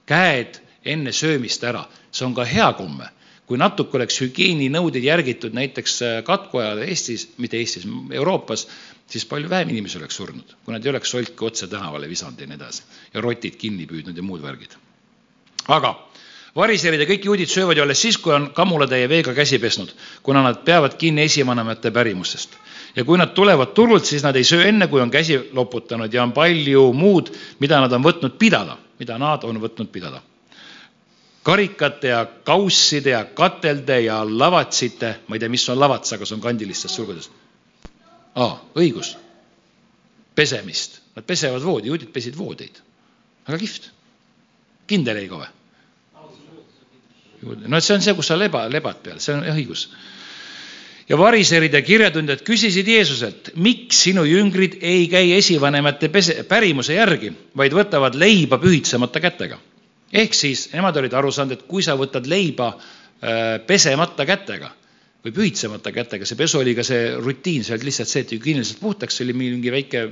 käed 0.06 0.60
enne 0.84 1.12
söömist 1.12 1.64
ära. 1.64 1.84
see 2.12 2.26
on 2.26 2.34
ka 2.34 2.44
hea 2.44 2.72
komme. 2.72 3.10
kui 3.44 3.58
natuke 3.60 3.98
oleks 3.98 4.22
hügieeninõudeid 4.22 5.04
järgitud 5.04 5.52
näiteks 5.52 6.02
äh, 6.02 6.22
katku 6.24 6.58
ajal 6.58 6.78
Eestis, 6.86 7.26
mitte 7.36 7.58
Eestis, 7.60 7.84
Euroopas, 8.12 8.66
siis 9.06 9.26
palju 9.28 9.50
vähem 9.50 9.68
inimesi 9.68 9.98
oleks 9.98 10.16
surnud, 10.16 10.54
kui 10.64 10.72
nad 10.72 10.84
ei 10.84 10.90
oleks 10.90 11.10
solki 11.10 11.44
otse 11.44 11.68
tänavale 11.68 12.08
visanud 12.08 12.40
ja 12.40 12.46
nii 12.48 12.56
edasi 12.56 12.82
ja 13.12 13.20
rotid 13.20 13.60
kinni 13.60 13.84
püüdnud 13.86 14.16
ja 14.16 14.24
muud 14.24 14.42
värgid. 14.42 14.76
aga 15.68 15.92
variserid 16.56 17.02
ja 17.02 17.06
kõik 17.08 17.26
juudid 17.26 17.50
söövad 17.50 17.78
ju 17.78 17.84
alles 17.84 18.02
siis, 18.02 18.18
kui 18.18 18.34
on 18.34 18.50
kamulatäie 18.54 19.08
veega 19.10 19.34
käsi 19.34 19.58
pesnud, 19.58 19.90
kuna 20.22 20.42
nad 20.44 20.62
peavad 20.64 20.96
kinni 20.98 21.26
esivanemate 21.26 21.90
pärimusest. 21.90 22.54
ja 22.96 23.04
kui 23.04 23.18
nad 23.18 23.34
tulevad 23.34 23.74
turult, 23.74 24.04
siis 24.04 24.22
nad 24.22 24.36
ei 24.36 24.44
söö 24.44 24.68
enne, 24.68 24.86
kui 24.86 25.00
on 25.00 25.10
käsi 25.10 25.50
loputanud 25.52 26.12
ja 26.12 26.22
on 26.22 26.32
palju 26.32 26.92
muud, 26.92 27.32
mida 27.58 27.80
nad 27.80 27.92
on 27.92 28.04
võtnud 28.04 28.38
pidada, 28.38 28.76
mida 28.98 29.18
nad 29.18 29.44
on 29.44 29.60
võtnud 29.60 29.90
pidada. 29.90 30.22
karikate 31.42 32.08
ja 32.08 32.26
kausside 32.44 33.10
ja 33.10 33.24
katelde 33.24 34.00
ja 34.00 34.24
lavatsite, 34.24 35.16
ma 35.28 35.36
ei 35.36 35.40
tea, 35.40 35.48
mis 35.48 35.68
on 35.68 35.78
lavats, 35.80 36.12
aga 36.12 36.24
see 36.24 36.34
on 36.34 36.40
kandilistes 36.40 36.94
sulgudes. 36.94 37.30
aa, 38.34 38.62
õigus, 38.74 39.16
pesemist, 40.34 41.00
nad 41.16 41.24
pesevad 41.24 41.62
voodi, 41.62 41.88
juudid 41.88 42.12
pesid 42.12 42.38
voodeid. 42.38 42.78
väga 43.48 43.58
kihvt. 43.58 43.90
kindel 44.86 45.16
Heigo 45.16 45.42
või? 45.42 45.53
No 47.44 47.80
see 47.80 47.96
on 47.96 48.04
see, 48.04 48.14
kus 48.16 48.30
sa 48.32 48.38
leba, 48.38 48.64
lebad 48.72 49.00
peal, 49.04 49.20
see 49.22 49.34
on 49.36 49.44
õigus. 49.54 49.86
ja 51.08 51.18
variserid 51.20 51.74
ja 51.74 51.82
kirjatundjad 51.84 52.42
küsisid 52.46 52.88
Jeesuselt, 52.88 53.52
miks 53.60 54.04
sinu 54.06 54.24
jüngrid 54.24 54.78
ei 54.80 55.06
käi 55.12 55.34
esivanemate 55.36 56.08
pese, 56.08 56.42
pärimuse 56.48 56.96
järgi, 56.96 57.32
vaid 57.56 57.76
võtavad 57.76 58.16
leiba 58.16 58.58
pühitsemata 58.62 59.20
kätega. 59.20 59.58
ehk 60.12 60.34
siis 60.34 60.70
nemad 60.72 60.96
olid 60.96 61.12
aru 61.12 61.32
saanud, 61.32 61.58
et 61.58 61.68
kui 61.68 61.82
sa 61.82 61.98
võtad 62.00 62.26
leiba 62.26 62.72
äh, 62.74 63.60
pesemata 63.66 64.26
kätega 64.26 64.72
või 65.24 65.32
pühitsemata 65.32 65.92
kätega, 65.92 66.26
see 66.28 66.36
pesu 66.36 66.60
oli 66.60 66.74
ka 66.76 66.84
see 66.84 67.14
rutiin, 67.16 67.64
see 67.64 67.76
oli 67.76 67.88
lihtsalt 67.88 68.10
see, 68.10 68.24
et 68.26 68.32
hügieeniliselt 68.36 68.80
puhtaks, 68.80 69.16
see 69.16 69.24
oli 69.24 69.36
mingi 69.36 69.72
väike 69.72 70.02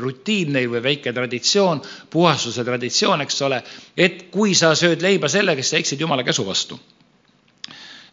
rutiin 0.00 0.52
neil 0.52 0.70
või 0.72 0.82
väike 0.82 1.12
traditsioon, 1.12 1.82
puhastuse 2.10 2.64
traditsioon, 2.64 3.22
eks 3.24 3.40
ole, 3.46 3.62
et 3.96 4.26
kui 4.34 4.54
sa 4.54 4.74
sööd 4.78 5.02
leiba 5.02 5.28
sellega, 5.28 5.62
siis 5.62 5.76
sa 5.76 5.82
eksid 5.82 6.00
Jumala 6.00 6.26
käsu 6.26 6.46
vastu 6.46 6.78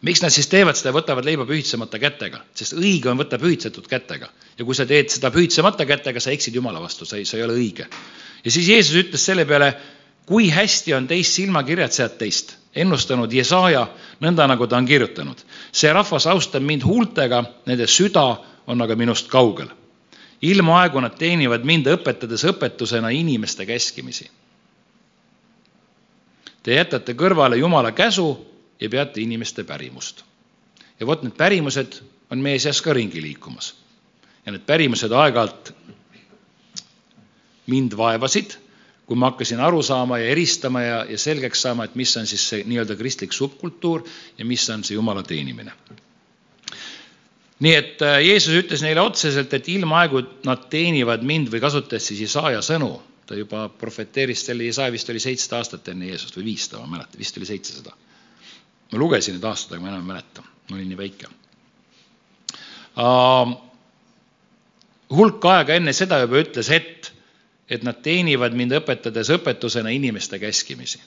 miks 0.02 0.22
nad 0.22 0.34
siis 0.34 0.48
teevad 0.50 0.76
seda, 0.78 0.92
võtavad 0.94 1.26
leiba 1.26 1.46
pühitsemata 1.46 1.98
kätega, 2.02 2.42
sest 2.58 2.74
õige 2.74 3.10
on 3.10 3.20
võtta 3.20 3.38
pühitsetud 3.38 3.86
kätega 3.86 4.28
ja 4.58 4.64
kui 4.66 4.74
sa 4.74 4.86
teed 4.86 5.12
seda 5.14 5.30
pühitsemata 5.34 5.86
kätega, 5.86 6.20
sa 6.20 6.32
eksid 6.34 6.56
Jumala 6.58 6.82
vastu, 6.82 7.06
sa 7.06 7.20
ei, 7.20 7.26
sa 7.28 7.38
ei 7.38 7.44
ole 7.46 7.54
õige. 7.58 7.86
ja 8.44 8.50
siis 8.50 8.68
Jeesus 8.68 8.98
ütles 8.98 9.24
selle 9.24 9.46
peale, 9.46 9.72
kui 10.26 10.50
hästi 10.50 10.94
on 10.94 11.06
teist 11.06 11.38
silmakirjatsejad 11.38 12.18
teist 12.18 12.56
ennustanud 12.74 13.32
Jesaja 13.32 13.86
nõnda, 14.20 14.46
nagu 14.48 14.66
ta 14.66 14.76
on 14.76 14.86
kirjutanud. 14.86 15.38
see 15.72 15.92
rahvas 15.92 16.26
austab 16.26 16.62
mind 16.62 16.84
huultega, 16.84 17.44
nende 17.66 17.86
süda 17.86 18.26
on 18.66 18.82
aga 18.82 18.96
minust 18.96 19.28
kaugel. 19.28 19.68
Ilmaaegu 20.42 21.00
nad 21.00 21.14
teenivad 21.18 21.64
mind, 21.64 21.86
õpetades 21.86 22.44
õpetusena 22.50 23.12
inimeste 23.14 23.66
käskimisi. 23.66 24.30
Te 26.62 26.74
jätate 26.74 27.14
kõrvale 27.18 27.58
Jumala 27.58 27.92
käsu 27.92 28.26
ja 28.80 28.90
peate 28.90 29.20
inimeste 29.20 29.64
pärimust. 29.64 30.24
ja 31.00 31.06
vot 31.06 31.22
need 31.22 31.34
pärimused 31.34 31.96
on 32.30 32.38
meie 32.38 32.58
seas 32.58 32.82
ka 32.82 32.92
ringi 32.92 33.22
liikumas. 33.22 33.74
ja 34.46 34.52
need 34.52 34.66
pärimused 34.66 35.12
aeg-ajalt 35.12 35.72
mind 37.66 37.96
vaevasid, 37.96 38.56
kui 39.06 39.16
ma 39.16 39.30
hakkasin 39.30 39.60
aru 39.60 39.82
saama 39.82 40.18
ja 40.18 40.26
eristama 40.26 40.82
ja, 40.82 41.04
ja 41.04 41.18
selgeks 41.18 41.62
saama, 41.62 41.84
et 41.84 41.94
mis 41.94 42.16
on 42.16 42.26
siis 42.26 42.48
see 42.48 42.64
nii-öelda 42.66 42.96
kristlik 42.96 43.32
subkultuur 43.32 44.02
ja 44.38 44.44
mis 44.44 44.70
on 44.70 44.84
see 44.84 44.94
jumala 44.94 45.22
teenimine. 45.22 45.72
Nii 47.62 47.74
et 47.78 48.02
äh, 48.02 48.18
Jeesus 48.26 48.54
ütles 48.58 48.82
neile 48.82 49.04
otseselt, 49.04 49.52
et 49.54 49.68
ilmaaegu 49.70 50.24
nad 50.48 50.68
teenivad 50.72 51.22
mind 51.26 51.50
või 51.52 51.60
kasutades 51.62 52.08
siis 52.10 52.24
Isaaia 52.26 52.62
sõnu, 52.64 52.94
ta 53.26 53.38
juba 53.38 53.68
profeteeris 53.68 54.46
selle, 54.46 54.66
Isaaia 54.66 54.94
vist 54.94 55.10
oli 55.12 55.22
seitsesada 55.22 55.60
aastat 55.62 55.92
enne 55.92 56.10
Jeesust 56.10 56.38
või 56.38 56.50
viissada, 56.52 56.82
ma 56.82 56.88
ei 56.88 56.96
mäleta, 56.96 57.20
vist 57.20 57.38
oli 57.38 57.48
seitsesada 57.48 57.94
ma 58.92 58.98
lugesin 58.98 59.36
need 59.36 59.46
aastad, 59.48 59.76
aga 59.76 59.82
ma 59.82 59.92
enam 59.92 60.04
ei 60.04 60.10
mäleta, 60.10 60.44
ma 60.68 60.76
olin 60.76 60.90
nii 60.92 60.98
väike 61.00 61.30
uh,. 63.00 63.54
hulk 65.16 65.48
aega 65.48 65.78
enne 65.80 65.94
seda 65.96 66.20
juba 66.22 66.40
ütles, 66.42 66.68
et, 66.72 67.12
et 67.72 67.84
nad 67.86 68.02
teenivad 68.04 68.56
mind 68.56 68.76
õpetades 68.80 69.32
õpetusena 69.38 69.92
inimeste 69.96 70.40
käskimisi. 70.42 71.00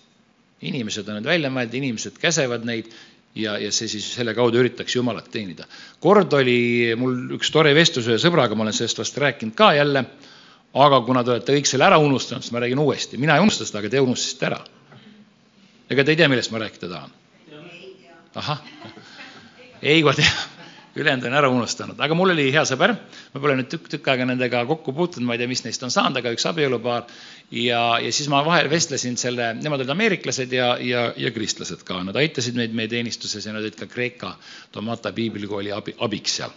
inimesed 0.66 1.08
on 1.10 1.20
need 1.20 1.30
välja 1.30 1.52
mõeldud, 1.54 1.78
inimesed 1.82 2.18
käsevad 2.22 2.66
neid 2.66 2.90
ja, 3.36 3.58
ja 3.60 3.72
see 3.76 3.90
siis 3.92 4.08
selle 4.16 4.34
kaudu 4.38 4.60
üritaks 4.62 4.96
Jumalat 4.96 5.28
teenida. 5.32 5.68
kord 6.00 6.34
oli 6.34 6.94
mul 7.00 7.36
üks 7.38 7.52
tore 7.52 7.74
vestlus 7.76 8.08
ühe 8.10 8.18
sõbraga, 8.22 8.56
ma 8.56 8.66
olen 8.66 8.76
sellest 8.76 9.02
vast 9.02 9.18
rääkinud 9.22 9.56
ka 9.58 9.74
jälle, 9.76 10.06
aga 10.86 11.02
kuna 11.08 11.24
te 11.24 11.36
olete 11.36 11.58
kõik 11.58 11.70
selle 11.70 11.88
ära 11.88 12.00
unustanud, 12.02 12.44
siis 12.44 12.56
ma 12.56 12.64
räägin 12.64 12.80
uuesti. 12.80 13.18
mina 13.18 13.36
ei 13.36 13.44
unusta 13.44 13.68
seda, 13.68 13.84
aga 13.84 13.92
te 13.92 14.04
unustasite 14.04 14.50
ära. 14.52 14.62
ega 15.90 16.04
te 16.04 16.16
ei 16.16 16.22
tea, 16.24 16.30
millest 16.32 16.52
ma 16.52 16.64
rääkida 16.64 16.92
tahan? 16.92 17.16
ahah, 18.36 18.64
ei 19.82 20.04
ma 20.04 20.14
tean, 20.14 20.55
ülejäänud 20.96 21.28
on 21.28 21.36
ära 21.36 21.50
unustanud, 21.52 22.00
aga 22.00 22.16
mul 22.16 22.32
oli 22.32 22.48
hea 22.54 22.64
sõber, 22.68 22.94
ma 23.34 23.42
pole 23.44 23.56
nüüd 23.60 23.70
tükk, 23.72 23.90
tükk 23.92 24.10
aega 24.14 24.28
nendega 24.30 24.64
kokku 24.70 24.94
puutunud, 24.96 25.28
ma 25.28 25.36
ei 25.36 25.42
tea, 25.42 25.50
mis 25.52 25.64
neist 25.66 25.84
on 25.84 25.94
saanud, 25.94 26.20
aga 26.22 26.32
üks 26.36 26.48
abielupaar. 26.50 27.10
ja, 27.52 27.82
ja 28.02 28.12
siis 28.16 28.30
ma 28.32 28.42
vahel 28.46 28.70
vestlesin 28.72 29.18
selle, 29.20 29.54
nemad 29.60 29.84
olid 29.84 29.92
ameeriklased 29.96 30.54
ja, 30.56 30.76
ja, 30.80 31.08
ja 31.18 31.32
kristlased 31.36 31.84
ka, 31.88 32.02
nad 32.04 32.16
aitasid 32.16 32.56
meid 32.56 32.74
meie 32.74 32.92
teenistuses 32.92 33.46
ja 33.46 33.54
nad 33.54 33.64
olid 33.66 33.76
ka 33.80 33.90
Kreeka 33.92 34.36
Tomata 34.72 35.12
piiblikooli 35.16 35.74
abi, 35.76 35.96
abiks 36.00 36.40
seal 36.42 36.56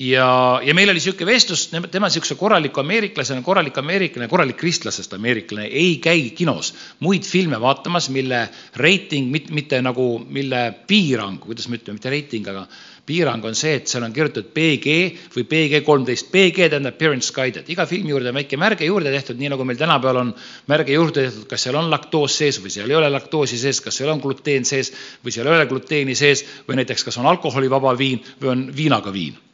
ja, 0.00 0.60
ja 0.64 0.74
meil 0.74 0.88
oli 0.88 0.96
niisugune 0.96 1.28
vestlus, 1.28 1.66
tema 1.92 2.08
niisuguse 2.08 2.36
korraliku 2.40 2.80
ameeriklasena, 2.80 3.42
korralik 3.44 3.76
ameeriklane, 3.82 4.28
korralik 4.32 4.56
kristlasest 4.60 5.12
ameeriklane 5.16 5.66
ei 5.68 5.98
käi 6.02 6.30
kinos 6.36 6.72
muid 7.04 7.26
filme 7.28 7.60
vaatamas, 7.60 8.08
mille 8.14 8.46
reiting, 8.80 9.28
mitte 9.30 9.82
nagu, 9.84 10.14
mille 10.24 10.62
piirang, 10.88 11.36
kuidas 11.42 11.68
me 11.68 11.76
ütleme, 11.76 11.98
mitte 11.98 12.14
reiting, 12.14 12.48
aga 12.48 12.64
piirang 13.10 13.44
on 13.44 13.58
see, 13.58 13.74
et 13.80 13.90
seal 13.90 14.06
on 14.06 14.14
kirjutatud 14.14 14.54
PG 14.54 14.94
või 15.34 15.44
PG 15.50 15.82
kolmteist. 15.84 16.30
PG 16.32 16.70
tähendab 16.70 16.96
parents 17.00 17.28
guided, 17.36 17.68
iga 17.72 17.84
filmi 17.90 18.14
juurde 18.14 18.32
on 18.32 18.38
väike 18.40 18.56
märge 18.60 18.88
juurde 18.88 19.12
tehtud, 19.12 19.36
nii 19.40 19.52
nagu 19.52 19.68
meil 19.68 19.80
tänapäeval 19.80 20.22
on 20.22 20.32
märge 20.70 20.96
juurde 20.96 21.26
tehtud, 21.26 21.44
kas 21.50 21.66
seal 21.66 21.76
on 21.80 21.92
laktoos 21.92 22.38
sees 22.40 22.62
või 22.62 22.72
seal 22.72 22.88
ei 22.88 22.96
ole 23.02 23.12
laktoosi 23.12 23.60
sees, 23.60 23.82
kas 23.84 24.00
seal 24.00 24.14
on 24.14 24.24
gluteen 24.24 24.64
sees 24.64 24.94
või 25.20 25.36
seal 25.36 25.50
ei 25.50 25.58
ole 25.58 25.68
gluteeni 25.68 26.16
sees 26.16 26.46
või 26.68 26.80
näiteks, 26.80 27.04
kas 27.10 27.20
on 27.20 27.28
alkoholivaba 27.34 27.96
viin 27.98 28.24
või 28.40 28.54
on 28.54 28.66
viinaga 28.76 29.12
viin 29.12 29.49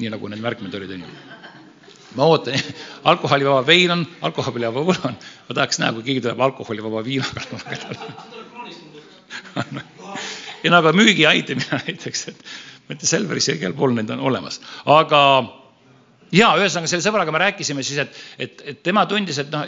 nii 0.00 0.10
nagu 0.14 0.30
need 0.32 0.42
märkmed 0.44 0.74
olid, 0.78 0.90
onju. 0.96 1.08
ma 2.18 2.26
ootan, 2.32 2.56
alkoholivaba 3.12 3.62
vein 3.66 3.90
on, 3.94 4.02
alkoholivaba 4.26 4.82
õlu 4.84 4.96
on, 5.10 5.16
ma 5.48 5.58
tahaks 5.60 5.80
näha, 5.82 5.94
kui 5.96 6.08
keegi 6.08 6.24
tuleb 6.26 6.40
alkoholivaba 6.48 7.04
viinaga 7.06 7.40
ja 10.64 10.74
nagu 10.74 10.92
müügi 10.96 11.24
aitamine 11.28 11.80
näiteks, 11.86 12.28
et 12.32 12.38
ma 12.88 12.96
ütlen, 12.96 13.08
Selveris 13.14 13.48
ja 13.50 13.56
igal 13.58 13.74
pool 13.78 13.94
need 13.96 14.10
on 14.14 14.20
olemas, 14.30 14.60
aga 14.88 15.20
ja 16.32 16.50
ühesõnaga 16.58 16.90
selle 16.90 17.04
sõbraga 17.04 17.32
me 17.34 17.42
rääkisime 17.42 17.82
siis, 17.86 17.98
et, 18.04 18.20
et, 18.38 18.62
et 18.72 18.82
tema 18.86 19.06
tundis, 19.10 19.38
et 19.42 19.50
noh, 19.52 19.66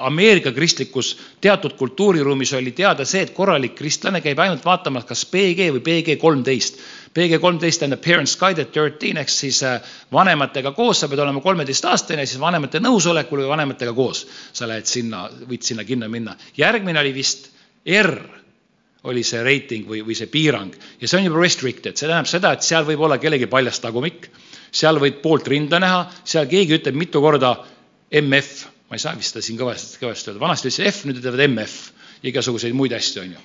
Ameerika 0.00 0.52
kristlikus 0.56 1.10
teatud 1.44 1.74
kultuuriruumis 1.76 2.54
oli 2.56 2.72
teada 2.72 3.04
see, 3.04 3.26
et 3.26 3.34
korralik 3.36 3.74
kristlane 3.76 4.22
käib 4.24 4.38
ainult 4.40 4.64
vaatamas, 4.64 5.04
kas 5.04 5.26
PG 5.28 5.68
või 5.76 5.82
PG 5.84 6.16
kolmteist. 6.22 6.80
PG 7.12 7.40
kolmteist 7.42 7.82
tähendab 7.82 8.00
parents 8.04 8.36
guided 8.40 8.70
thirteen 8.72 9.20
ehk 9.20 9.32
siis 9.32 9.60
äh, 9.66 9.80
vanematega 10.12 10.72
koos, 10.72 11.02
sa 11.02 11.08
pead 11.10 11.20
olema 11.20 11.42
kolmeteistaastane, 11.44 12.24
siis 12.24 12.40
vanemate 12.40 12.80
nõusolekul 12.80 13.42
või 13.42 13.50
vanematega 13.52 13.92
koos. 13.92 14.24
Sa 14.56 14.68
lähed 14.70 14.88
sinna, 14.88 15.26
võid 15.50 15.66
sinna 15.66 15.84
kinno 15.84 16.08
minna. 16.08 16.36
järgmine 16.56 17.00
oli 17.02 17.12
vist 17.14 17.50
R 17.84 18.14
oli 19.08 19.22
see 19.24 19.42
reiting 19.44 19.88
või, 19.88 20.02
või 20.04 20.16
see 20.16 20.28
piirang. 20.32 20.72
Ja 21.00 21.08
see 21.08 21.20
on 21.20 21.28
juba 21.28 21.40
restricted, 21.40 21.96
see 21.96 22.08
tähendab 22.08 22.28
seda, 22.28 22.52
et 22.52 22.64
seal 22.64 22.84
võib 22.88 23.00
olla 23.06 23.18
kellegi 23.20 23.48
paljas 23.50 23.80
tagumik, 23.80 24.28
seal 24.72 25.00
võid 25.02 25.20
poolt 25.22 25.48
rinda 25.50 25.80
näha, 25.82 26.04
seal 26.24 26.48
keegi 26.50 26.78
ütleb 26.78 26.98
mitu 26.98 27.22
korda 27.22 27.54
MF, 28.20 28.66
ma 28.90 28.98
ei 28.98 29.02
saa 29.02 29.16
vist 29.18 29.34
seda 29.34 29.44
siin 29.44 29.58
kõvasti, 29.58 29.98
kõvasti 30.02 30.30
öelda, 30.30 30.42
vanasti 30.42 30.70
ütles 30.70 30.94
F, 30.94 31.08
nüüd 31.08 31.22
ütlevad 31.22 31.46
MF, 31.48 31.76
igasuguseid 32.30 32.76
muid 32.76 32.94
asju, 32.96 33.24
on 33.24 33.34
ju. 33.34 33.44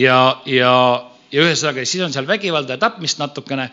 ja, 0.00 0.18
ja 0.46 0.74
ja 1.32 1.44
ühesõnaga, 1.44 1.84
siis 1.86 2.02
on 2.04 2.12
seal 2.14 2.26
vägivalda 2.28 2.76
ja 2.76 2.82
tapmist 2.82 3.20
natukene 3.20 3.68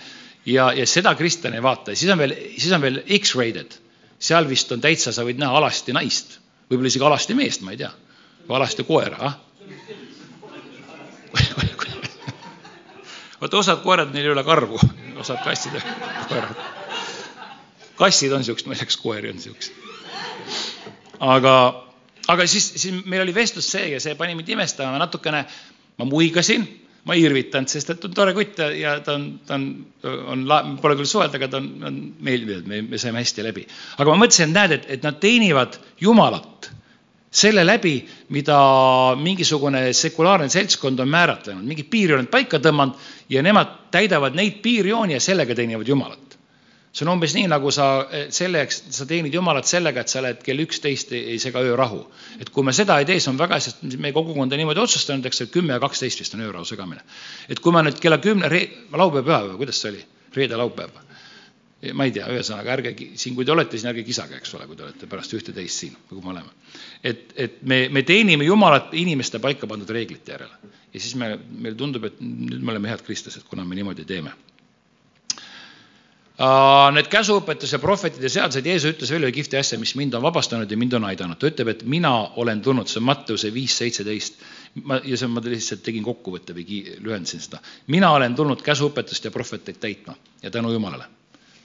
ja, 0.46 0.70
ja 0.78 0.86
seda 0.90 1.16
kristlane 1.18 1.60
ei 1.60 1.64
vaata. 1.66 1.92
Ja 1.94 1.98
siis 2.00 2.12
on 2.14 2.22
veel, 2.22 2.36
siis 2.58 2.74
on 2.76 2.84
veel 2.84 3.02
X-rated. 3.20 3.72
seal 4.20 4.48
vist 4.50 4.72
on 4.74 4.82
täitsa, 4.82 5.12
sa 5.14 5.26
võid 5.26 5.38
näha 5.42 5.58
alasti 5.60 5.94
naist, 5.94 6.40
võib-olla 6.70 6.88
isegi 6.90 7.06
alasti 7.06 7.34
meest, 7.38 7.62
ma 7.62 7.72
ei 7.74 7.78
tea, 7.84 7.92
või 8.48 8.56
alasti 8.58 8.84
koera, 8.88 9.18
ah. 9.22 9.36
Vot 13.42 13.54
osad 13.54 13.84
koerad, 13.84 14.10
neil 14.14 14.26
ei 14.26 14.32
ole 14.34 14.44
karvu, 14.44 14.80
osad 15.20 15.44
kassid 15.44 15.78
ja 15.78 15.82
koerad. 16.30 16.64
kassid 17.98 18.34
on 18.34 18.44
siuksed, 18.46 18.70
muideks 18.70 18.98
koeri 19.02 19.32
on 19.34 19.40
siuksed. 19.42 19.74
aga, 21.20 21.54
aga 22.28 22.48
siis, 22.48 22.74
siis 22.76 23.06
meil 23.06 23.26
oli 23.26 23.36
vestlus 23.36 23.72
see 23.72 23.92
ja 23.94 24.02
see 24.04 24.16
pani 24.16 24.36
mind 24.36 24.50
imestama 24.58 25.00
natukene, 25.02 25.46
ma 25.98 26.06
muigasin 26.06 26.68
ma 27.08 27.16
ei 27.16 27.24
irvitanud, 27.24 27.72
sest 27.72 27.94
et 27.94 28.04
on 28.04 28.16
tore 28.16 28.34
kutt 28.36 28.58
ja, 28.60 28.68
ja 28.76 28.96
ta 29.04 29.16
on, 29.16 29.28
ta 29.48 29.56
on, 29.56 29.68
on, 30.34 30.74
pole 30.82 30.98
küll 31.00 31.08
suhelda, 31.08 31.40
aga 31.40 31.48
ta 31.54 31.62
on, 31.62 31.70
on 31.88 32.00
meeldiv, 32.28 32.66
me, 32.68 32.82
me 32.84 33.00
saime 33.00 33.24
hästi 33.24 33.46
läbi. 33.46 33.64
aga 33.96 34.12
ma 34.12 34.26
mõtlesin, 34.26 34.52
et 34.52 34.58
näed, 34.58 34.76
et, 34.76 34.90
et 34.98 35.08
nad 35.08 35.20
teenivad 35.24 35.80
Jumalat 36.04 36.68
selle 37.38 37.66
läbi, 37.66 37.96
mida 38.34 38.60
mingisugune 39.22 39.92
sekulaarne 39.94 40.50
seltskond 40.50 41.00
on 41.00 41.12
määratlenud, 41.14 41.66
mingid 41.68 41.90
piirjooned 41.92 42.32
paika 42.34 42.62
tõmmanud 42.64 42.98
ja 43.30 43.44
nemad 43.46 43.76
täidavad 43.94 44.38
neid 44.38 44.62
piirjooni 44.64 45.18
ja 45.18 45.22
sellega 45.24 45.56
teenivad 45.56 45.88
Jumalat 45.88 46.28
see 46.98 47.06
on 47.06 47.14
umbes 47.14 47.34
nii, 47.38 47.46
nagu 47.52 47.72
sa 47.74 47.88
eh, 48.10 48.28
selleks, 48.34 48.80
sa 48.96 49.06
teenid 49.10 49.36
Jumalat 49.36 49.70
sellega, 49.70 50.02
et 50.02 50.12
sa 50.12 50.22
oled 50.22 50.40
kell 50.46 50.64
üksteist 50.64 51.14
ei, 51.14 51.38
sega 51.42 51.62
öörahu. 51.62 52.00
et 52.42 52.50
kui 52.54 52.66
me 52.66 52.74
seda 52.74 52.98
ei 53.00 53.06
tee, 53.06 53.20
siis 53.20 53.30
on 53.32 53.38
väga, 53.40 53.60
sest 53.62 53.84
meie 53.98 54.16
kogukond 54.16 54.54
on 54.54 54.62
niimoodi 54.62 54.82
otsustanud, 54.82 55.26
eks, 55.30 55.44
et 55.46 55.54
kümme 55.54 55.76
ja 55.76 55.84
kaksteist 55.84 56.24
vist 56.24 56.38
on 56.38 56.46
öörahu 56.48 56.66
segamine. 56.66 57.04
et 57.50 57.62
kui 57.62 57.76
ma 57.76 57.84
nüüd 57.86 58.00
kella 58.02 58.18
kümne, 58.24 58.50
laupäev, 58.94 59.26
pühapäev, 59.26 59.58
kuidas 59.62 59.82
see 59.82 59.94
oli? 59.94 60.06
reede, 60.38 60.58
laupäev? 60.58 61.07
Ma 61.94 62.08
ei 62.08 62.14
tea, 62.16 62.26
ühesõnaga 62.34 62.74
ärge 62.74 62.94
siin, 63.20 63.36
kui 63.38 63.46
te 63.46 63.54
olete 63.54 63.78
siin, 63.78 63.92
ärge 63.92 64.04
kisage, 64.08 64.40
eks 64.40 64.56
ole, 64.58 64.66
kui 64.70 64.80
te 64.80 64.86
olete 64.88 65.10
pärast 65.10 65.36
ühte-teist 65.38 65.84
siin, 65.84 65.96
nagu 66.10 66.24
me 66.24 66.34
oleme. 66.34 66.56
et, 67.04 67.32
et 67.36 67.62
me, 67.62 67.84
me 67.94 68.04
teenime 68.04 68.48
Jumalat 68.48 68.94
inimeste 68.98 69.40
paika 69.44 69.70
pandud 69.70 69.90
reeglite 69.94 70.34
järele 70.34 70.74
ja 70.94 71.00
siis 71.00 71.16
me, 71.16 71.36
meile 71.38 71.78
tundub, 71.78 72.10
et 72.10 72.22
nüüd 72.22 72.64
me 72.64 72.74
oleme 72.74 72.90
head 72.90 73.06
kristlased, 73.06 73.46
kuna 73.50 73.66
me 73.66 73.78
niimoodi 73.78 74.08
teeme 74.10 74.34
Need 76.38 77.08
käsuõpetus 77.10 77.72
ja 77.74 77.80
prohvetid 77.82 78.22
ja 78.22 78.30
seadused, 78.30 78.68
Jeesus 78.70 78.92
ütles 78.94 79.10
veel 79.10 79.26
ühe 79.26 79.34
kihvti 79.34 79.58
asja, 79.58 79.80
mis 79.82 79.96
mind 79.98 80.14
on 80.14 80.22
vabastanud 80.22 80.70
ja 80.70 80.78
mind 80.78 80.94
on 80.94 81.08
aidanud. 81.10 81.40
ta 81.42 81.50
ütleb, 81.50 81.72
et 81.72 81.82
mina 81.84 82.12
olen 82.38 82.62
tulnud, 82.62 82.86
see 82.88 83.00
on 83.02 83.08
Matteuse 83.10 83.50
viis 83.54 83.74
seitseteist. 83.78 84.38
ma, 84.84 85.00
ja 85.04 85.18
see 85.18 85.28
ma 85.34 85.42
lihtsalt 85.42 85.82
tegin 85.82 86.06
kokkuvõtte 86.06 86.54
või 86.54 86.84
lühendasin 87.02 87.42
seda. 87.42 87.58
mina 87.88 88.12
olen 88.14 88.36
tulnud 88.36 88.62
käsuõpetust 88.62 89.26
ja 89.26 89.32
prohveteid 89.32 89.82
täitma 89.82 90.14
ja 90.44 90.52
tänu 90.52 90.72
Jumalale. 90.72 91.10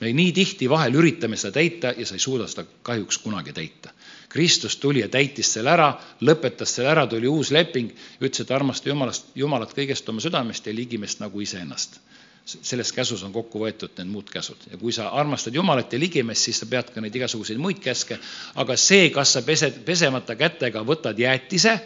Me 0.02 0.10
nii 0.12 0.32
tihti 0.34 0.66
vahel 0.70 0.96
üritame 0.98 1.38
seda 1.38 1.54
täita 1.60 1.92
ja 1.96 2.06
sa 2.06 2.16
ei 2.18 2.22
suuda 2.22 2.48
seda 2.50 2.64
kahjuks 2.82 3.20
kunagi 3.22 3.54
täita. 3.54 3.92
Kristus 4.32 4.76
tuli 4.82 5.02
ja 5.04 5.08
täitis 5.12 5.52
selle 5.54 5.70
ära, 5.70 5.92
lõpetas 6.26 6.74
selle 6.74 6.90
ära, 6.90 7.06
tuli 7.06 7.28
uus 7.30 7.52
leping, 7.54 7.92
ütles, 8.20 8.42
et 8.42 8.50
armasta 8.50 8.90
Jumalast, 8.90 9.30
Jumalat 9.38 9.74
kõigest 9.76 10.08
oma 10.10 10.24
südamest 10.24 10.66
ja 10.66 10.74
ligimest 10.74 11.22
nagu 11.22 11.40
iseennast 11.40 12.00
selles 12.44 12.90
käsus 12.92 13.22
on 13.22 13.32
kokku 13.32 13.60
võetud 13.62 13.92
need 13.98 14.08
muud 14.10 14.30
käsud 14.30 14.64
ja 14.70 14.78
kui 14.78 14.92
sa 14.92 15.12
armastad 15.14 15.54
Jumalat 15.54 15.92
ja 15.94 16.00
ligimest, 16.02 16.42
siis 16.48 16.58
sa 16.58 16.66
pead 16.66 16.90
ka 16.90 17.00
neid 17.00 17.14
igasuguseid 17.14 17.60
muid 17.62 17.78
käske, 17.82 18.18
aga 18.58 18.76
see, 18.76 19.10
kas 19.14 19.36
sa 19.36 19.44
pesed, 19.46 19.78
pesemata 19.86 20.34
kätega 20.36 20.82
võtad 20.86 21.18
jäätise 21.22 21.76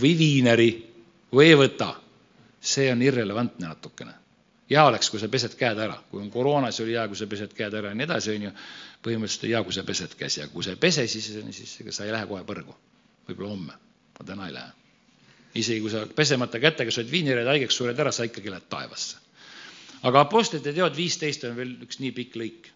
või 0.00 0.12
viineri 0.18 0.68
või 1.32 1.48
ei 1.48 1.56
võta, 1.58 1.94
see 2.60 2.90
on 2.92 3.02
irrelevantne 3.02 3.70
natukene. 3.70 4.12
Hea 4.70 4.84
oleks, 4.84 5.10
kui 5.10 5.20
sa 5.20 5.28
pesed 5.32 5.54
käed 5.58 5.78
ära, 5.80 5.96
kui 6.10 6.22
on 6.22 6.30
koroona, 6.30 6.72
siis 6.72 6.86
oli 6.86 6.96
hea, 6.96 7.06
kui 7.08 7.16
sa 7.16 7.28
pesed 7.30 7.54
käed 7.56 7.74
ära 7.74 7.92
ja 7.92 7.98
nii 7.98 8.08
edasi, 8.08 8.34
on 8.34 8.48
ju. 8.48 8.56
põhimõtteliselt 9.04 9.46
on 9.46 9.54
hea, 9.54 9.62
kui 9.64 9.76
sa 9.76 9.86
pesed 9.86 10.18
käsi 10.18 10.40
ja 10.40 10.48
kui 10.52 10.66
sa 10.66 10.74
ei 10.74 10.80
pese, 10.82 11.06
siis, 11.08 11.30
siis 11.56 11.76
ega 11.84 11.94
sa 11.94 12.04
ei 12.04 12.12
lähe 12.12 12.26
kohe 12.26 12.42
põrgu. 12.44 12.74
võib-olla 13.28 13.54
homme, 13.54 13.78
aga 14.16 14.28
täna 14.32 14.48
ei 14.48 14.58
lähe. 14.58 14.72
isegi 15.54 15.80
kui 15.80 15.90
sa 15.90 16.04
pesemata 16.06 16.60
kätega 16.60 16.90
sööd 16.90 17.10
viinereid, 17.10 17.46
haigeks 17.46 17.76
sured 17.76 17.98
ära, 17.98 18.12
sa 18.12 18.26
ikkagi 18.28 18.50
lähed 18.50 18.68
taevasse 18.68 19.28
aga 20.06 20.24
Apostlite 20.24 20.72
teod 20.74 20.96
viisteist 20.96 21.46
on 21.48 21.56
veel 21.58 21.74
üks 21.86 21.98
nii 22.02 22.12
pikk 22.16 22.36
lõik, 22.38 22.68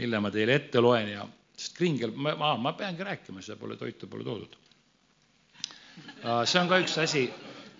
mille 0.00 0.20
ma 0.20 0.32
teile 0.34 0.56
ette 0.58 0.82
loen 0.82 1.12
ja, 1.14 1.24
sest 1.56 1.76
kringel, 1.78 2.12
ma, 2.16 2.34
ma, 2.38 2.54
ma 2.60 2.74
peangi 2.76 3.06
rääkima, 3.06 3.44
seda 3.44 3.58
pole, 3.60 3.78
toitu 3.80 4.08
pole 4.10 4.26
toodud. 4.26 4.58
see 6.48 6.60
on 6.60 6.68
ka 6.70 6.80
üks 6.82 6.98
asi, 7.02 7.26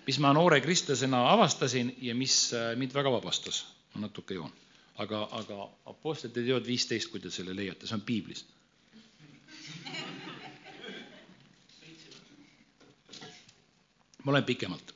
mis 0.07 0.19
ma 0.19 0.33
noore 0.33 0.59
kristlasena 0.61 1.21
avastasin 1.31 1.93
ja 2.01 2.15
mis 2.15 2.53
äh, 2.53 2.75
mind 2.75 2.93
väga 2.93 3.11
vabastas. 3.11 3.65
ma 3.93 4.01
natuke 4.01 4.33
joon. 4.33 4.51
aga, 4.97 5.27
aga 5.31 5.69
Apostlite 5.85 6.43
teod 6.45 6.65
viisteist, 6.67 7.11
kui 7.11 7.19
te 7.19 7.31
selle 7.31 7.55
leiate, 7.55 7.87
see 7.87 7.95
on 7.95 8.01
piiblis. 8.01 8.45
ma 14.23 14.31
loen 14.31 14.43
pikemalt 14.47 14.93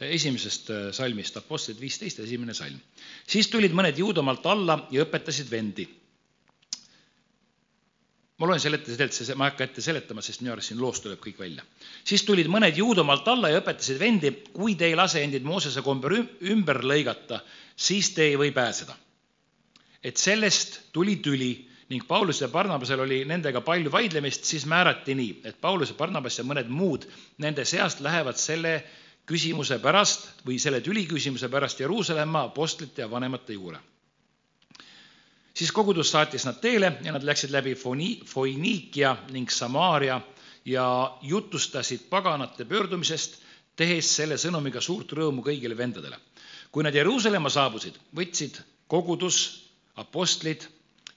esimesest 0.00 0.70
äh, 0.70 0.88
salmist, 0.92 1.36
Apostlid 1.36 1.80
viisteist, 1.80 2.18
esimene 2.20 2.54
salm. 2.54 2.78
siis 3.26 3.48
tulid 3.48 3.72
mõned 3.72 3.98
juudamaalt 3.98 4.46
alla 4.46 4.78
ja 4.90 5.04
õpetasid 5.04 5.50
vendi. 5.50 5.86
Ma 8.38 8.48
loen 8.50 8.60
selle 8.60 8.80
ette, 8.80 9.08
see, 9.14 9.36
ma 9.38 9.46
ei 9.46 9.52
hakka 9.52 9.66
ette 9.68 9.82
seletama, 9.84 10.22
sest 10.24 10.42
minu 10.42 10.54
arust 10.54 10.72
siin 10.72 10.80
loos 10.82 11.00
tuleb 11.02 11.20
kõik 11.22 11.38
välja. 11.38 11.62
siis 12.04 12.24
tulid 12.26 12.48
mõned 12.50 12.76
juudamaalt 12.76 13.28
alla 13.30 13.52
ja 13.52 13.60
õpetasid 13.62 14.00
vendi, 14.00 14.32
kui 14.52 14.74
te 14.74 14.88
ei 14.88 14.96
lase 14.98 15.22
endid 15.22 15.46
Moosese 15.46 15.84
kombel 15.86 16.18
ümber 16.54 16.82
lõigata, 16.82 17.40
siis 17.76 18.10
te 18.14 18.26
ei 18.30 18.40
või 18.40 18.50
pääseda. 18.52 18.96
et 20.02 20.16
sellest 20.16 20.80
tuli 20.92 21.16
tüli 21.16 21.52
ning 21.88 22.06
Paulus 22.08 22.40
ja 22.40 22.48
Barnabasel 22.48 23.00
oli 23.00 23.24
nendega 23.24 23.60
palju 23.60 23.92
vaidlemist, 23.92 24.44
siis 24.44 24.66
määrati 24.66 25.14
nii, 25.14 25.40
et 25.44 25.60
Paulus 25.60 25.92
ja 25.92 25.94
Barnabas 25.94 26.38
ja 26.38 26.44
mõned 26.44 26.68
muud 26.68 27.06
nende 27.38 27.64
seast 27.64 28.00
lähevad 28.00 28.36
selle 28.40 28.82
küsimuse 29.28 29.78
pärast 29.78 30.44
või 30.46 30.58
selle 30.58 30.80
tüliküsimuse 30.84 31.48
pärast 31.48 31.80
Jeruusalemma 31.80 32.48
apostlite 32.50 33.04
ja 33.04 33.10
vanemate 33.10 33.52
juurde. 33.52 33.78
Siis 35.54 35.72
kogudus 35.72 36.10
saatis 36.10 36.44
nad 36.46 36.60
teele 36.60 36.92
ja 37.02 37.12
nad 37.12 37.24
läksid 37.24 37.50
läbi 37.50 37.74
Foiniikia 38.26 39.16
ning 39.30 39.50
Samaaria 39.50 40.20
ja 40.64 41.18
jutustasid 41.22 42.08
paganate 42.10 42.64
pöördumisest, 42.64 43.40
tehes 43.76 44.16
selle 44.16 44.38
sõnumiga 44.38 44.80
suurt 44.80 45.12
rõõmu 45.12 45.42
kõigile 45.42 45.76
vendadele. 45.76 46.18
kui 46.72 46.82
nad 46.82 46.94
Jeruusalemma 46.94 47.50
saabusid, 47.50 47.94
võtsid 48.16 48.58
kogudus, 48.88 49.70
apostlid 49.96 50.66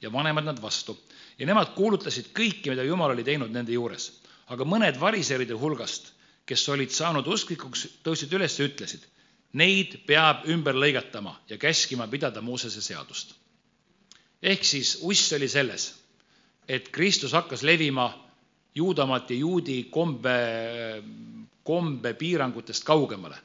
ja 0.01 0.11
vanemad 0.13 0.45
nad 0.45 0.61
vastu 0.61 0.97
ja 1.39 1.45
nemad 1.45 1.73
kuulutasid 1.73 2.29
kõike, 2.33 2.69
mida 2.69 2.83
Jumal 2.83 3.11
oli 3.11 3.23
teinud 3.23 3.51
nende 3.51 3.71
juures. 3.71 4.11
aga 4.47 4.63
mõned 4.63 4.99
variseride 4.99 5.53
hulgast 5.53 6.13
kes 6.47 6.63
olid 6.71 6.93
saanud 6.95 7.27
usklikuks, 7.27 7.85
tõusid 8.05 8.31
üles 8.37 8.55
ja 8.57 8.67
ütlesid, 8.69 9.03
neid 9.59 9.97
peab 10.07 10.45
ümber 10.51 10.77
lõigatama 10.79 11.35
ja 11.49 11.59
käskima 11.59 12.07
pidada 12.07 12.41
Moosese 12.41 12.81
seadust. 12.81 13.35
Ehk 14.41 14.63
siis 14.65 14.97
uss 15.01 15.33
oli 15.33 15.47
selles, 15.49 15.89
et 16.67 16.89
Kristus 16.93 17.33
hakkas 17.33 17.63
levima 17.63 18.09
juudamaat 18.75 19.31
ja 19.31 19.37
juudi 19.37 19.83
kombe, 19.91 20.37
kombepiirangutest 21.63 22.83
kaugemale. 22.83 23.37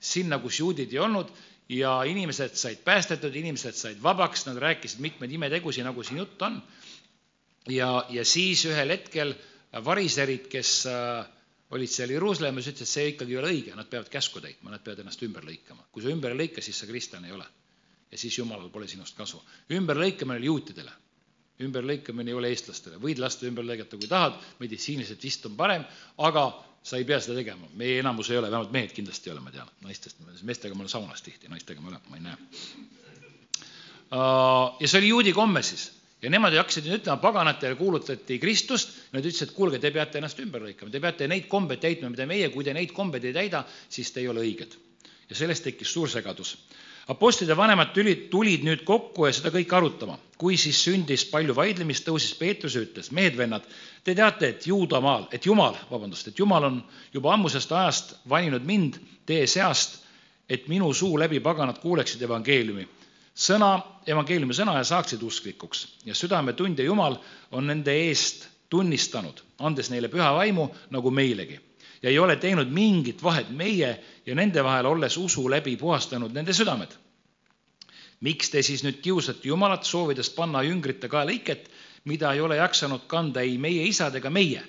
sinna, 0.00 0.38
kus 0.38 0.58
juudid 0.60 0.92
ei 0.92 0.98
olnud 0.98 1.30
ja 1.68 2.02
inimesed 2.06 2.54
said 2.54 2.82
päästetud, 2.84 3.34
inimesed 3.34 3.74
said 3.74 4.02
vabaks, 4.02 4.44
nad 4.46 4.58
rääkisid 4.62 5.00
mitmeid 5.00 5.32
imetegusid, 5.32 5.84
nagu 5.84 6.02
siin 6.02 6.18
jutt 6.18 6.42
on. 6.42 6.62
ja, 7.68 8.06
ja 8.10 8.24
siis 8.24 8.64
ühel 8.66 8.92
hetkel 8.94 9.34
variserid, 9.84 10.46
kes 10.50 10.86
äh, 10.86 11.26
olid 11.70 11.90
seal 11.90 12.12
Jeruusalemmas, 12.14 12.68
ütlesid, 12.70 12.86
et 12.86 12.92
see 12.92 13.08
ikkagi 13.12 13.34
ei 13.34 13.40
ole 13.40 13.50
õige, 13.54 13.74
nad 13.74 13.88
peavad 13.90 14.10
käsku 14.10 14.40
täitma, 14.40 14.70
nad 14.70 14.84
peavad 14.84 15.02
ennast 15.02 15.22
ümber 15.26 15.46
lõikama. 15.46 15.88
kui 15.92 16.04
sa 16.04 16.12
ümber 16.12 16.34
ei 16.34 16.44
lõika, 16.44 16.62
siis 16.62 16.78
sa 16.78 16.86
kristlane 16.86 17.30
ei 17.30 17.34
ole. 17.34 17.46
Ja 18.12 18.18
siis 18.18 18.38
Jumalal 18.38 18.68
pole 18.70 18.88
sinust 18.88 19.16
kasu. 19.16 19.42
ümberlõikamine 19.72 20.38
oli 20.38 20.46
juutidele, 20.46 20.92
ümberlõikamine 21.66 22.30
ei 22.30 22.38
ole 22.38 22.52
eestlastele, 22.54 23.00
võid 23.02 23.18
lasta 23.18 23.46
ümber 23.48 23.64
lõigata, 23.64 23.98
kui 23.98 24.08
tahad, 24.08 24.38
meditsiiniliselt 24.60 25.22
vist 25.22 25.46
on 25.46 25.56
parem, 25.56 25.84
aga 26.18 26.46
sa 26.86 27.00
ei 27.00 27.04
pea 27.04 27.20
seda 27.20 27.38
tegema. 27.40 27.66
meie 27.74 27.98
enamus 28.00 28.30
ei 28.30 28.38
ole, 28.38 28.50
vähemalt 28.50 28.72
mehed 28.72 28.92
kindlasti 28.94 29.30
ei 29.30 29.34
ole, 29.34 29.40
ma 29.40 29.50
tean, 29.50 29.70
naistest, 29.82 30.22
meestega 30.42 30.74
ma 30.74 30.84
olen 30.84 30.92
saunas 30.92 31.22
tihti, 31.22 31.48
naistega 31.48 31.80
ma 31.80 31.88
olen, 31.88 32.00
ma 32.10 32.16
ei 32.16 32.22
näe. 32.22 32.36
ja 34.80 34.88
see 34.88 35.00
oli 35.00 35.08
juudi 35.08 35.32
komme 35.32 35.62
siis 35.66 35.90
ja 36.22 36.30
nemad 36.32 36.54
hakkasid 36.56 36.86
nüüd 36.86 37.00
ütlema, 37.00 37.20
paganatele 37.20 37.76
kuulutati 37.78 38.38
Kristust, 38.42 38.94
nad 39.12 39.24
ütlesid, 39.24 39.50
et 39.50 39.56
kuulge, 39.56 39.80
te 39.82 39.92
peate 39.94 40.20
ennast 40.20 40.40
ümber 40.42 40.64
lõikama, 40.64 40.92
te 40.92 41.02
peate 41.02 41.28
neid 41.30 41.48
kombeid 41.50 41.82
täitma, 41.82 42.10
mida 42.12 42.26
meie, 42.28 42.48
kui 42.54 42.64
te 42.64 42.74
neid 42.76 42.94
kombeid 42.96 43.26
ei 43.28 43.34
täida, 43.36 43.62
siis 43.92 44.10
te 44.14 44.22
ei 44.24 44.30
ole 44.32 44.44
õiged. 44.46 44.82
ja 45.26 45.34
sellest 45.34 45.64
tekkis 45.66 45.90
suur 45.90 46.10
segadus. 46.10 46.54
Apostlid 47.08 47.48
ja 47.48 47.56
vanemad 47.56 47.92
tulid, 47.94 48.26
tulid 48.30 48.64
nüüd 48.66 48.82
kokku 48.84 49.28
ja 49.28 49.32
seda 49.32 49.52
kõike 49.54 49.76
arutama. 49.78 50.18
kui 50.36 50.56
siis 50.60 50.82
sündis 50.84 51.22
palju 51.30 51.54
vaidlemist, 51.56 52.04
tõusis 52.04 52.34
Peetrus 52.36 52.74
ja 52.76 52.82
ütles, 52.84 53.08
mehed-vennad, 53.08 53.62
te 54.04 54.14
teate, 54.14 54.48
et 54.48 54.66
Juudamaal, 54.66 55.24
et 55.32 55.46
Jumal, 55.46 55.78
vabandust, 55.90 56.28
et 56.28 56.38
Jumal 56.38 56.64
on 56.64 56.82
juba 57.12 57.32
ammusest 57.32 57.72
ajast 57.72 58.12
valinud 58.28 58.66
mind 58.68 58.98
teie 59.24 59.46
seast, 59.46 60.02
et 60.48 60.68
minu 60.68 60.92
suu 60.92 61.16
läbi 61.18 61.40
paganad 61.40 61.80
kuuleksid 61.80 62.20
evangeeliumi 62.22 62.84
sõna, 63.36 63.76
evangeeliumi 64.08 64.56
sõna 64.56 64.78
ja 64.80 64.84
saaksid 64.88 65.22
usklikuks 65.22 65.86
ja 66.08 66.14
südametundja 66.16 66.86
Jumal 66.86 67.18
on 67.52 67.68
nende 67.68 67.92
eest 68.06 68.48
tunnistanud, 68.72 69.42
andes 69.60 69.90
neile 69.92 70.08
püha 70.08 70.32
vaimu 70.34 70.68
nagu 70.90 71.10
meilegi. 71.10 71.60
Ja 72.02 72.10
ei 72.10 72.18
ole 72.18 72.36
teinud 72.36 72.68
mingit 72.72 73.22
vahet 73.22 73.50
meie 73.50 73.90
ja 74.26 74.34
nende 74.34 74.64
vahel, 74.64 74.86
olles 74.86 75.16
usu 75.16 75.50
läbi 75.50 75.76
puhastanud 75.76 76.32
nende 76.32 76.52
südamed. 76.52 76.92
miks 78.20 78.50
te 78.50 78.62
siis 78.62 78.82
nüüd 78.84 79.00
kiusate 79.04 79.48
Jumalat, 79.48 79.84
soovides 79.84 80.30
panna 80.30 80.62
jüngrite 80.62 81.08
kaela 81.08 81.30
iket, 81.30 81.70
mida 82.04 82.32
ei 82.32 82.40
ole 82.40 82.56
jaksanud 82.56 83.04
kanda 83.06 83.40
ei 83.40 83.58
meie 83.58 83.84
isad 83.84 84.14
ega 84.14 84.30
meie? 84.30 84.62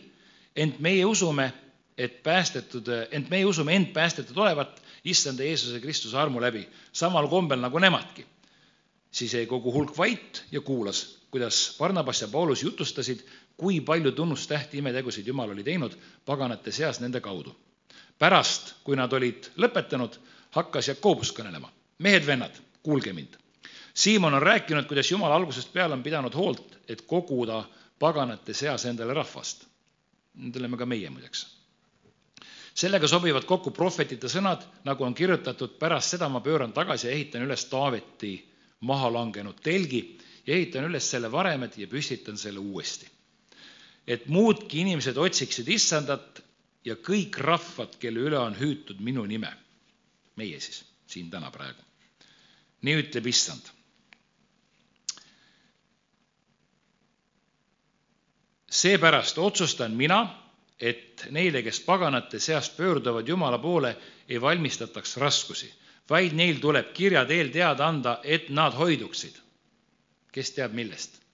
ent 0.56 0.80
meie 0.80 1.06
usume, 1.06 1.54
et 1.98 2.24
päästetud, 2.24 2.88
ent 3.12 3.30
meie 3.30 3.46
usume 3.46 3.76
end 3.76 3.94
päästetud 3.94 4.38
olevat 4.38 4.82
issanda 5.06 5.44
Jeesuse 5.44 5.80
Kristuse 5.80 6.18
armu 6.18 6.42
läbi, 6.42 6.68
samal 6.92 7.28
kombel 7.28 7.62
nagu 7.62 7.80
nemadki 7.80 8.26
siis 9.12 9.34
jäi 9.34 9.46
kogu 9.46 9.74
hulk 9.74 9.98
vait 9.98 10.44
ja 10.52 10.62
kuulas, 10.62 11.20
kuidas 11.32 11.76
Barnabas 11.80 12.22
ja 12.22 12.28
Paulus 12.28 12.64
jutustasid, 12.64 13.20
kui 13.58 13.82
palju 13.82 14.12
tunnustähti 14.12 14.78
imetegusid 14.78 15.28
Jumal 15.28 15.50
oli 15.50 15.64
teinud 15.64 15.98
paganate 16.26 16.72
seas 16.72 17.00
nende 17.00 17.22
kaudu. 17.22 17.56
pärast, 18.20 18.74
kui 18.84 18.96
nad 18.96 19.14
olid 19.14 19.52
lõpetanud, 19.58 20.18
hakkas 20.52 20.88
Jakobus 20.88 21.34
kõnelema. 21.34 21.70
mehed-vennad, 22.00 22.52
kuulge 22.84 23.14
mind. 23.14 23.38
Siimon 23.94 24.34
on 24.34 24.42
rääkinud, 24.42 24.86
kuidas 24.88 25.12
Jumal 25.12 25.32
algusest 25.32 25.74
peale 25.74 25.94
on 25.94 26.04
pidanud 26.04 26.34
hoolt, 26.34 26.78
et 26.88 27.02
koguda 27.02 27.64
paganate 28.00 28.54
seas 28.54 28.86
endale 28.86 29.14
rahvast. 29.14 29.66
Need 30.36 30.56
oleme 30.56 30.78
ka 30.78 30.86
meie 30.86 31.10
muideks 31.10 31.58
sellega 32.78 33.08
sobivad 33.10 33.46
kokku 33.50 33.72
prohvetite 33.74 34.30
sõnad, 34.30 34.62
nagu 34.86 35.04
on 35.04 35.16
kirjutatud, 35.18 35.80
pärast 35.82 36.14
seda 36.14 36.30
ma 36.30 36.44
pööran 36.46 36.74
tagasi 36.76 37.08
ja 37.08 37.14
ehitan 37.16 37.42
üles 37.48 37.66
Taaveti 37.72 38.36
maha 38.86 39.10
langenud 39.14 39.58
telgi 39.66 40.02
ja 40.46 40.54
ehitan 40.54 40.86
üles 40.86 41.10
selle 41.10 41.32
varemed 41.32 41.78
ja 41.78 41.88
püstitan 41.90 42.38
selle 42.38 42.62
uuesti. 42.62 43.10
Et 44.08 44.28
muudki 44.28 44.82
inimesed 44.82 45.18
otsiksid 45.18 45.68
issandat 45.68 46.42
ja 46.88 46.96
kõik 46.96 47.38
rahvad, 47.44 47.98
kelle 48.00 48.24
üle 48.30 48.40
on 48.40 48.56
hüütud 48.56 49.02
minu 49.04 49.26
nime. 49.26 49.52
meie 50.38 50.60
siis, 50.62 50.84
siin 51.08 51.30
täna 51.30 51.52
praegu. 51.52 51.82
nii 52.82 52.96
ütleb 53.02 53.28
issand. 53.28 53.74
seepärast 58.70 59.38
otsustan 59.38 59.92
mina, 59.92 60.20
et 60.80 61.26
neile, 61.32 61.64
kes 61.64 61.80
paganate 61.80 62.40
seast 62.40 62.78
pöörduvad 62.78 63.28
Jumala 63.28 63.58
poole, 63.58 63.96
ei 64.30 64.42
valmistataks 64.42 65.18
raskusi, 65.18 65.74
vaid 66.10 66.36
neil 66.36 66.60
tuleb 66.60 66.94
kirja 66.94 67.26
teel 67.26 67.50
teada 67.50 67.88
anda, 67.88 68.20
et 68.24 68.50
nad 68.50 68.74
hoiduksid. 68.74 69.36
kes 70.32 70.52
teab 70.52 70.74
millest? 70.74 71.27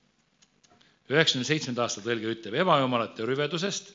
Üheksakümne 1.15 1.47
seitsmenda 1.47 1.85
aasta 1.85 2.01
tõlge 2.05 2.31
ütleb 2.33 2.55
ebajumalate 2.63 3.25
rüvedusest 3.27 3.93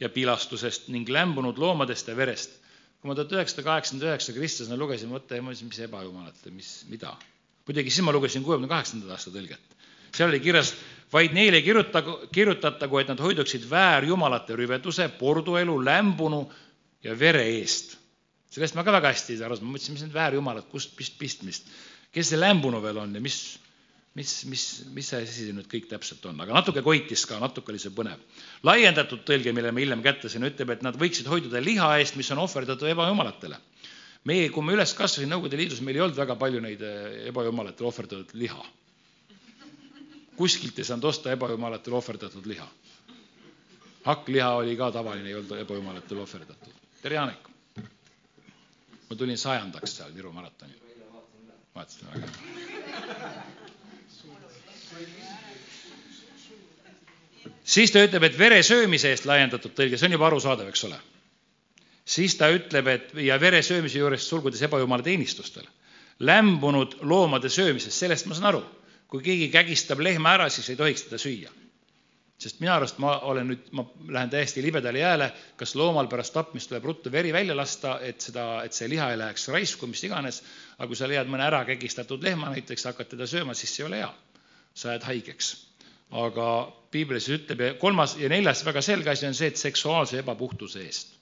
ja 0.00 0.10
pilastusest 0.12 0.90
ning 0.92 1.08
lämbunud 1.08 1.58
loomadest 1.58 2.08
ja 2.08 2.16
verest. 2.16 2.62
kui 3.00 3.10
ma 3.10 3.14
tuhat 3.14 3.32
üheksasada 3.36 3.62
kaheksakümmend 3.66 4.08
üheksa 4.08 4.32
kristlasena 4.32 4.76
lugesin, 4.80 5.10
mõtle, 5.12 5.40
mis 5.44 5.80
ebajumalate, 5.84 6.50
mis, 6.50 6.70
mida. 6.88 7.16
muidugi 7.68 7.92
siis 7.92 8.04
ma 8.04 8.12
lugesin 8.12 8.44
kuuekümne 8.44 8.68
kaheksanda 8.68 9.12
aasta 9.12 9.30
tõlget. 9.30 9.76
seal 10.12 10.30
oli 10.30 10.40
kirjas, 10.40 10.74
vaid 11.12 11.34
neile 11.36 11.60
kirjutagu, 11.62 12.18
kirjutatagu, 12.32 12.98
et 12.98 13.12
nad 13.12 13.20
hoiduksid 13.20 13.68
väärjumalate 13.70 14.56
rüveduse, 14.56 15.08
porduelu, 15.20 15.76
lämbunu 15.84 16.46
ja 17.04 17.18
vere 17.18 17.44
eest. 17.58 17.96
sellest 18.50 18.74
ma 18.74 18.84
ka 18.84 18.92
väga 18.92 19.12
hästi 19.12 19.34
ei 19.34 19.38
saa 19.38 19.50
aru, 19.50 19.60
ma 19.62 19.76
mõtlesin, 19.76 19.96
mis 19.96 20.06
need 20.06 20.16
väärjumalad, 20.16 20.68
kust 20.72 20.96
pist, 20.96 21.18
pistmist, 21.18 21.68
kes 22.12 22.32
see 22.32 22.40
lämbunu 22.40 22.80
veel 22.82 22.98
on 23.04 23.14
ja 23.14 23.20
mis, 23.20 23.58
mis, 24.16 24.32
mis, 24.48 24.64
mis 24.96 25.08
see 25.12 25.18
asi 25.26 25.46
nüüd 25.52 25.66
kõik 25.68 25.90
täpselt 25.90 26.24
on, 26.30 26.38
aga 26.40 26.54
natuke 26.56 26.80
koitis 26.84 27.26
ka, 27.28 27.36
natuke 27.42 27.72
oli 27.72 27.80
see 27.82 27.92
põnev. 27.94 28.22
laiendatud 28.64 29.26
tõlge, 29.28 29.52
mille 29.52 29.72
ma 29.76 29.82
hiljem 29.82 30.04
kätte 30.04 30.30
sain, 30.32 30.46
ütleb, 30.48 30.72
et 30.72 30.84
nad 30.86 30.96
võiksid 30.96 31.28
hoiduda 31.28 31.60
liha 31.60 31.90
eest, 32.00 32.16
mis 32.16 32.30
on 32.32 32.40
ohverdatud 32.46 32.88
ebajumalatele. 32.94 33.58
meie, 34.26 34.48
kui 34.50 34.64
ma 34.64 34.72
üles 34.72 34.94
kasvasin 34.96 35.28
Nõukogude 35.30 35.60
Liidus, 35.60 35.82
meil 35.84 36.00
ei 36.00 36.02
olnud 36.06 36.16
väga 36.18 36.36
palju 36.40 36.60
neid 36.64 36.80
eh, 36.82 37.28
ebajumalatele 37.28 37.88
ohverdatud 37.90 38.32
liha. 38.40 38.64
kuskilt 40.36 40.78
ei 40.78 40.84
saanud 40.88 41.04
osta 41.12 41.32
ebajumalatele 41.36 41.96
ohverdatud 42.00 42.46
liha. 42.46 42.68
hakkliha 44.08 44.54
oli 44.62 44.76
ka 44.80 44.90
tavaline, 44.96 45.28
ei 45.28 45.36
olnud 45.42 45.60
ebajumalatele 45.60 46.24
ohverdatud. 46.24 46.72
tere, 47.02 47.20
Janek! 47.20 47.52
ma 49.10 49.16
tulin 49.16 49.38
sajandaks 49.38 50.00
seal 50.00 50.14
Viru 50.16 50.32
maratonil. 50.32 50.80
vaatasin 51.74 52.08
väga 52.08 53.36
siis 57.66 57.92
ta 57.92 58.02
ütleb, 58.06 58.28
et 58.28 58.38
vere 58.38 58.62
söömise 58.66 59.10
eest 59.12 59.26
laiendatud 59.28 59.74
tõlge, 59.76 59.98
see 59.98 60.08
on 60.08 60.16
juba 60.16 60.30
arusaadav, 60.30 60.70
eks 60.70 60.86
ole. 60.88 60.98
siis 62.06 62.36
ta 62.38 62.48
ütleb, 62.54 62.88
et 62.92 63.14
ja 63.26 63.40
vere 63.42 63.62
söömise 63.66 63.98
juures 63.98 64.28
sulgudes 64.28 64.62
ebajumala 64.62 65.02
teenistustel, 65.02 65.66
lämbunud 66.18 67.00
loomade 67.02 67.50
söömisest, 67.50 67.98
sellest 67.98 68.26
ma 68.26 68.34
saan 68.34 68.52
aru. 68.54 68.64
kui 69.06 69.22
keegi 69.22 69.48
kägistab 69.48 70.00
lehma 70.02 70.32
ära, 70.34 70.48
siis 70.50 70.68
ei 70.70 70.76
tohiks 70.76 71.06
teda 71.06 71.18
süüa. 71.18 71.50
sest 72.38 72.60
minu 72.60 72.72
arust 72.72 72.98
ma 72.98 73.18
olen 73.24 73.46
nüüd, 73.48 73.68
ma 73.72 73.84
lähen 74.12 74.30
täiesti 74.30 74.62
libedale 74.62 74.98
jääle, 74.98 75.30
kas 75.56 75.74
loomal 75.74 76.06
pärast 76.06 76.34
tapmist 76.34 76.68
tuleb 76.68 76.84
ruttu 76.84 77.12
veri 77.12 77.32
välja 77.32 77.56
lasta, 77.56 77.98
et 78.00 78.20
seda, 78.20 78.62
et 78.64 78.72
see 78.72 78.88
liha 78.88 79.10
ei 79.10 79.18
läheks 79.18 79.48
raisku, 79.48 79.86
mis 79.86 80.04
iganes, 80.04 80.42
aga 80.76 80.86
kui 80.86 80.96
sa 80.96 81.08
leiad 81.08 81.26
mõne 81.32 81.46
ära 81.48 81.64
kägistatud 81.64 82.22
lehma 82.22 82.50
näiteks, 82.52 82.84
hakkad 82.84 83.08
teda 83.14 83.26
sööma, 83.26 83.54
siis 83.54 83.72
see 83.74 83.82
ei 83.82 83.88
ole 83.88 84.02
hea. 84.04 84.12
Sa 84.76 84.92
jääd 84.94 85.08
haigeks 85.08 85.54
aga 86.14 86.48
piiblis 86.94 87.26
ütleb 87.32 87.60
ja 87.60 87.74
kolmas 87.80 88.16
ja 88.20 88.28
neljas 88.30 88.62
väga 88.64 88.82
selge 88.82 89.10
asi 89.10 89.26
on 89.26 89.34
see, 89.34 89.50
et 89.50 89.58
seksuaalse 89.58 90.20
ebapuhtuse 90.22 90.82
eest. 90.84 91.14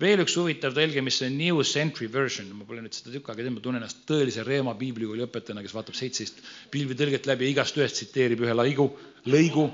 veel 0.00 0.20
üks 0.20 0.34
huvitav 0.36 0.74
tõlge, 0.76 1.00
mis 1.00 1.22
on 1.24 1.38
New 1.38 1.62
Century 1.64 2.10
Version, 2.12 2.50
ma 2.52 2.66
pole 2.68 2.82
nüüd 2.84 2.92
seda 2.92 3.14
tükk 3.14 3.30
aega 3.30 3.40
teinud, 3.40 3.56
ma 3.56 3.62
tunnen 3.64 3.80
ennast 3.80 4.02
tõelise 4.08 4.44
Reema 4.44 4.74
piiblikooli 4.76 5.24
õpetajana, 5.24 5.62
kes 5.64 5.72
vaatab 5.72 5.96
seitseteist 5.96 6.42
piiblitõlget 6.74 7.26
läbi 7.26 7.48
ja 7.48 7.54
igast 7.54 7.78
ühest 7.80 7.96
tsiteerib 7.96 8.44
ühe 8.44 8.52
lõigu, 8.52 8.90
lõigu. 9.24 9.70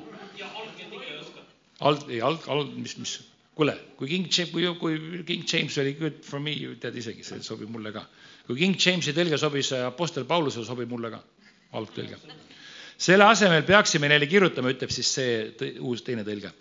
alg, 1.82 2.06
ei 2.06 2.20
alg, 2.22 2.46
alg, 2.46 2.70
mis, 2.78 2.94
mis, 3.02 3.16
kuule, 3.58 3.74
kui 3.98 4.12
King 4.12 4.30
James, 4.30 4.54
kui, 4.54 4.68
kui 4.78 5.24
King 5.26 5.42
James 5.42 5.78
oli 5.82 5.96
good 5.98 6.22
for 6.22 6.38
me, 6.38 6.54
tead 6.78 7.02
isegi, 7.02 7.26
see 7.26 7.42
sobib 7.42 7.74
mulle 7.74 7.90
ka. 7.90 8.06
kui 8.46 8.62
King 8.62 8.78
Jamesi 8.78 9.18
tõlge 9.18 9.42
sobis 9.42 9.74
Apostel 9.82 10.30
Paulusele, 10.30 10.64
sobib 10.70 10.94
mulle 10.94 11.10
ka, 11.10 11.24
algtõlge 11.74 12.22
selle 13.02 13.26
asemel 13.26 13.64
peaksime 13.66 14.08
neile 14.10 14.28
kirjutama, 14.30 14.70
ütleb 14.70 14.92
siis 14.94 15.10
see 15.16 15.72
uus 15.82 16.04
teine 16.06 16.22
tõlge, 16.26 16.52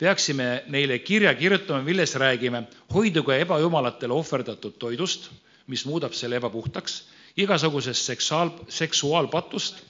peaksime 0.00 0.48
neile 0.72 0.96
kirja 1.04 1.32
kirjutama, 1.36 1.82
milles 1.84 2.14
räägime, 2.20 2.64
hoiduge 2.94 3.36
ebajumalatele 3.44 4.16
ohverdatud 4.16 4.78
toidust, 4.80 5.28
mis 5.70 5.84
muudab 5.86 6.16
selle 6.16 6.40
ebapuhtaks, 6.40 7.02
igasugusest 7.40 8.08
seksuaal, 8.12 8.54
seksuaalpatust, 8.72 9.84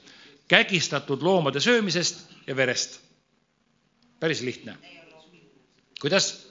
kägistatud 0.51 1.23
loomade 1.23 1.63
söömisest 1.63 2.27
ja 2.47 2.57
verest. 2.57 3.01
päris 4.21 4.41
lihtne. 4.43 4.77
kuidas? 6.01 6.47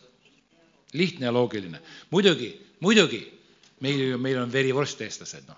lihtne 0.94 1.26
ja 1.26 1.34
loogiline. 1.34 1.82
muidugi, 2.10 2.62
muidugi, 2.80 3.42
meil, 3.80 4.18
meil 4.18 4.40
on 4.42 4.52
verivorst, 4.52 5.02
eestlased, 5.02 5.44
noh. 5.48 5.58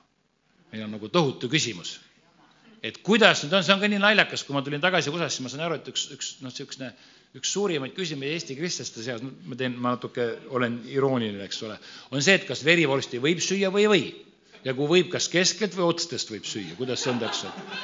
meil 0.71 0.83
on 0.83 0.91
nagu 0.91 1.09
tohutu 1.09 1.49
küsimus 1.49 1.99
et 2.81 2.97
kuidas 3.05 3.43
nüüd 3.43 3.55
on, 3.57 3.65
see 3.65 3.75
on 3.75 3.81
ka 3.81 3.89
nii 3.91 4.01
naljakas, 4.01 4.43
kui 4.45 4.55
ma 4.55 4.63
tulin 4.65 4.81
tagasi 4.83 5.11
USA-sse, 5.13 5.37
siis 5.37 5.45
ma 5.45 5.51
sain 5.53 5.65
aru, 5.65 5.77
et 5.81 5.89
üks, 5.91 6.07
üks 6.15 6.31
noh, 6.41 6.49
niisugune 6.49 6.91
üks 7.37 7.53
suurimaid 7.53 7.93
küsimusi 7.95 8.33
Eesti 8.35 8.57
kristlaste 8.57 9.05
seas, 9.05 9.21
ma 9.23 9.57
teen, 9.59 9.77
ma 9.79 9.93
natuke 9.95 10.25
olen 10.51 10.81
irooniline, 10.91 11.45
eks 11.47 11.61
ole, 11.67 11.77
on 12.11 12.23
see, 12.23 12.35
et 12.39 12.47
kas 12.49 12.65
verivorsti 12.67 13.21
võib 13.23 13.39
süüa 13.43 13.71
või 13.71 13.85
ei 13.85 13.91
või. 13.93 14.09
ja 14.65 14.75
kui 14.77 14.89
võib, 14.89 15.11
kas 15.13 15.29
keskelt 15.31 15.77
või 15.77 15.87
otstest 15.93 16.33
võib 16.33 16.49
süüa, 16.49 16.75
kuidas 16.79 17.05
see 17.05 17.13
on 17.13 17.21
täpselt? 17.21 17.77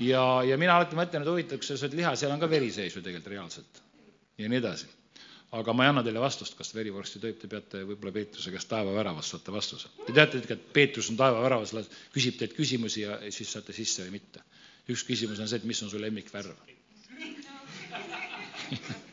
ja, 0.00 0.22
ja 0.46 0.56
mina 0.60 0.78
alati 0.78 0.96
mõtlen, 0.98 1.26
et 1.26 1.34
huvitav, 1.34 1.60
kui 1.60 1.68
sa 1.68 1.76
sööd 1.76 1.98
liha, 1.98 2.14
seal 2.16 2.32
on 2.32 2.40
ka 2.40 2.48
veri 2.50 2.72
sees 2.72 2.96
ju 2.96 3.04
tegelikult 3.04 3.34
reaalselt. 3.34 3.84
ja 4.38 4.48
nii 4.48 4.62
edasi 4.62 4.99
aga 5.50 5.72
ma 5.74 5.84
ei 5.84 5.90
anna 5.90 6.02
teile 6.06 6.20
vastust, 6.22 6.54
kas 6.58 6.74
verivorsti 6.76 7.18
tohib, 7.22 7.38
te 7.40 7.48
peate 7.50 7.82
võib-olla 7.88 8.12
Peetruse 8.14 8.52
käest 8.54 8.68
taevaväravast 8.70 9.34
saate 9.34 9.50
vastuse. 9.54 9.88
Te 10.06 10.12
teate, 10.14 10.38
et 10.46 10.66
Peetrus 10.74 11.10
on 11.10 11.16
taevaväravas, 11.18 11.74
küsib 12.14 12.38
teilt 12.38 12.54
küsimusi 12.54 13.00
ja 13.02 13.18
siis 13.34 13.50
saate 13.56 13.72
sisse 13.74 14.06
või 14.06 14.12
mitte. 14.20 14.40
üks 14.90 15.02
küsimus 15.06 15.38
on 15.38 15.48
see, 15.48 15.58
et 15.60 15.66
mis 15.68 15.82
on 15.84 15.90
su 15.90 15.98
lemmikvärv 16.02 16.50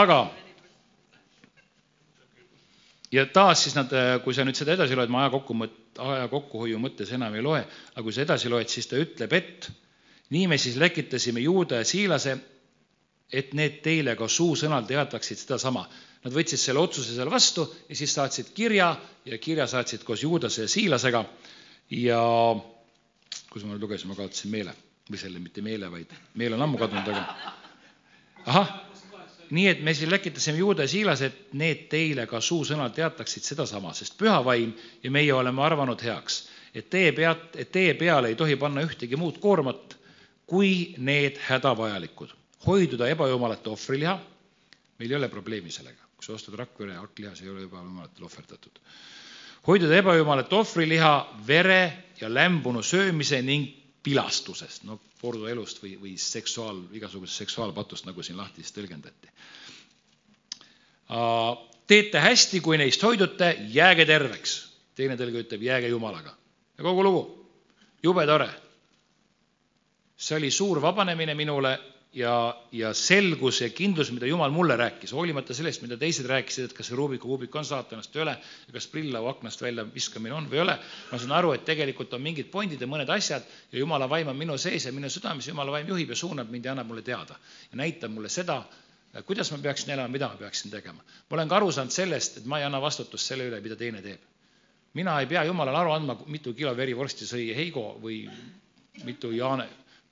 aga 0.00 0.18
ja 3.12 3.26
taas 3.32 3.62
siis 3.64 3.74
nad, 3.76 3.92
kui 4.24 4.34
sa 4.36 4.44
nüüd 4.44 4.56
seda 4.58 4.72
edasi 4.76 4.96
loed, 4.96 5.10
ma 5.12 5.22
aja 5.24 5.32
kokku, 5.32 5.52
aja 6.04 6.28
kokkuhoiu 6.32 6.78
mõttes 6.82 7.12
enam 7.16 7.34
ei 7.36 7.44
loe, 7.44 7.62
aga 7.94 8.04
kui 8.04 8.12
sa 8.14 8.24
edasi 8.26 8.48
loed, 8.52 8.68
siis 8.72 8.86
ta 8.90 8.96
ütleb, 9.00 9.32
et 9.36 9.70
nii 10.34 10.46
me 10.50 10.56
siis 10.60 10.76
lekitasime 10.80 11.40
Juuda 11.44 11.74
ja 11.80 11.88
Siilase 11.88 12.36
et 13.32 13.52
need 13.56 13.80
teile 13.84 14.14
ka 14.16 14.28
suusõnal 14.28 14.86
teataksid 14.88 15.40
sedasama. 15.42 15.84
Nad 16.24 16.34
võtsid 16.34 16.60
selle 16.60 16.80
otsuse 16.82 17.14
seal 17.14 17.30
vastu 17.30 17.66
ja 17.88 17.96
siis 17.96 18.14
saatsid 18.16 18.50
kirja 18.56 18.88
ja 19.28 19.38
kirja 19.38 19.68
saatsid 19.70 20.02
koos 20.04 20.22
Juudase 20.24 20.64
ja 20.64 20.68
Siilasega. 20.72 21.24
Ja 21.94 22.22
kus 23.52 23.64
ma 23.64 23.74
nüüd 23.74 23.84
lugesin, 23.84 24.10
ma 24.10 24.16
kaotasin 24.18 24.52
meele. 24.52 24.74
Või 25.08 25.20
selle, 25.20 25.40
mitte 25.40 25.62
meele, 25.64 25.88
vaid 25.88 26.10
meel 26.36 26.56
on 26.56 26.62
ammu 26.66 26.76
kadunud, 26.76 27.06
aga 27.08 27.52
ahah, 28.44 28.72
nii 29.56 29.68
et 29.70 29.78
me 29.80 29.94
siis 29.96 30.10
läkitasime 30.12 30.60
Juuda 30.60 30.84
ja 30.84 30.90
Siilase, 30.92 31.30
et 31.30 31.54
need 31.56 31.86
teile 31.88 32.26
ka 32.28 32.42
suusõnal 32.44 32.92
teataksid 32.92 33.46
sedasama, 33.46 33.94
sest 33.96 34.18
püha 34.20 34.42
vaim 34.44 34.74
ja 35.00 35.12
meie 35.14 35.32
oleme 35.32 35.64
arvanud 35.64 36.04
heaks, 36.04 36.42
et 36.76 36.90
teie 36.92 37.14
pead, 37.16 37.46
et 37.56 37.72
teie 37.72 37.94
peale 37.96 38.28
ei 38.28 38.36
tohi 38.36 38.58
panna 38.60 38.84
ühtegi 38.84 39.16
muud 39.16 39.40
koormat 39.40 39.96
kui 40.44 40.92
need 41.00 41.40
hädavajalikud 41.48 42.36
hoiduda 42.66 43.08
ebajumalate 43.08 43.70
ohvriliha, 43.70 44.18
meil 44.98 45.10
ei 45.10 45.16
ole 45.16 45.28
probleemi 45.28 45.70
sellega, 45.70 46.08
kui 46.16 46.26
sa 46.26 46.34
ostad 46.34 46.56
Rakvere 46.58 46.98
hakkliha, 46.98 47.34
see 47.36 47.46
ei 47.46 47.52
ole 47.52 47.66
ebajumalatele 47.68 48.26
ohverdatud. 48.26 48.80
hoiduda 49.66 49.96
ebajumalate 49.96 50.54
ohvriliha, 50.54 51.12
vere 51.46 51.82
ja 52.20 52.34
lämbunu 52.34 52.82
söömise 52.82 53.42
ning 53.42 53.68
pilastusest, 54.02 54.84
no 54.84 54.98
porduelust 55.20 55.82
või, 55.82 55.96
või 56.00 56.14
seksuaal, 56.18 56.80
igasugusest 56.94 57.44
seksuaalpatust, 57.44 58.06
nagu 58.06 58.22
siin 58.22 58.38
lahti 58.38 58.62
siis 58.62 58.74
tõlgendati. 58.74 59.30
teete 61.86 62.20
hästi, 62.20 62.60
kui 62.60 62.78
neist 62.78 63.02
hoidute, 63.02 63.56
jääge 63.68 64.06
terveks. 64.06 64.64
teine 64.94 65.16
tõlge 65.16 65.44
ütleb, 65.44 65.62
jääge 65.62 65.88
Jumalaga. 65.88 66.34
ja 66.78 66.84
kogu 66.84 67.02
lugu, 67.02 67.48
jube 68.02 68.26
tore. 68.26 68.48
see 70.16 70.36
oli 70.36 70.50
suur 70.50 70.82
vabanemine 70.82 71.34
minule 71.34 71.78
ja, 72.12 72.56
ja 72.72 72.92
selgus 72.94 73.60
ja 73.60 73.68
kindlus, 73.70 74.10
mida 74.12 74.26
Jumal 74.26 74.50
mulle 74.50 74.76
rääkis, 74.76 75.12
hoolimata 75.12 75.54
sellest, 75.54 75.82
mida 75.84 75.96
teised 76.00 76.26
rääkisid, 76.26 76.68
et 76.68 76.74
kas 76.76 76.88
see 76.88 76.96
Rubiku 76.96 77.28
kuubik 77.28 77.54
on 77.56 77.66
saatanast 77.68 78.14
või 78.14 78.20
ei 78.20 78.24
ole 78.24 78.36
kas 78.72 78.88
prillau 78.92 79.28
aknast 79.28 79.62
välja 79.62 79.84
viskamine 79.94 80.34
on 80.34 80.48
või 80.48 80.60
ei 80.60 80.64
ole, 80.64 80.76
ma 81.12 81.20
saan 81.20 81.34
aru, 81.36 81.52
et 81.56 81.64
tegelikult 81.68 82.14
on 82.16 82.24
mingid 82.24 82.50
pointid 82.52 82.80
ja 82.80 82.88
mõned 82.88 83.10
asjad 83.12 83.44
ja 83.72 83.78
Jumala 83.78 84.08
vaim 84.08 84.30
on 84.32 84.36
minu 84.36 84.56
sees 84.58 84.88
ja 84.88 84.92
minu 84.92 85.10
südames, 85.12 85.48
Jumala 85.48 85.74
vaim 85.76 85.88
juhib 85.88 86.14
ja 86.14 86.16
suunab 86.16 86.50
mind 86.50 86.64
ja 86.64 86.72
annab 86.72 86.88
mulle 86.88 87.04
teada 87.04 87.36
ja 87.72 87.80
näitab 87.82 88.14
mulle 88.14 88.32
seda, 88.32 88.62
kuidas 89.26 89.52
ma 89.52 89.58
peaksin 89.58 89.92
elama, 89.92 90.08
mida 90.08 90.28
ma 90.28 90.36
peaksin 90.36 90.70
tegema. 90.70 91.02
ma 91.02 91.36
olen 91.36 91.48
ka 91.48 91.56
aru 91.56 91.72
saanud 91.72 91.92
sellest, 91.92 92.38
et 92.38 92.46
ma 92.46 92.58
ei 92.58 92.64
anna 92.64 92.80
vastutust 92.80 93.26
selle 93.26 93.48
üle, 93.50 93.60
mida 93.60 93.76
teine 93.76 94.02
teeb. 94.02 94.20
mina 94.94 95.20
ei 95.20 95.26
pea 95.26 95.44
jumalale 95.44 95.78
aru 95.78 95.92
andma, 95.92 96.16
mitu 96.26 96.54
kilo 96.54 96.76
verivorsti 96.76 97.26
sõi 97.26 97.52
Heigo 97.54 97.98
või 98.02 98.24
mitu 99.04 99.30
Jaane, 99.32 99.68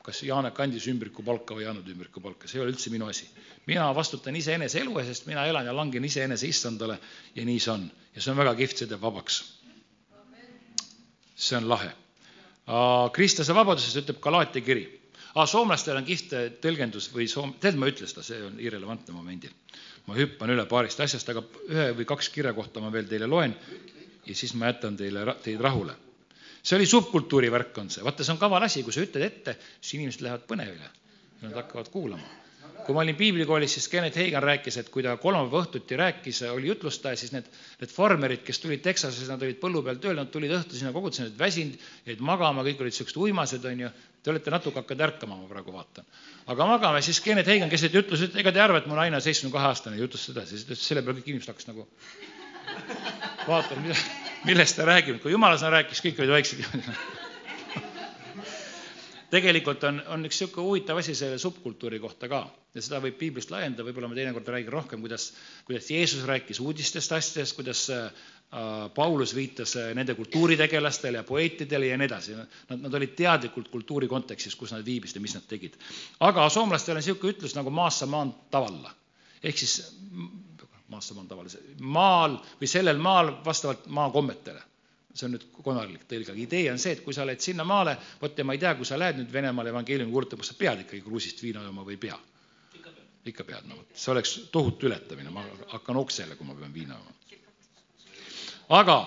kas 0.07 0.23
Janek 0.23 0.59
andis 0.63 0.87
ümbrikupalka 0.93 1.57
või 1.57 1.65
ei 1.65 1.71
andnud 1.73 1.89
ümbrikupalka, 1.91 2.47
see 2.47 2.61
ei 2.61 2.65
ole 2.65 2.73
üldse 2.75 2.93
minu 2.95 3.09
asi. 3.11 3.27
mina 3.67 3.89
vastutan 3.95 4.37
iseenese 4.39 4.79
elu 4.81 4.99
eest, 5.01 5.09
sest 5.11 5.27
mina 5.27 5.47
elan 5.51 5.67
ja 5.67 5.75
langen 5.75 6.05
iseenese 6.07 6.47
issandale 6.47 6.99
ja 7.35 7.45
nii 7.45 7.59
see 7.61 7.73
on. 7.73 7.89
ja 8.15 8.23
see 8.23 8.31
on 8.31 8.39
väga 8.39 8.55
kihvt, 8.61 8.83
see 8.83 8.91
teeb 8.93 9.03
vabaks. 9.03 9.41
see 11.35 11.59
on 11.59 11.69
lahe. 11.69 11.91
Kristlase 13.13 13.55
vabaduses 13.55 13.99
ütleb 14.03 14.23
Galaatia 14.23 14.63
kiri 14.63 14.87
ah,. 15.35 15.47
soomlastel 15.47 15.99
on 15.99 16.07
kihvt 16.07 16.33
tõlgendus 16.63 17.11
või 17.15 17.27
soom-, 17.31 17.57
tead, 17.61 17.75
ma 17.75 17.91
ei 17.91 17.97
ütle 17.97 18.07
seda, 18.11 18.23
see 18.27 18.41
on 18.47 18.63
irrelevantne 18.63 19.15
momendil. 19.15 19.53
ma 20.07 20.15
hüppan 20.15 20.55
üle 20.55 20.69
paarist 20.71 21.03
asjast, 21.03 21.35
aga 21.35 21.43
ühe 21.67 21.91
või 21.99 22.07
kaks 22.07 22.31
kirja 22.31 22.55
kohta 22.55 22.81
ma 22.81 22.95
veel 22.95 23.11
teile 23.11 23.27
loen 23.27 23.59
ja 24.27 24.35
siis 24.35 24.55
ma 24.55 24.71
jätan 24.71 24.97
teile, 24.97 25.27
teid 25.43 25.61
rahule. 25.61 26.06
See 26.67 26.79
oli 26.79 26.89
subkultuuri 26.91 27.53
värk 27.53 27.79
on 27.79 27.93
see, 27.95 28.03
vaata, 28.07 28.27
see 28.27 28.35
on 28.35 28.43
kaval 28.43 28.67
asi, 28.67 28.83
kui 28.83 28.95
sa 28.95 29.05
ütled 29.05 29.23
ette, 29.23 29.55
siis 29.79 30.01
inimesed 30.01 30.27
lähevad 30.27 30.49
põnevile. 30.51 30.91
Nad 31.45 31.55
hakkavad 31.61 31.93
kuulama 31.93 32.27
kui 32.87 32.95
ma 32.95 33.03
olin 33.03 33.17
piiblikoolis, 33.19 33.73
siis 33.75 33.89
Kenneth 33.91 34.19
Hagan 34.21 34.45
rääkis, 34.45 34.77
et 34.79 34.89
kui 34.95 35.03
ta 35.03 35.17
kolmapäeva 35.19 35.65
õhtuti 35.65 35.97
rääkis, 35.99 36.43
oli 36.53 36.69
jutlustaja, 36.71 37.19
siis 37.19 37.33
need, 37.35 37.49
need 37.81 37.91
farmerid, 37.91 38.45
kes 38.47 38.61
tulid 38.63 38.83
Texases, 38.85 39.27
nad 39.31 39.43
olid 39.43 39.59
põllu 39.63 39.83
peal 39.87 39.99
tööl, 40.03 40.15
nad 40.19 40.31
tulid 40.31 40.55
õhtul 40.55 40.79
sinna 40.79 40.93
kogudusse, 40.95 41.27
nad 41.27 41.41
väsinud, 41.41 41.81
jäid 42.07 42.23
magama, 42.23 42.63
kõik 42.67 42.85
olid 42.85 42.95
siuksed 42.95 43.19
uimased, 43.25 43.67
onju. 43.73 43.91
Te 44.23 44.31
olete 44.31 44.55
natuke 44.55 44.79
hakanud 44.83 45.03
ärkama, 45.09 45.39
ma 45.41 45.51
praegu 45.51 45.75
vaatan. 45.75 46.07
aga 46.47 46.69
magame, 46.71 47.03
siis 47.03 47.21
Kenneth 47.25 47.51
Hagan, 47.51 47.71
kes 47.71 47.89
ütles, 47.91 48.23
et 48.29 48.39
ega 48.39 48.55
te 48.55 48.63
ei 48.63 48.65
arva, 48.69 48.79
et 48.79 48.87
mu 48.87 48.95
naine 48.99 49.19
on 49.19 49.25
seitsmekümne 49.25 49.59
kahe 49.59 49.73
aastane, 49.73 49.99
jutus 49.99 50.29
seda, 50.31 50.47
siis 50.47 50.63
ütles 50.67 50.87
selle 50.87 51.03
peale 51.03 51.19
kõik 51.19 51.33
inimesed 51.35 51.51
hakkasid 51.51 51.73
nagu 51.75 51.89
vaatama, 53.47 53.83
mida, 53.83 53.99
millest 54.45 54.77
ta 54.77 54.85
räägib, 54.85 55.23
kui 55.23 55.33
jumala 55.33 55.59
sõna 55.61 55.79
rääkis, 55.79 56.03
kõik 56.05 56.21
olid 56.21 56.37
vaiksed 56.37 56.67
tegelikult 59.31 59.85
on, 59.89 59.99
on 60.13 60.27
üks 60.29 60.39
niisugune 60.39 60.69
huvitav 60.69 61.01
asi 61.01 61.15
selle 61.19 61.39
subkultuuri 61.43 61.99
kohta 62.03 62.29
ka 62.31 62.45
ja 62.77 62.83
seda 62.85 63.01
võib 63.03 63.17
piiblist 63.19 63.51
laiendada, 63.51 63.87
võib-olla 63.87 64.11
ma 64.11 64.19
teinekord 64.19 64.49
räägin 64.53 64.73
rohkem, 64.73 65.03
kuidas, 65.03 65.31
kuidas 65.67 65.91
Jeesus 65.91 66.25
rääkis 66.29 66.61
uudistest 66.63 67.15
asjadest, 67.17 67.57
kuidas 67.57 67.83
äh, 67.95 68.27
Paulus 68.95 69.35
viitas 69.35 69.75
äh, 69.81 69.91
nende 69.97 70.15
kultuuritegelastele 70.19 71.23
ja 71.23 71.27
poeetidele 71.27 71.91
ja 71.91 71.99
nii 71.99 72.09
edasi. 72.11 72.37
Nad, 72.37 72.85
nad 72.85 72.99
olid 73.01 73.17
teadlikult 73.19 73.71
kultuuri 73.73 74.09
kontekstis, 74.11 74.55
kus 74.61 74.75
nad 74.77 74.85
viibisid 74.87 75.19
ja 75.19 75.25
mis 75.25 75.37
nad 75.39 75.49
tegid. 75.49 75.79
aga 76.21 76.49
soomlastel 76.53 76.97
on 76.97 77.03
niisugune 77.03 77.35
ütlus 77.35 77.57
nagu 77.59 77.73
maassa 77.75 78.07
maan 78.11 78.35
tavalla. 78.51 78.95
ehk 79.43 79.59
siis 79.59 79.81
maassa 80.89 81.15
maan 81.15 81.29
tavalise, 81.29 81.61
maal 81.81 82.39
või 82.61 82.71
sellel 82.71 82.99
maal 83.03 83.33
vastavalt 83.45 83.87
maakommetele 83.87 84.63
see 85.17 85.27
on 85.29 85.35
nüüd 85.37 85.45
konarlik 85.65 86.05
tõlge, 86.09 86.33
aga 86.33 86.41
idee 86.43 86.71
on 86.73 86.81
see, 86.81 86.93
et 86.97 87.03
kui 87.05 87.15
sa 87.17 87.25
oled 87.25 87.41
sinna 87.43 87.65
maale, 87.65 87.97
vot 88.21 88.39
ja 88.39 88.45
ma 88.45 88.57
ei 88.57 88.61
tea, 88.63 88.75
kui 88.77 88.89
sa 88.89 88.99
lähed 89.01 89.21
nüüd 89.21 89.33
Venemaale 89.33 89.73
evangeeliumi 89.73 90.13
kuulutama, 90.13 90.45
sa 90.45 90.57
pead 90.59 90.83
ikkagi 90.85 91.03
kruusist 91.05 91.41
viina 91.45 91.65
jooma 91.65 91.87
või 91.87 91.97
ei 91.97 92.03
pea? 92.09 92.19
ikka 93.27 93.43
pead, 93.43 93.65
no 93.67 93.75
vot, 93.81 93.89
see 93.99 94.13
oleks 94.13 94.33
tohutu 94.55 94.87
ületamine, 94.87 95.33
ma 95.35 95.43
hakkan 95.73 95.97
oksele, 95.99 96.37
kui 96.39 96.47
ma 96.47 96.55
pean 96.55 96.75
viina 96.75 96.95
jooma. 96.95 97.15
aga 98.79 98.99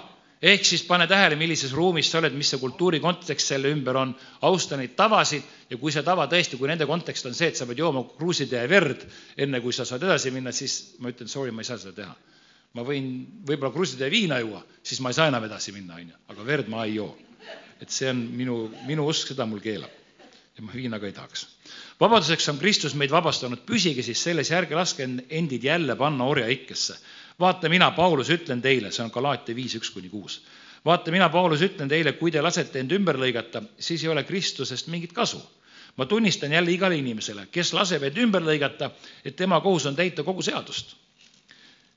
ehk 0.42 0.66
siis 0.66 0.86
pane 0.88 1.08
tähele, 1.08 1.36
millises 1.36 1.74
ruumis 1.76 2.12
sa 2.12 2.22
oled, 2.22 2.36
mis 2.38 2.50
see 2.54 2.62
kultuuri 2.62 3.02
kontekst 3.04 3.52
selle 3.54 3.72
ümber 3.74 3.98
on, 4.00 4.14
austa 4.48 4.78
neid 4.80 4.96
tavasid 4.96 5.44
ja 5.70 5.78
kui 5.78 5.92
see 5.92 6.06
tava 6.06 6.30
tõesti, 6.32 6.58
kui 6.60 6.72
nende 6.72 6.88
kontekst 6.88 7.28
on 7.28 7.36
see, 7.36 7.52
et 7.52 7.60
sa 7.60 7.68
pead 7.68 7.82
jooma 7.84 8.06
kruusitäie 8.16 8.70
verd, 8.72 9.04
enne 9.38 9.62
kui 9.64 9.76
sa 9.76 9.86
saad 9.86 10.04
edasi 10.08 10.32
minna, 10.32 10.56
siis 10.56 10.96
ma 11.04 11.12
ütlen, 11.12 11.32
sorry, 11.32 11.52
ma 11.52 11.66
ei 11.66 11.72
saa 11.72 11.82
seda 11.82 11.98
teha 12.04 12.16
ma 12.78 12.86
võin 12.86 13.08
võib-olla 13.48 13.74
kruusitäie 13.74 14.12
viina 14.14 14.40
juua, 14.44 14.62
siis 14.86 15.02
ma 15.02 15.12
ei 15.12 15.18
saa 15.18 15.30
enam 15.32 15.46
edasi 15.48 15.74
minna, 15.76 15.98
on 15.98 16.12
ju, 16.12 16.20
aga 16.34 16.46
verd 16.46 16.70
ma 16.72 16.86
ei 16.86 17.00
joo. 17.00 17.16
et 17.80 17.94
see 17.96 18.10
on 18.12 18.20
minu, 18.36 18.56
minu 18.88 19.06
usk, 19.08 19.32
seda 19.32 19.46
mul 19.48 19.62
keelab. 19.64 19.92
ja 20.58 20.64
ma 20.66 20.74
viina 20.76 21.00
ka 21.00 21.08
ei 21.08 21.16
tahaks. 21.16 21.46
Vabaduseks 22.00 22.50
on 22.50 22.58
Kristus 22.58 22.96
meid 22.96 23.12
vabastanud, 23.12 23.66
püsige 23.66 24.04
siis 24.04 24.24
selles 24.24 24.52
ja 24.52 24.60
ärge 24.62 24.76
laske 24.76 25.08
endid 25.30 25.64
jälle 25.64 25.96
panna 25.96 26.26
orjaikkesse. 26.26 26.98
vaata, 27.40 27.70
mina, 27.70 27.92
Paulus, 27.92 28.30
ütlen 28.30 28.62
teile, 28.62 28.92
see 28.92 29.04
on 29.04 29.12
Galaatia 29.14 29.56
viis, 29.56 29.76
üks 29.76 29.92
kuni 29.92 30.10
kuus. 30.10 30.42
vaata, 30.86 31.12
mina, 31.12 31.30
Paulus, 31.30 31.62
ütlen 31.62 31.90
teile, 31.90 32.14
kui 32.14 32.32
te 32.32 32.42
lasete 32.42 32.80
end 32.80 32.92
ümber 32.92 33.18
lõigata, 33.18 33.64
siis 33.80 34.04
ei 34.04 34.10
ole 34.10 34.24
Kristusest 34.24 34.88
mingit 34.88 35.14
kasu 35.14 35.42
ma 35.98 36.06
tunnistan 36.06 36.52
jälle 36.52 36.72
igale 36.72 36.96
inimesele, 36.96 37.48
kes 37.52 37.74
laseb 37.74 38.04
end 38.04 38.18
ümber 38.18 38.42
lõigata, 38.42 38.92
et 39.26 39.36
tema 39.36 39.60
kohus 39.62 39.86
on 39.86 39.96
täita 39.96 40.24
kogu 40.24 40.42
seadust 40.42 40.96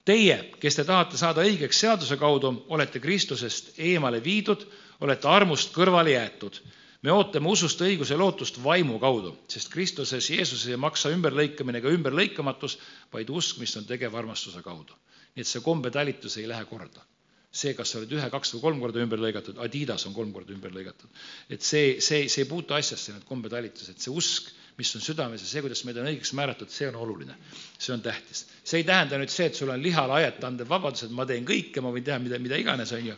Teie, 0.05 0.35
kes 0.59 0.75
te 0.75 0.83
tahate 0.83 1.19
saada 1.19 1.45
õigeks 1.47 1.79
seaduse 1.85 2.17
kaudu, 2.19 2.51
olete 2.75 2.99
Kristusest 2.99 3.77
eemale 3.79 4.19
viidud, 4.25 4.65
olete 5.01 5.29
armust 5.31 5.71
kõrvale 5.75 6.17
jäetud. 6.17 6.59
Me 7.03 7.13
ootame 7.13 7.51
usust 7.51 7.81
õiguse 7.83 8.17
lootust 8.19 8.61
vaimu 8.63 8.99
kaudu, 9.03 9.33
sest 9.51 9.71
Kristuses 9.73 10.29
Jeesuses 10.31 10.69
ei 10.71 10.79
maksa 10.81 11.11
ümberlõikamine 11.15 11.83
ega 11.83 11.91
ümberlõikamatus, 11.95 12.79
vaid 13.13 13.31
usk, 13.31 13.59
mis 13.63 13.75
on 13.81 13.89
tegev 13.89 14.15
armastuse 14.19 14.63
kaudu. 14.63 14.95
nii 15.33 15.41
et 15.47 15.49
see 15.49 15.63
kombetalitus 15.65 16.37
ei 16.37 16.49
lähe 16.49 16.65
korda. 16.65 17.05
see, 17.53 17.75
kas 17.75 17.91
sa 17.91 17.99
oled 17.99 18.13
ühe, 18.13 18.29
kaks 18.31 18.55
või 18.55 18.61
kolm 18.61 18.81
korda 18.81 19.01
ümber 19.05 19.19
lõigatud, 19.21 19.59
Adidas 19.61 20.07
on 20.07 20.15
kolm 20.15 20.33
korda 20.33 20.53
ümber 20.53 20.73
lõigatud. 20.73 21.09
et 21.51 21.63
see, 21.63 22.01
see, 22.01 22.29
see 22.29 22.43
ei 22.45 22.49
puutu 22.49 22.75
asjasse, 22.75 23.13
need 23.13 23.25
kombetalitused, 23.25 23.99
see 23.99 24.11
usk 24.11 24.53
mis 24.79 24.95
on 24.97 25.03
südames 25.05 25.43
ja 25.43 25.49
see, 25.49 25.63
kuidas 25.65 25.83
meid 25.85 25.99
on 26.01 26.09
õigeks 26.09 26.33
määratud, 26.37 26.71
see 26.73 26.89
on 26.89 26.97
oluline. 27.03 27.35
see 27.79 27.93
on 27.95 28.03
tähtis. 28.03 28.47
see 28.65 28.81
ei 28.81 28.85
tähenda 28.89 29.19
nüüd 29.21 29.33
see, 29.33 29.47
et 29.51 29.59
sul 29.59 29.71
on 29.73 29.83
lihale 29.83 30.17
ajata 30.21 30.49
andev 30.49 30.69
vabadus, 30.69 31.05
et 31.07 31.13
ma 31.13 31.27
teen 31.29 31.45
kõike, 31.49 31.83
ma 31.85 31.93
võin 31.93 32.05
teha 32.07 32.19
mida, 32.23 32.39
mida 32.39 32.61
iganes, 32.61 32.93
on 32.97 33.07
ju. 33.07 33.17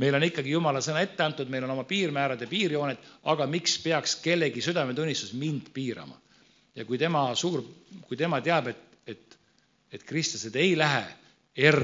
Meil 0.00 0.16
on 0.16 0.24
ikkagi 0.24 0.54
jumala 0.54 0.80
sõna 0.84 1.02
ette 1.04 1.24
antud, 1.24 1.50
meil 1.52 1.66
on 1.66 1.74
oma 1.74 1.84
piirmäärad 1.88 2.40
ja 2.40 2.48
piirjooned, 2.50 3.00
aga 3.32 3.46
miks 3.50 3.76
peaks 3.84 4.16
kellegi 4.24 4.62
südametunnistus 4.64 5.34
mind 5.38 5.72
piirama? 5.76 6.16
ja 6.74 6.84
kui 6.86 6.98
tema 6.98 7.24
suur, 7.36 7.64
kui 8.08 8.16
tema 8.16 8.38
teab, 8.40 8.70
et, 8.70 8.82
et, 9.10 9.36
et 9.92 10.04
kristlased 10.06 10.54
ei 10.56 10.76
lähe 10.78 11.02
R 11.70 11.82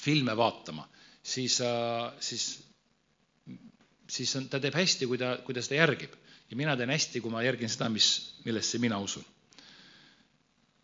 filme 0.00 0.36
vaatama, 0.38 0.86
siis, 1.22 1.58
äh, 1.60 2.12
siis, 2.22 2.46
siis 4.08 4.36
on, 4.38 4.46
ta 4.48 4.60
teeb 4.62 4.78
hästi, 4.78 5.08
kui 5.10 5.18
ta, 5.20 5.34
kui 5.44 5.56
ta 5.56 5.64
seda 5.66 5.82
järgib 5.82 6.14
ja 6.50 6.56
mina 6.58 6.76
teen 6.76 6.90
hästi, 6.90 7.20
kui 7.22 7.30
ma 7.32 7.44
järgin 7.44 7.70
seda, 7.70 7.88
mis, 7.92 8.08
millesse 8.44 8.80
mina 8.82 8.98
usun. 8.98 9.24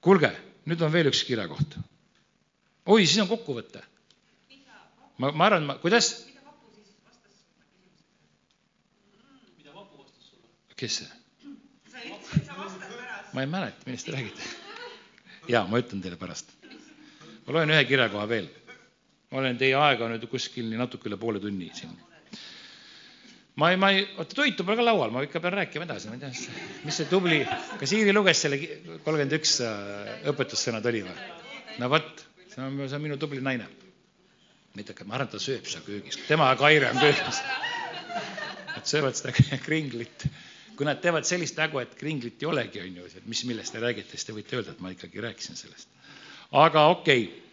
kuulge, 0.01 0.31
nüüd 0.71 0.83
on 0.87 0.93
veel 0.93 1.11
üks 1.11 1.25
kirjakoht. 1.27 1.79
oi, 2.87 3.07
siis 3.07 3.19
on 3.23 3.31
kokkuvõte. 3.31 3.83
Ma, 5.19 5.33
ma 5.33 5.49
arvan, 5.51 5.77
kuidas? 5.83 6.11
kes 10.77 10.99
see? 11.01 11.09
ma 13.33 13.41
ei 13.45 13.49
mäleta, 13.49 13.87
millest 13.87 14.07
te 14.09 14.12
räägite. 14.12 14.51
jaa, 15.49 15.64
ma 15.71 15.81
ütlen 15.81 16.03
teile 16.05 16.19
pärast. 16.21 16.53
ma 17.47 17.57
loen 17.57 17.73
ühe 17.73 17.85
kirjakoha 17.89 18.27
veel. 18.29 18.51
ma 19.31 19.41
olen 19.41 19.57
teie 19.61 19.79
aega 19.81 20.11
nüüd 20.12 20.29
kuskil 20.31 20.69
natuke 20.77 21.09
üle 21.09 21.19
poole 21.21 21.41
tunni 21.41 21.71
siin 21.75 21.97
ma 23.57 23.71
ei, 23.73 23.77
ma 23.81 23.91
ei, 23.95 24.05
oota, 24.21 24.37
toitu 24.37 24.64
pole 24.69 24.77
ka 24.77 24.85
laual, 24.85 25.11
ma 25.14 25.23
ikka 25.25 25.41
pean 25.41 25.57
rääkima 25.57 25.87
edasi, 25.89 26.11
ma 26.12 26.19
ei 26.19 26.25
tea, 26.27 26.53
mis 26.85 26.99
see 27.01 27.09
tubli, 27.09 27.39
kas 27.81 27.95
Iiri 27.97 28.12
luges 28.12 28.43
selle 28.45 28.59
kolmkümmend 28.61 29.33
üks 29.39 29.57
äh, 29.64 30.29
õpetussõnad 30.33 30.85
oli 30.93 31.01
või? 31.07 31.17
no 31.81 31.89
vot, 31.93 32.25
see 32.53 32.61
on 32.61 33.03
minu 33.05 33.17
tubli 33.21 33.41
naine. 33.45 33.69
Mitte, 34.77 34.97
ma 35.05 35.16
arvan, 35.16 35.31
et 35.31 35.37
ta 35.37 35.43
sööb 35.43 35.68
seal 35.68 35.85
köögis, 35.87 36.18
tema 36.29 36.51
ja 36.53 36.59
Kaire 36.61 36.91
on 36.93 37.01
köögis. 37.01 37.41
Nad 38.77 38.87
söövad 38.87 39.16
seda 39.18 39.33
kringlit. 39.66 40.29
kui 40.77 40.85
nad 40.85 41.01
teevad 41.01 41.24
sellist 41.24 41.57
nägu, 41.57 41.81
et 41.81 41.95
kringlit 41.97 42.43
ei 42.43 42.47
olegi, 42.51 42.83
on 42.85 42.97
ju, 43.01 43.07
mis, 43.24 43.45
millest 43.49 43.72
te 43.72 43.81
räägite, 43.81 44.12
siis 44.12 44.29
te 44.29 44.35
võite 44.37 44.59
öelda, 44.59 44.74
et 44.77 44.83
ma 44.85 44.93
ikkagi 44.93 45.24
rääkisin 45.24 45.57
sellest. 45.57 45.89
aga 46.53 46.89
okei 46.93 47.22
okay 47.24 47.47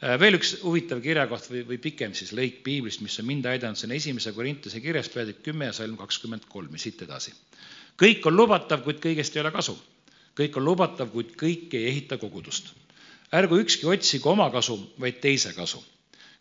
Äh, 0.00 0.16
veel 0.16 0.38
üks 0.38 0.54
huvitav 0.64 1.02
kirjakoht 1.04 1.50
või, 1.52 1.60
või 1.68 1.76
pikem 1.82 2.14
siis 2.16 2.30
lõik 2.32 2.62
piiblist, 2.64 3.02
mis 3.04 3.18
on 3.20 3.26
mind 3.28 3.44
aidanud, 3.50 3.76
see 3.76 3.84
on 3.84 3.92
esimese 3.98 4.32
Korintuse 4.32 4.80
kirjas, 4.80 5.10
peatükk 5.12 5.42
kümme 5.50 5.68
ja 5.68 5.74
salm 5.76 5.98
kakskümmend 6.00 6.46
kolm 6.48 6.72
ja 6.72 6.80
siit 6.80 7.02
edasi. 7.04 7.34
kõik 8.00 8.24
on 8.24 8.36
lubatav, 8.36 8.80
kuid 8.86 9.02
kõigest 9.04 9.36
ei 9.36 9.42
ole 9.42 9.52
kasu. 9.52 9.76
kõik 10.40 10.56
on 10.56 10.64
lubatav, 10.64 11.10
kuid 11.12 11.36
kõik 11.36 11.76
ei 11.76 11.90
ehita 11.92 12.16
kogudust. 12.16 12.72
ärgu 13.32 13.60
ükski 13.60 13.86
otsigu 13.86 14.30
oma 14.30 14.48
kasu, 14.50 14.78
vaid 14.98 15.20
teise 15.20 15.52
kasu. 15.52 15.84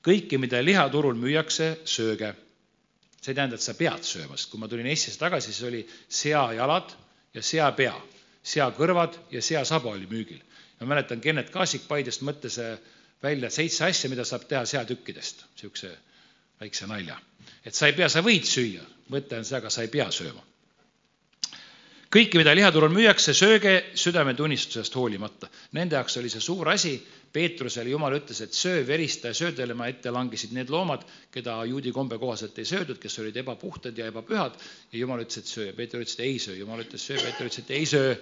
Kõike, 0.05 0.37
mida 0.37 0.61
lihaturul 0.63 1.17
müüakse, 1.19 1.79
sööge. 1.85 2.33
see 3.21 3.31
ei 3.33 3.35
tähenda, 3.35 3.55
et 3.55 3.61
sa 3.61 3.73
pead 3.73 4.03
sööma, 4.03 4.37
sest 4.37 4.51
kui 4.51 4.59
ma 4.59 4.67
tulin 4.67 4.87
Eestisse 4.87 5.19
tagasi, 5.19 5.51
siis 5.51 5.67
oli 5.67 5.81
seajalad 6.07 6.93
ja 7.33 7.41
seapea, 7.41 7.95
seakõrvad 8.43 9.17
ja 9.31 9.41
seasaba 9.41 9.89
oli 9.89 10.07
müügil. 10.07 10.41
ma 10.79 10.87
mäletan, 10.87 11.21
Kennet 11.21 11.49
Kaasik 11.49 11.87
Paidest 11.87 12.21
mõtles 12.21 12.59
välja 13.23 13.49
seitse 13.49 13.85
asja, 13.85 14.09
mida 14.09 14.23
saab 14.23 14.47
teha 14.47 14.65
seatükkidest, 14.65 15.43
niisuguse 15.55 15.97
väikse 16.59 16.87
nalja. 16.87 17.19
et 17.65 17.75
sa 17.75 17.87
ei 17.87 17.93
pea, 17.93 18.09
sa 18.09 18.21
võid 18.21 18.45
süüa, 18.47 18.83
mõte 19.09 19.37
on 19.37 19.45
see, 19.45 19.57
aga 19.57 19.69
sa 19.69 19.81
ei 19.81 19.87
pea 19.87 20.09
sööma. 20.11 20.41
kõike, 22.09 22.37
mida 22.37 22.55
lihaturul 22.55 22.89
müüakse, 22.89 23.33
sööge 23.33 23.91
südametunnistusest 23.93 24.95
hoolimata. 24.95 25.49
Nende 25.71 25.95
jaoks 25.95 26.17
oli 26.17 26.29
see 26.29 26.41
suur 26.41 26.69
asi. 26.69 26.95
Peetrusele 27.33 27.91
Jumal 27.93 28.15
ütles, 28.17 28.41
et 28.41 28.55
söö, 28.57 28.81
verista 28.87 29.29
ja 29.29 29.37
söödele 29.37 29.75
ma 29.77 29.87
ette 29.91 30.09
langesid 30.11 30.55
need 30.55 30.71
loomad, 30.73 31.03
keda 31.31 31.59
juudi 31.69 31.93
kombe 31.93 32.17
kohaselt 32.17 32.57
ei 32.57 32.65
söödud, 32.65 32.97
kes 33.01 33.19
olid 33.21 33.37
ebapuhtad 33.37 33.97
ja 33.97 34.09
ebapühad. 34.09 34.57
ja 34.91 34.99
Jumal 34.99 35.21
ütles, 35.25 35.43
et 35.43 35.53
söö. 35.53 35.73
Peeter 35.77 36.01
ütles, 36.01 36.17
et 36.17 36.25
ei 36.25 36.39
söö. 36.39 36.57
Jumal 36.63 36.81
ütles, 36.85 37.05
söö. 37.05 37.21
Peeter 37.21 37.45
ütles, 37.45 37.61
et 37.63 37.71
ei 37.77 37.85
söö 37.85 38.15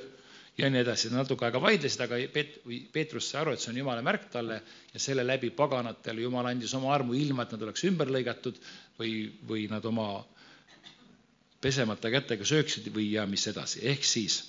ja 0.58 0.70
nii 0.74 0.82
edasi, 0.82 1.12
natuke 1.14 1.45
aega 1.45 1.62
vaidlesid, 1.62 2.01
aga 2.03 2.18
Peet-, 2.34 2.58
Peetrus 2.93 3.30
sai 3.30 3.43
aru, 3.43 3.53
et 3.53 3.62
see 3.62 3.72
on 3.72 3.78
Jumala 3.84 4.01
märk 4.05 4.28
talle 4.34 4.60
ja 4.93 5.01
selle 5.01 5.26
läbi 5.28 5.51
paganatele 5.55 6.26
Jumal 6.26 6.49
andis 6.49 6.74
oma 6.78 6.93
armu 6.95 7.14
ilma, 7.18 7.45
et 7.45 7.53
nad 7.53 7.66
oleks 7.68 7.86
ümber 7.89 8.10
lõigatud 8.14 8.58
või, 8.99 9.14
või 9.47 9.68
nad 9.70 9.86
oma 9.86 10.10
pesemata 11.62 12.10
kätega 12.14 12.45
sööksid 12.45 12.89
või 12.93 13.12
ja 13.14 13.26
mis 13.30 13.45
edasi, 13.49 13.84
ehk 13.89 14.05
siis 14.05 14.41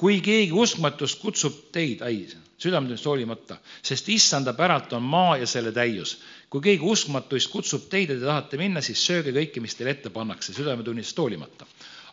kui 0.00 0.20
keegi 0.24 0.52
uskmatust 0.56 1.20
kutsub 1.20 1.56
teid, 1.72 2.00
ai, 2.02 2.24
südametunnist 2.60 3.04
hoolimata, 3.04 3.58
sest 3.84 4.08
issanda 4.08 4.54
päralt 4.56 4.92
on 4.96 5.04
maa 5.04 5.36
ja 5.36 5.46
selle 5.46 5.72
täius. 5.76 6.18
kui 6.50 6.64
keegi 6.64 6.82
uskmatuist 6.82 7.50
kutsub 7.52 7.88
teid 7.92 8.10
ja 8.10 8.16
te 8.16 8.24
tahate 8.24 8.58
minna, 8.58 8.80
siis 8.80 9.04
sööge 9.06 9.32
kõike, 9.36 9.60
mis 9.60 9.76
teile 9.76 9.92
ette 9.92 10.10
pannakse, 10.10 10.56
südametunnist 10.56 11.18
hoolimata 11.18 11.66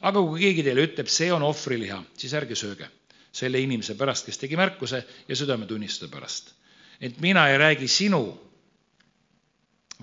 aga 0.05 0.21
kui 0.21 0.41
keegi 0.45 0.65
teile 0.65 0.85
ütleb, 0.87 1.09
see 1.09 1.29
on 1.33 1.45
ohvriliha, 1.45 1.99
siis 2.17 2.33
ärge 2.37 2.57
sööge 2.57 2.89
selle 3.37 3.59
inimese 3.61 3.93
pärast, 3.97 4.25
kes 4.25 4.39
tegi 4.41 4.57
märkuse 4.57 5.03
ja 5.27 5.35
südametunnistuse 5.37 6.09
pärast. 6.11 6.53
et 7.01 7.19
mina 7.21 7.47
ei 7.49 7.57
räägi 7.57 7.87
sinu, 7.87 8.21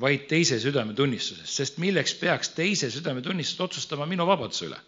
vaid 0.01 0.27
teise 0.31 0.61
südametunnistusest, 0.61 1.51
sest 1.51 1.79
milleks 1.79 2.15
peaks 2.15 2.49
teise 2.55 2.91
südametunnistust 2.91 3.61
otsustama 3.61 4.07
minu 4.07 4.27
vabaduse 4.27 4.67
üle? 4.67 4.79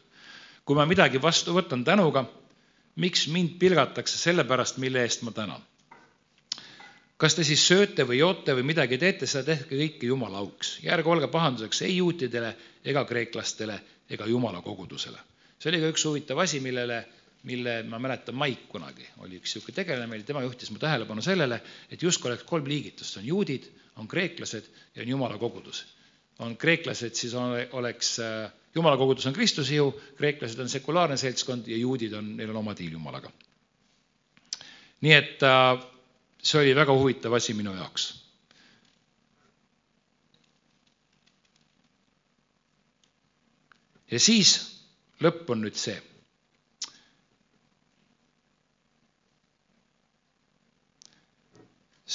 kui 0.64 0.76
ma 0.76 0.86
midagi 0.86 1.22
vastu 1.22 1.55
võtan 1.55 1.84
tänuga, 1.84 2.24
miks 2.97 3.26
mind 3.28 3.59
pilgatakse 3.61 4.18
selle 4.18 4.44
pärast, 4.44 4.78
mille 4.82 5.03
eest 5.05 5.22
ma 5.22 5.32
tänan? 5.36 5.64
kas 7.16 7.34
te 7.34 7.44
siis 7.49 7.62
sööte 7.64 8.05
või 8.05 8.18
joote 8.20 8.55
või 8.57 8.66
midagi 8.72 8.99
teete, 9.01 9.26
seda 9.26 9.55
tehke 9.55 9.76
kõike 9.78 10.09
Jumala 10.11 10.42
auks 10.42 10.76
ja 10.84 10.92
ärge 10.97 11.09
olge 11.09 11.28
pahanduseks 11.32 11.82
ei 11.86 11.97
juutidele 11.97 12.51
ega 12.84 13.05
kreeklastele 13.09 13.78
ega 14.12 14.26
Jumala 14.28 14.61
kogudusele. 14.62 15.18
see 15.59 15.70
oli 15.72 15.80
ka 15.80 15.92
üks 15.94 16.05
huvitav 16.05 16.38
asi, 16.44 16.61
millele, 16.61 16.99
mille 17.49 17.82
ma 17.88 17.99
mäletan, 17.99 18.36
Maik 18.36 18.68
kunagi 18.68 19.09
oli 19.24 19.40
üks 19.40 19.55
niisugune 19.55 19.76
tegelane 19.80 20.11
meil, 20.11 20.24
tema 20.28 20.42
juhtis 20.44 20.70
mu 20.70 20.78
tähelepanu 20.78 21.22
sellele, 21.24 21.61
et 21.90 22.03
justkui 22.03 22.30
oleks 22.30 22.44
kolm 22.44 22.68
liigitust, 22.68 23.16
on 23.16 23.24
juudid, 23.24 23.70
on 23.97 24.09
kreeklased 24.09 24.68
ja 24.94 25.03
on 25.03 25.09
Jumala 25.09 25.38
kogudus. 25.38 25.86
on 26.38 26.57
kreeklased, 26.57 27.14
siis 27.14 27.34
on, 27.34 27.57
oleks 27.72 28.18
äh, 28.20 28.53
Jumala 28.77 28.99
kogudus 29.01 29.27
on 29.27 29.33
Kristuse 29.37 29.74
ihu, 29.74 29.89
kreeklased 30.18 30.61
on 30.61 30.68
sekulaarne 30.68 31.16
seltskond 31.16 31.68
ja 31.70 31.77
juudid 31.81 32.12
on, 32.18 32.35
neil 32.37 32.53
on 32.53 32.61
oma 32.62 32.74
diil 32.77 32.93
Jumalaga. 32.99 33.33
nii 35.01 35.12
et 35.12 35.43
äh, 35.45 35.81
see 36.43 36.61
oli 36.61 36.77
väga 36.77 36.95
huvitav 36.97 37.35
asi 37.37 37.55
minu 37.55 37.72
jaoks 37.77 38.07
ja 44.11 44.20
siis 44.22 44.53
lõpp 45.22 45.49
on 45.53 45.64
nüüd 45.66 45.79
see. 45.79 45.97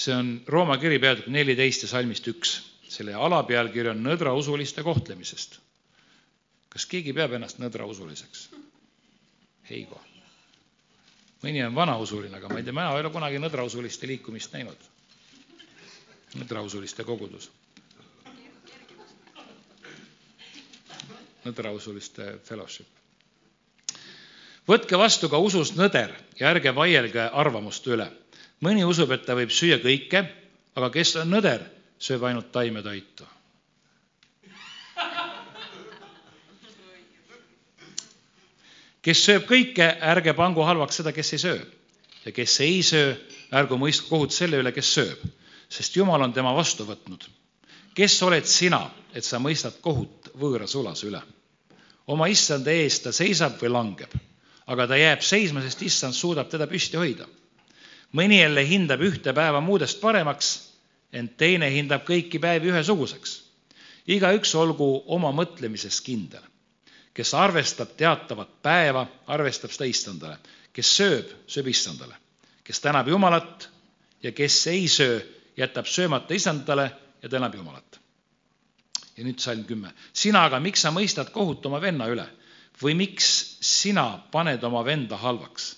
see 0.01 0.13
on 0.15 0.29
Rooma 0.47 0.77
kiri 0.81 0.97
peatükk 1.03 1.27
neliteist 1.35 1.83
ja 1.83 1.89
salmist 1.91 2.25
üks, 2.31 2.53
selle 2.89 3.11
alapealkiri 3.13 3.91
on 3.91 3.99
nõdrausuliste 4.05 4.85
kohtlemisest. 4.87 5.59
Kas 6.71 6.85
keegi 6.87 7.13
peab 7.13 7.33
ennast 7.37 7.59
nõdrausuliseks? 7.59 8.47
Heigo. 9.69 9.99
mõni 11.43 11.63
on 11.65 11.75
vanausuline, 11.75 12.35
aga 12.37 12.49
ma 12.49 12.59
ei 12.59 12.63
tea, 12.63 12.73
mina 12.73 12.91
ei 12.93 12.99
ole 13.03 13.09
kunagi 13.13 13.39
nõdrausuliste 13.39 14.07
liikumist 14.07 14.53
näinud. 14.53 14.77
nõdrausuliste 16.35 17.03
kogudus 17.03 17.49
nõdrausuliste 21.45 22.25
fellowship. 22.45 22.87
võtke 24.67 24.97
vastu 24.97 25.29
ka 25.29 25.39
usus 25.41 25.73
nõder 25.75 26.13
ja 26.39 26.51
ärge 26.53 26.71
vaielge 26.75 27.21
arvamuste 27.43 27.91
üle. 27.95 28.07
mõni 28.61 28.83
usub, 28.85 29.11
et 29.11 29.25
ta 29.25 29.35
võib 29.35 29.49
süüa 29.49 29.79
kõike, 29.81 30.25
aga 30.75 30.89
kes 30.89 31.15
on 31.15 31.29
nõder, 31.33 31.61
sööb 31.99 32.23
ainult 32.23 32.51
taimetoitu. 32.51 33.25
Kes 39.01 39.25
sööb 39.25 39.45
kõike, 39.49 39.87
ärge 40.01 40.33
pangu 40.33 40.61
halvaks 40.61 41.01
seda, 41.01 41.11
kes 41.11 41.33
ei 41.33 41.39
söö. 41.39 41.59
ja 42.25 42.31
kes 42.31 42.59
ei 42.61 42.81
söö, 42.83 43.13
ärgu 43.51 43.77
mõistku 43.77 44.09
kohut 44.09 44.31
selle 44.31 44.57
üle, 44.61 44.71
kes 44.71 44.93
sööb, 44.93 45.21
sest 45.69 45.95
Jumal 45.95 46.21
on 46.21 46.33
tema 46.33 46.53
vastu 46.53 46.85
võtnud 46.85 47.29
kes 47.93 48.21
oled 48.23 48.47
sina, 48.47 48.85
et 49.13 49.25
sa 49.25 49.39
mõistad 49.39 49.79
kohut 49.83 50.31
võõra 50.39 50.67
sulase 50.67 51.07
üle? 51.09 51.21
oma 52.11 52.25
issanda 52.27 52.73
ees 52.73 52.97
ta 52.99 53.11
seisab 53.15 53.59
või 53.61 53.69
langeb, 53.71 54.13
aga 54.67 54.87
ta 54.89 54.97
jääb 54.99 55.21
seisma, 55.23 55.61
sest 55.63 55.83
issand 55.85 56.15
suudab 56.17 56.49
teda 56.51 56.67
püsti 56.67 56.97
hoida. 56.97 57.27
mõni 58.11 58.41
jälle 58.41 58.65
hindab 58.67 59.01
ühte 59.01 59.33
päeva 59.33 59.61
muudest 59.61 60.01
paremaks, 60.01 60.71
ent 61.13 61.37
teine 61.37 61.69
hindab 61.71 62.03
kõiki 62.07 62.39
päevi 62.39 62.71
ühesuguseks. 62.71 63.41
igaüks 64.07 64.55
olgu 64.55 65.03
oma 65.07 65.31
mõtlemises 65.31 66.01
kindel. 66.01 66.43
Kes 67.13 67.33
arvestab 67.33 67.95
teatavat 67.97 68.61
päeva, 68.63 69.05
arvestab 69.27 69.71
seda 69.71 69.89
issandale. 69.89 70.37
kes 70.73 70.87
sööb, 70.97 71.31
sööb 71.47 71.67
issandale. 71.67 72.15
kes 72.63 72.79
tänab 72.79 73.07
Jumalat 73.07 73.69
ja 74.23 74.31
kes 74.31 74.67
ei 74.67 74.87
söö, 74.87 75.19
jätab 75.57 75.85
söömata 75.85 76.33
issandale 76.33 76.91
ja 77.23 77.29
tänab 77.29 77.55
Jumalat. 77.55 77.99
ja 79.17 79.23
nüüd 79.23 79.39
salm 79.39 79.63
kümme. 79.63 79.93
sina 80.13 80.45
aga, 80.45 80.59
miks 80.59 80.81
sa 80.81 80.91
mõistad 80.91 81.31
kohut 81.31 81.65
oma 81.65 81.81
venna 81.81 82.07
üle 82.07 82.27
või 82.81 82.95
miks 82.95 83.57
sina 83.61 84.23
paned 84.31 84.63
oma 84.63 84.85
venda 84.85 85.17
halvaks? 85.17 85.75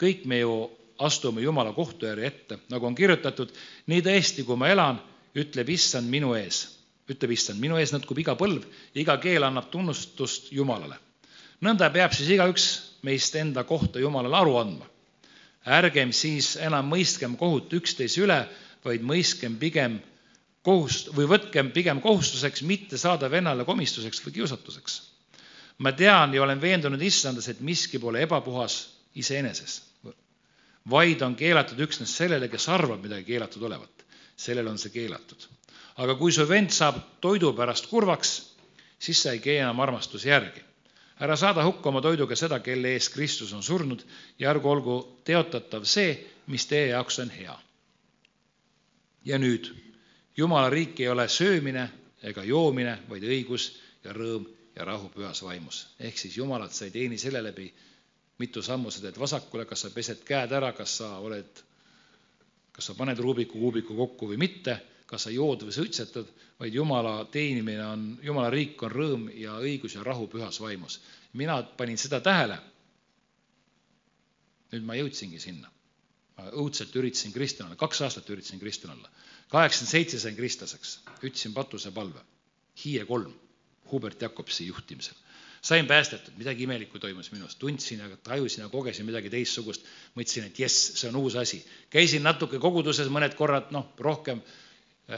kõik 0.00 0.24
me 0.24 0.38
ju 0.38 0.70
astume 0.98 1.40
Jumala 1.40 1.72
kohtuäri 1.72 2.26
ette, 2.26 2.58
nagu 2.68 2.86
on 2.86 2.94
kirjutatud, 2.94 3.52
nii 3.86 4.02
tõesti, 4.04 4.44
kui 4.44 4.56
ma 4.56 4.68
elan, 4.68 5.00
ütleb 5.36 5.68
issand 5.68 6.08
minu 6.08 6.34
ees, 6.36 6.79
ütleb 7.10 7.34
issand, 7.34 7.60
minu 7.60 7.78
ees 7.80 7.92
nõtkub 7.94 8.18
iga 8.22 8.36
põlv 8.38 8.64
ja 8.94 9.00
iga 9.02 9.16
keel 9.22 9.46
annab 9.46 9.70
tunnustust 9.70 10.52
Jumalale. 10.52 10.96
nõnda 11.60 11.90
peab 11.92 12.12
siis 12.16 12.30
igaüks 12.36 12.66
meist 13.02 13.34
enda 13.36 13.64
kohta 13.64 14.00
Jumalale 14.00 14.36
aru 14.36 14.56
andma. 14.56 14.86
ärgem 15.66 16.12
siis 16.12 16.56
enam 16.56 16.88
mõistkem 16.88 17.36
kohut 17.36 17.72
üksteise 17.72 18.22
üle, 18.22 18.48
vaid 18.84 19.02
mõistkem 19.02 19.58
pigem 19.58 20.00
kohust- 20.64 21.12
või 21.16 21.28
võtkem 21.28 21.72
pigem 21.72 22.00
kohustuseks 22.00 22.62
mitte 22.62 22.98
saada 22.98 23.30
vennale 23.30 23.64
komistuseks 23.64 24.22
või 24.24 24.32
kiusatuseks. 24.32 25.02
ma 25.78 25.92
tean 25.92 26.34
ja 26.34 26.42
olen 26.42 26.60
veendunud 26.60 27.02
issandas, 27.02 27.48
et 27.48 27.60
miski 27.60 27.98
pole 27.98 28.22
ebapuhas 28.22 28.88
iseeneses, 29.14 29.82
vaid 30.90 31.22
on 31.22 31.34
keelatud 31.36 31.80
üksnes 31.80 32.16
sellele, 32.16 32.48
kes 32.48 32.68
arvab 32.68 33.02
midagi 33.02 33.24
keelatud 33.24 33.62
olevat. 33.62 34.04
sellel 34.36 34.66
on 34.66 34.78
see 34.78 34.90
keelatud. 34.90 35.48
Aga 36.00 36.16
kui 36.16 36.32
su 36.32 36.46
vend 36.48 36.72
saab 36.72 36.96
toidu 37.20 37.52
pärast 37.56 37.90
kurvaks, 37.90 38.30
siis 38.98 39.20
sa 39.22 39.34
ei 39.36 39.40
kee 39.44 39.58
enam 39.60 39.80
armastuse 39.80 40.28
järgi. 40.28 40.62
ära 41.20 41.36
saada 41.36 41.64
hukka 41.64 41.88
oma 41.88 42.00
toiduga 42.00 42.36
seda, 42.36 42.60
kelle 42.64 42.94
ees 42.96 43.10
Kristus 43.12 43.52
on 43.52 43.62
surnud 43.62 44.04
ja 44.38 44.50
ärgu 44.50 44.70
olgu 44.70 44.94
teotatav 45.24 45.84
see, 45.84 46.14
mis 46.46 46.64
teie 46.66 46.86
jaoks 46.94 47.18
on 47.18 47.30
hea. 47.30 47.58
ja 49.24 49.38
nüüd 49.38 49.68
jumala 50.36 50.70
riik 50.70 51.00
ei 51.00 51.08
ole 51.08 51.28
söömine 51.28 51.90
ega 52.22 52.44
joomine, 52.44 52.98
vaid 53.08 53.24
õigus 53.24 53.72
ja 54.04 54.12
rõõm 54.16 54.46
ja 54.76 54.84
rahu 54.84 55.10
pühas 55.12 55.42
vaimus. 55.42 55.86
ehk 56.00 56.18
siis 56.18 56.36
Jumalat 56.36 56.72
sa 56.72 56.84
ei 56.84 56.90
teeni 56.90 57.18
selle 57.18 57.42
läbi, 57.42 57.72
mitu 58.38 58.62
sammu 58.62 58.90
sa 58.90 59.00
teed 59.00 59.18
vasakule, 59.20 59.64
kas 59.64 59.80
sa 59.84 59.90
pesed 59.90 60.24
käed 60.24 60.52
ära, 60.52 60.72
kas 60.72 60.96
sa 61.02 61.18
oled, 61.18 61.62
kas 62.72 62.86
sa 62.86 62.94
paned 62.94 63.18
Rubiku 63.18 63.58
kuubiku 63.58 63.96
kokku 63.96 64.30
või 64.32 64.40
mitte, 64.40 64.80
kas 65.10 65.26
sa 65.26 65.30
jood 65.34 65.64
või 65.66 65.74
suitsetad, 65.74 66.28
vaid 66.60 66.74
Jumala 66.74 67.24
teenimine 67.34 67.86
on, 67.86 68.04
Jumala 68.22 68.50
riik 68.54 68.82
on 68.86 68.92
rõõm 68.94 69.26
ja 69.34 69.56
õigus 69.58 69.96
ja 69.96 70.04
rahu 70.06 70.28
pühas 70.30 70.60
vaimus. 70.62 71.00
mina 71.32 71.62
panin 71.62 71.98
seda 71.98 72.20
tähele. 72.20 72.58
nüüd 74.72 74.84
ma 74.86 74.94
jõudsingi 74.94 75.40
sinna. 75.40 75.70
ma 76.38 76.50
õudselt 76.50 76.96
üritasin 76.96 77.32
kristlane 77.32 77.70
olla, 77.70 77.78
kaks 77.78 78.00
aastat 78.00 78.30
üritasin 78.30 78.60
kristlane 78.60 78.98
olla 78.98 79.10
kaheksakümmend 79.50 79.90
seitse 79.90 80.20
sain 80.22 80.36
kristlaseks, 80.36 81.00
ütlesin 81.22 81.54
patusepalve, 81.54 82.22
Hiie 82.84 83.04
kolm, 83.04 83.32
Hubert 83.90 84.22
Jakobsi 84.22 84.66
juhtimisel. 84.66 85.14
sain 85.62 85.86
päästetud, 85.86 86.32
midagi 86.40 86.62
imelikku 86.64 86.98
toimus 86.98 87.32
minus, 87.32 87.56
tundsin 87.56 87.98
ja 87.98 88.16
tajusin 88.16 88.62
ja 88.62 88.68
kogesin 88.68 89.06
midagi 89.06 89.30
teistsugust. 89.30 89.82
mõtlesin, 90.16 90.46
et 90.46 90.58
jess, 90.58 90.92
see 91.00 91.08
on 91.08 91.16
uus 91.16 91.36
asi. 91.36 91.64
käisin 91.90 92.22
natuke 92.22 92.58
koguduses 92.58 93.08
mõned 93.08 93.34
korrad, 93.34 93.70
noh, 93.70 93.92
rohkem 93.98 94.40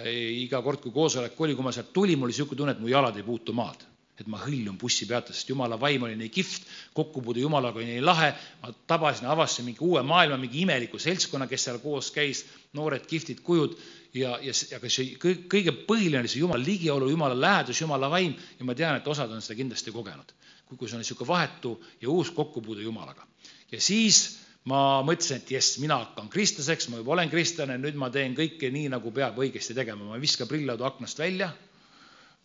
iga 0.00 0.62
kord, 0.64 0.80
kui 0.80 0.92
koosolek 0.92 1.40
oli, 1.40 1.56
kui 1.56 1.64
ma 1.64 1.72
sealt 1.74 1.92
tulin, 1.92 2.18
mul 2.18 2.30
oli 2.30 2.32
niisugune 2.34 2.58
tunne, 2.58 2.76
et 2.76 2.80
mu 2.80 2.88
jalad 2.88 3.16
ei 3.16 3.26
puutu 3.26 3.56
maad. 3.56 3.88
et 4.20 4.26
ma 4.28 4.38
hõljun 4.38 4.76
bussipeatusest, 4.78 5.48
jumala 5.48 5.74
vaim 5.80 6.02
oli 6.04 6.14
nii 6.14 6.28
kihvt, 6.30 6.66
kokkupuude 6.94 7.40
jumalaga 7.40 7.80
oli 7.80 7.88
nii 7.88 8.02
lahe, 8.04 8.28
ma 8.60 8.68
tabasin, 8.86 9.26
avastasin 9.26 9.64
mingi 9.64 9.80
uue 9.82 10.02
maailma, 10.06 10.36
mingi 10.38 10.60
imeliku 10.62 11.00
seltskonna, 11.00 11.48
kes 11.50 11.64
seal 11.64 11.80
koos 11.82 12.10
käis, 12.14 12.44
noored 12.76 13.06
kihvtid 13.08 13.40
kujud 13.42 13.74
ja, 14.14 14.36
ja, 14.44 14.54
aga 14.76 14.90
see 14.92 15.16
kõige, 15.18 15.74
põhiline 15.88 16.20
oli 16.20 16.30
see 16.30 16.42
jumala 16.42 16.62
ligiolu, 16.62 17.08
jumala 17.10 17.38
lähedus, 17.40 17.80
jumala 17.80 18.12
vaim 18.12 18.36
ja 18.60 18.68
ma 18.68 18.76
tean, 18.78 19.00
et 19.00 19.08
osad 19.08 19.32
on 19.32 19.42
seda 19.42 19.58
kindlasti 19.58 19.94
kogenud. 19.96 20.36
kui 20.72 20.88
sul 20.88 20.96
on 20.96 21.02
niisugune 21.02 21.28
vahetu 21.28 21.72
ja 22.00 22.08
uus 22.08 22.30
kokkupuude 22.30 22.82
jumalaga. 22.82 23.26
ja 23.72 23.80
siis 23.80 24.41
ma 24.70 25.02
mõtlesin, 25.06 25.40
et 25.42 25.50
jess, 25.56 25.78
mina 25.82 25.98
hakkan 26.04 26.28
kristlaseks, 26.30 26.88
ma 26.92 27.00
juba 27.00 27.16
olen 27.16 27.30
kristlane, 27.32 27.78
nüüd 27.82 27.98
ma 27.98 28.10
teen 28.14 28.36
kõike 28.38 28.70
nii, 28.70 28.88
nagu 28.92 29.10
peab 29.14 29.38
õigesti 29.42 29.74
tegema, 29.74 30.06
ma 30.06 30.18
ei 30.18 30.22
viska 30.22 30.46
prillaudu 30.50 30.86
aknast 30.86 31.18
välja, 31.18 31.50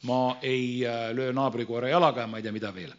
ma 0.10 0.22
ei 0.46 0.86
äh, 0.86 1.10
löö 1.18 1.34
naabrikoera 1.36 1.92
jalaga 1.92 2.26
ja 2.26 2.30
ma 2.30 2.40
ei 2.40 2.46
tea, 2.46 2.56
mida 2.56 2.74
veel. 2.74 2.94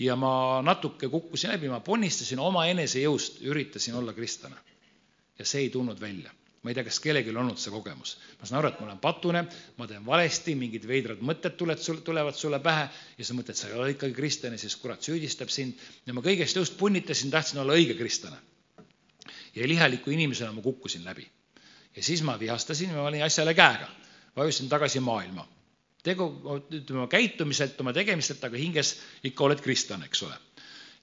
ja 0.00 0.16
ma 0.16 0.62
natuke 0.64 1.08
kukkusin 1.08 1.52
läbi, 1.52 1.68
ma 1.68 1.82
ponnistasin 1.84 2.40
oma 2.40 2.64
enesejõust, 2.66 3.42
üritasin 3.44 3.98
olla 4.00 4.12
kristlane. 4.16 4.56
ja 5.38 5.44
see 5.44 5.66
ei 5.66 5.70
tulnud 5.70 6.00
välja 6.00 6.32
ma 6.62 6.70
ei 6.70 6.74
tea, 6.74 6.84
kas 6.86 7.00
kellelgi 7.02 7.32
on 7.32 7.40
olnud 7.42 7.58
see 7.58 7.72
kogemus. 7.74 8.16
ma 8.40 8.46
saan 8.46 8.60
aru, 8.60 8.68
et 8.68 8.80
ma 8.80 8.86
olen 8.86 8.98
patune, 9.02 9.42
ma 9.76 9.86
teen 9.86 10.04
valesti, 10.06 10.54
mingid 10.54 10.86
veidrad 10.86 11.20
mõtted 11.20 11.58
tuled 11.58 11.82
tulevad 12.06 12.38
sulle 12.38 12.60
pähe 12.62 12.86
ja 13.18 13.24
sa 13.26 13.34
mõtled, 13.34 13.58
sa 13.58 13.68
ei 13.68 13.74
ole 13.74 13.90
ikkagi 13.96 14.14
kristlane, 14.14 14.58
siis 14.58 14.76
kurat 14.80 15.02
süüdistab 15.02 15.50
sind 15.50 15.74
ja 16.06 16.14
ma 16.14 16.22
kõigest 16.22 16.56
jõust 16.56 16.78
punnitasin, 16.78 17.34
tahtsin 17.34 17.60
olla 17.60 17.74
õige 17.76 17.98
kristlane 17.98 18.38
ja 19.54 19.68
lihaliku 19.68 20.10
inimesena 20.10 20.52
ma 20.52 20.62
kukkusin 20.62 21.04
läbi. 21.04 21.28
ja 21.96 22.02
siis 22.02 22.22
ma 22.22 22.38
vihastasin 22.38 22.90
ja 22.90 22.96
ma 22.96 23.08
olin 23.08 23.24
asjale 23.24 23.54
käega, 23.54 23.88
vajusin 24.36 24.68
tagasi 24.68 25.00
maailma. 25.00 25.48
tegu, 26.02 26.26
ütleme 26.70 27.06
käitumiselt, 27.08 27.80
oma 27.80 27.92
tegemistelt, 27.92 28.44
aga 28.44 28.56
hinges 28.56 28.96
ikka 29.24 29.44
oled 29.44 29.60
kristlane, 29.60 30.04
eks 30.04 30.22
ole. 30.22 30.34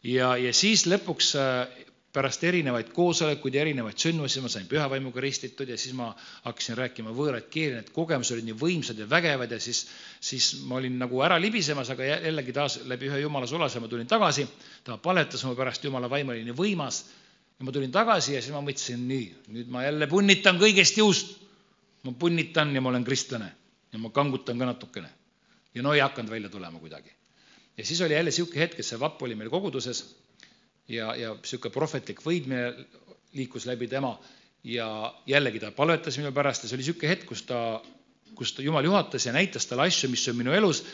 ja, 0.04 0.38
ja 0.38 0.54
siis 0.54 0.86
lõpuks 0.88 1.36
äh, 1.36 1.86
pärast 2.14 2.44
erinevaid 2.44 2.90
koosolekuid 2.94 3.54
ja 3.54 3.62
erinevaid 3.62 3.98
sündmusi 4.02 4.42
ma 4.42 4.50
sain 4.50 4.66
pühavaimuga 4.68 5.22
ristitud 5.22 5.70
ja 5.70 5.78
siis 5.78 5.94
ma 5.94 6.10
hakkasin 6.48 6.78
rääkima 6.78 7.14
võõraid 7.14 7.52
keeli, 7.54 7.76
need 7.78 7.92
kogemused 7.94 8.34
olid 8.34 8.48
nii 8.48 8.58
võimsad 8.58 8.98
ja 8.98 9.06
vägevad 9.10 9.52
ja 9.54 9.60
siis, 9.62 9.84
siis 10.20 10.48
ma 10.66 10.80
olin 10.80 10.98
nagu 10.98 11.22
ära 11.22 11.38
libisemas, 11.42 11.92
aga 11.94 12.08
jällegi 12.10 12.56
taas 12.56 12.80
läbi 12.90 13.12
ühe 13.12 13.22
jumala 13.22 13.48
sulase 13.48 13.80
ma 13.80 13.88
tulin 13.92 14.10
tagasi, 14.10 14.48
ta 14.84 14.98
paletas 14.98 15.46
mu 15.46 15.54
pärast, 15.56 15.86
jumala 15.86 16.10
vaim 16.10 16.34
oli 16.34 16.48
nii 16.48 16.58
võimas 16.58 17.04
ja 17.60 17.66
ma 17.66 17.72
tulin 17.76 17.92
tagasi 17.92 18.38
ja 18.38 18.42
siis 18.42 18.56
ma 18.56 18.62
mõtlesin, 18.64 19.02
nii, 19.08 19.26
nüüd 19.56 19.72
ma 19.74 19.84
jälle 19.84 20.08
punnitan 20.08 20.60
kõigest 20.62 20.98
jõust. 21.00 21.36
ma 22.08 22.14
punnitan 22.16 22.72
ja 22.76 22.82
ma 22.82 22.90
olen 22.90 23.04
kristlane 23.04 23.52
ja 23.92 24.00
ma 24.00 24.10
kangutan 24.10 24.58
ka 24.58 24.66
natukene. 24.66 25.10
ja 25.76 25.84
no 25.84 25.94
ei 25.94 26.00
hakanud 26.00 26.32
välja 26.32 26.50
tulema 26.50 26.80
kuidagi. 26.80 27.12
ja 27.78 27.86
siis 27.86 28.02
oli 28.02 28.14
jälle 28.14 28.32
niisugune 28.32 28.62
hetk, 28.62 28.80
et 28.80 28.86
see 28.86 29.00
vapp 29.00 29.22
oli 29.22 29.36
meil 29.36 29.50
koguduses 29.50 30.16
ja, 30.88 31.16
ja 31.16 31.36
niisugune 31.36 31.74
prohvetlik 31.74 32.24
võidmine 32.24 32.74
liikus 33.34 33.66
läbi 33.66 33.88
tema 33.88 34.18
ja 34.64 35.14
jällegi 35.28 35.60
ta 35.60 35.72
palvetas 35.72 36.18
minu 36.18 36.32
pärast 36.32 36.64
ja 36.64 36.70
see 36.70 36.78
oli 36.78 36.84
niisugune 36.84 37.12
hetk, 37.12 37.28
kus 37.28 37.44
ta, 37.44 37.82
kus 38.36 38.54
ta, 38.54 38.62
Jumal 38.62 38.86
juhatas 38.86 39.26
ja 39.26 39.36
näitas 39.36 39.68
talle 39.68 39.92
asju, 39.92 40.10
mis 40.10 40.28
on 40.32 40.40
minu 40.40 40.56
elus 40.56 40.86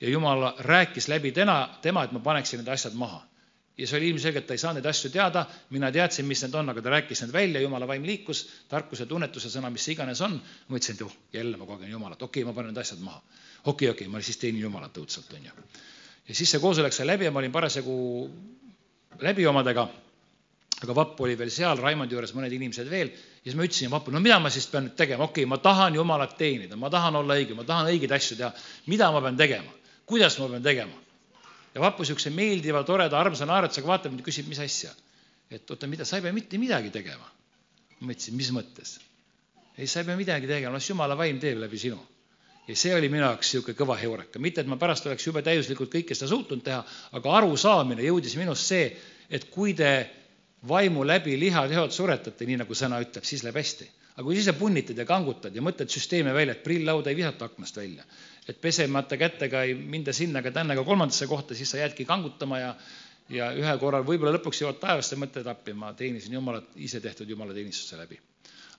ja 0.00 0.10
Jumal 0.10 0.50
rääkis 0.58 1.08
läbi 1.08 1.30
tema, 1.32 1.78
tema, 1.82 2.04
et 2.04 2.12
ma 2.12 2.18
paneksin 2.18 2.58
need 2.58 2.74
asjad 2.74 2.98
maha 2.98 3.27
ja 3.78 3.86
see 3.86 3.98
oli 4.00 4.08
ilmselgelt, 4.12 4.46
ta 4.46 4.56
ei 4.56 4.60
saa 4.60 4.72
neid 4.74 4.86
asju 4.90 5.10
teada, 5.14 5.44
mina 5.74 5.90
teadsin, 5.94 6.26
mis 6.26 6.42
need 6.42 6.54
on, 6.58 6.72
aga 6.72 6.82
ta 6.82 6.94
rääkis 6.96 7.22
need 7.22 7.34
välja, 7.34 7.60
jumala 7.62 7.86
vaim 7.86 8.02
liikus, 8.06 8.42
tarkuse, 8.70 9.06
tunnetuse 9.06 9.50
sõna, 9.52 9.70
mis 9.70 9.84
see 9.86 9.94
iganes 9.94 10.22
on. 10.26 10.34
ma 10.34 10.74
mõtlesin, 10.74 10.98
et 10.98 11.04
oh, 11.06 11.14
jälle 11.32 11.60
ma 11.60 11.68
kogen 11.68 11.90
jumalat, 11.90 12.22
okei 12.22 12.42
okay,, 12.42 12.48
ma 12.48 12.56
panen 12.56 12.74
need 12.74 12.82
asjad 12.82 13.04
maha. 13.04 13.22
okei 13.22 13.70
okay,, 13.70 13.92
okei 13.92 14.08
okay,, 14.08 14.12
ma 14.12 14.22
siis 14.24 14.42
teenin 14.42 14.66
jumalat 14.66 14.98
õudselt, 14.98 15.30
on 15.38 15.46
ju. 15.46 15.70
ja 16.28 16.34
siis 16.34 16.50
see 16.50 16.60
koosolek 16.60 16.92
sai 16.92 17.06
läbi 17.06 17.28
ja 17.28 17.30
ma 17.30 17.38
olin 17.38 17.54
parasjagu 17.54 17.96
läbi 19.22 19.46
omadega. 19.46 19.88
aga 20.82 20.94
Vapp 20.94 21.20
oli 21.20 21.38
veel 21.38 21.50
seal, 21.50 21.78
Raimondi 21.78 22.14
juures 22.14 22.34
mõned 22.34 22.52
inimesed 22.54 22.90
veel 22.90 23.08
ja 23.14 23.44
siis 23.44 23.54
ma 23.54 23.66
ütlesin 23.66 23.90
Vapule, 23.90 24.18
no 24.18 24.20
mida 24.22 24.38
ma 24.42 24.50
siis 24.50 24.66
pean 24.66 24.88
nüüd 24.90 24.98
tegema, 24.98 25.30
okei 25.30 25.44
okay,, 25.44 25.50
ma 25.54 25.62
tahan 25.62 25.94
jumalat 25.94 26.34
teenida, 26.38 26.76
ma 26.76 26.90
tahan 26.90 27.22
olla 27.22 27.38
õige, 27.38 27.54
ma 27.54 27.64
tahan 27.66 27.92
õigeid 27.94 28.14
asju 28.14 28.42
teha. 28.42 28.52
mida 28.86 29.12
ma 29.14 29.22
pean 29.22 29.36
tegema, 29.38 29.70
kuidas 30.06 30.38
ma 30.42 30.48
pean 30.48 30.62
tegema? 30.66 31.07
Ja 31.78 31.84
Vapu 31.84 32.02
niisuguse 32.02 32.32
meeldiva, 32.34 32.82
toreda, 32.86 33.18
armsa 33.20 33.46
naeratusega 33.46 33.86
vaatab 33.86 34.12
mind 34.12 34.24
ja 34.24 34.26
küsib, 34.26 34.50
mis 34.50 34.58
asja. 34.62 34.90
et 35.50 35.70
oota, 35.70 35.86
mida, 35.88 36.04
sa 36.04 36.18
ei 36.18 36.22
pea 36.26 36.34
mitte 36.34 36.58
midagi 36.58 36.90
tegema. 36.90 37.30
ma 38.00 38.12
ütlesin, 38.12 38.36
mis 38.36 38.50
mõttes? 38.54 38.98
ei, 39.78 39.86
sa 39.86 40.02
ei 40.02 40.08
pea 40.10 40.16
midagi 40.18 40.50
tegema, 40.50 40.74
las 40.74 40.88
Jumala 40.90 41.16
vaim 41.16 41.38
teeb 41.38 41.60
läbi 41.62 41.78
sinu. 41.78 41.98
ja 42.68 42.76
see 42.76 42.94
oli 42.94 43.08
minu 43.08 43.24
jaoks 43.24 43.54
niisugune 43.54 43.78
kõva 43.78 43.96
heureka, 44.00 44.42
mitte 44.42 44.60
et 44.60 44.68
ma 44.68 44.76
pärast 44.76 45.06
oleks 45.06 45.26
jube 45.26 45.42
täiuslikult 45.46 45.92
kõike 45.94 46.18
seda 46.18 46.28
suutnud 46.34 46.64
teha, 46.66 46.82
aga 47.16 47.36
arusaamine 47.40 48.02
jõudis 48.04 48.34
minust 48.36 48.66
see, 48.66 48.90
et 49.30 49.46
kui 49.54 49.74
te 49.78 49.92
vaimu 50.68 51.06
läbi 51.06 51.38
lihateod 51.38 51.94
suretate, 51.94 52.46
nii 52.46 52.58
nagu 52.64 52.74
sõna 52.74 52.98
ütleb, 53.04 53.24
siis 53.24 53.46
läheb 53.46 53.62
hästi. 53.62 53.88
aga 54.18 54.26
kui 54.26 54.34
ise 54.34 54.52
punnitad 54.58 54.98
ja 54.98 55.04
kangutad 55.06 55.54
ja 55.54 55.62
mõtled 55.62 55.94
süsteemi 55.94 56.32
välja, 56.34 56.56
et 56.56 56.64
prill-lauda 56.64 57.12
ei 57.12 57.16
visata 57.16 57.46
aknast 57.46 57.76
välja, 57.78 58.02
et 58.48 58.60
pesemata 58.60 59.16
kätega 59.20 59.62
ei 59.66 59.74
minda 59.74 60.12
sinna 60.12 60.40
ega 60.40 60.50
tänna 60.50 60.74
ega 60.74 60.84
kolmandasse 60.84 61.26
kohta, 61.26 61.54
siis 61.54 61.70
sa 61.70 61.82
jäädki 61.82 62.04
kangutama 62.08 62.58
ja 62.58 62.74
ja 63.28 63.50
ühel 63.52 63.78
korral 63.80 64.06
võib-olla 64.06 64.32
lõpuks 64.38 64.62
jõuad 64.62 64.78
taevasse, 64.80 65.16
mõtled 65.20 65.46
appi, 65.50 65.74
ma 65.76 65.92
teenisin 65.96 66.32
Jumalat, 66.38 66.70
ise 66.80 67.00
tehtud 67.04 67.28
jumalateenistuse 67.28 67.98
läbi. 68.00 68.18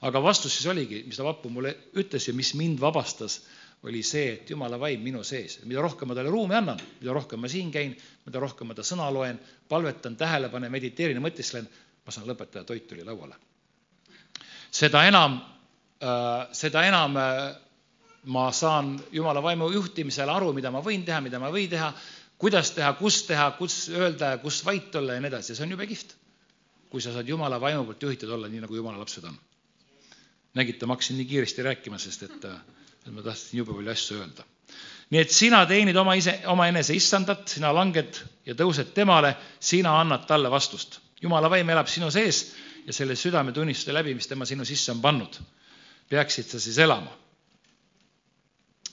aga 0.02 0.22
vastus 0.24 0.54
siis 0.56 0.66
oligi, 0.72 1.04
mis 1.06 1.18
ta 1.18 1.24
Vapu 1.24 1.50
mulle 1.50 1.76
ütles 2.00 2.28
ja 2.28 2.34
mis 2.34 2.54
mind 2.56 2.80
vabastas, 2.80 3.42
oli 3.84 4.02
see, 4.04 4.34
et 4.34 4.50
Jumala 4.50 4.80
vaim 4.80 5.02
minu 5.04 5.24
sees, 5.24 5.60
mida 5.66 5.82
rohkem 5.82 6.08
ma 6.08 6.16
talle 6.16 6.32
ruumi 6.32 6.56
annan, 6.56 6.80
mida 7.02 7.14
rohkem 7.14 7.40
ma 7.40 7.48
siin 7.48 7.72
käin, 7.72 7.96
mida 8.26 8.40
rohkem 8.40 8.68
ma 8.68 8.74
ta 8.76 8.84
sõna 8.84 9.12
loen, 9.14 9.40
palvetan, 9.70 10.16
tähele 10.16 10.50
panen, 10.50 10.72
mediteerin 10.72 11.20
ja 11.20 11.24
mõtisklen, 11.24 11.68
ma 12.06 12.12
saan 12.12 12.28
lõpetada, 12.28 12.66
toit 12.66 12.88
tuli 12.88 13.04
lauale. 13.04 13.36
seda 14.72 15.06
enam 15.08 15.40
äh,, 16.02 16.48
seda 16.52 16.84
enam 16.88 17.18
äh, 17.18 17.56
ma 18.24 18.52
saan 18.52 19.00
Jumala 19.12 19.44
vaimu 19.44 19.70
juhtimisel 19.72 20.30
aru, 20.30 20.52
mida 20.54 20.72
ma 20.72 20.82
võin 20.84 21.06
teha, 21.06 21.22
mida 21.22 21.40
ma 21.40 21.50
ei 21.50 21.56
või 21.56 21.68
teha, 21.72 21.92
kuidas 22.40 22.72
teha, 22.76 22.92
kus 23.00 23.24
teha, 23.28 23.52
kus 23.58 23.90
öelda 23.94 24.34
ja 24.34 24.40
kus 24.42 24.62
vait 24.66 24.96
olla 24.96 25.16
ja 25.16 25.24
nii 25.24 25.32
edasi 25.32 25.56
see 25.56 25.66
on 25.66 25.76
jube 25.76 25.88
kihvt. 25.88 26.16
kui 26.90 27.02
sa 27.02 27.12
saad 27.14 27.28
Jumala 27.30 27.60
vaimu 27.62 27.84
poolt 27.86 28.02
juhitud 28.02 28.30
olla, 28.34 28.48
nii 28.50 28.64
nagu 28.64 28.76
Jumala 28.76 28.98
lapsed 29.00 29.24
on. 29.24 29.36
nägite, 30.54 30.86
ma 30.86 30.96
hakkasin 30.96 31.18
nii 31.18 31.26
kiiresti 31.26 31.64
rääkima, 31.64 31.98
sest 31.98 32.24
et, 32.24 32.46
et 32.46 33.12
ma 33.14 33.22
tahtsin 33.22 33.60
jube 33.60 33.74
palju 33.74 33.92
asju 33.92 34.18
öelda. 34.18 34.44
nii 35.10 35.22
et 35.22 35.32
sina 35.32 35.66
teenid 35.66 35.96
oma 35.96 36.14
ise, 36.14 36.40
omaenese 36.48 36.96
issandat, 36.96 37.48
sina 37.48 37.72
langed 37.74 38.20
ja 38.46 38.56
tõused 38.56 38.92
temale, 38.94 39.36
sina 39.60 40.00
annad 40.02 40.26
talle 40.28 40.52
vastust. 40.52 41.00
Jumala 41.22 41.50
vaim 41.50 41.70
elab 41.70 41.88
sinu 41.88 42.12
sees 42.12 42.56
ja 42.86 42.94
selle 42.94 43.16
südametunnistuse 43.16 43.94
läbi, 43.94 44.16
mis 44.16 44.28
tema 44.28 44.46
sinu 44.46 44.66
sisse 44.66 44.92
on 44.92 45.02
pannud, 45.02 45.40
peaksid 46.10 46.48
sa 46.50 46.60
siis 46.60 46.78
elama 46.80 47.12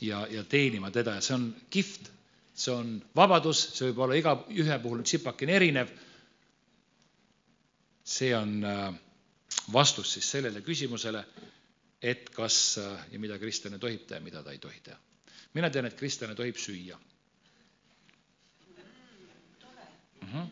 ja, 0.01 0.27
ja 0.31 0.45
teenima 0.45 0.91
teda 0.91 1.17
ja 1.17 1.25
see 1.25 1.35
on 1.37 1.47
kihvt, 1.71 2.11
see 2.55 2.75
on 2.75 2.97
vabadus, 3.17 3.63
see 3.77 3.91
võib 3.91 4.05
olla 4.07 4.19
igaühe 4.19 4.79
puhul 4.83 5.03
tsipakene 5.05 5.57
erinev. 5.57 5.91
see 8.07 8.35
on 8.37 8.65
äh, 8.65 8.95
vastus 9.73 10.13
siis 10.15 10.31
sellele 10.31 10.61
küsimusele, 10.63 11.25
et 12.03 12.31
kas 12.31 12.79
äh, 12.79 13.07
ja 13.13 13.19
mida 13.19 13.39
kristlane 13.39 13.79
tohib 13.79 14.07
teha, 14.07 14.21
mida 14.21 14.43
ta 14.43 14.53
ei 14.53 14.59
tohi 14.59 14.81
teha. 14.81 14.99
mina 15.55 15.71
tean, 15.71 15.87
et 15.87 15.99
kristlane 15.99 16.35
tohib 16.35 16.57
süüa 16.57 16.99
mm. 20.21 20.29
-hmm. 20.33 20.47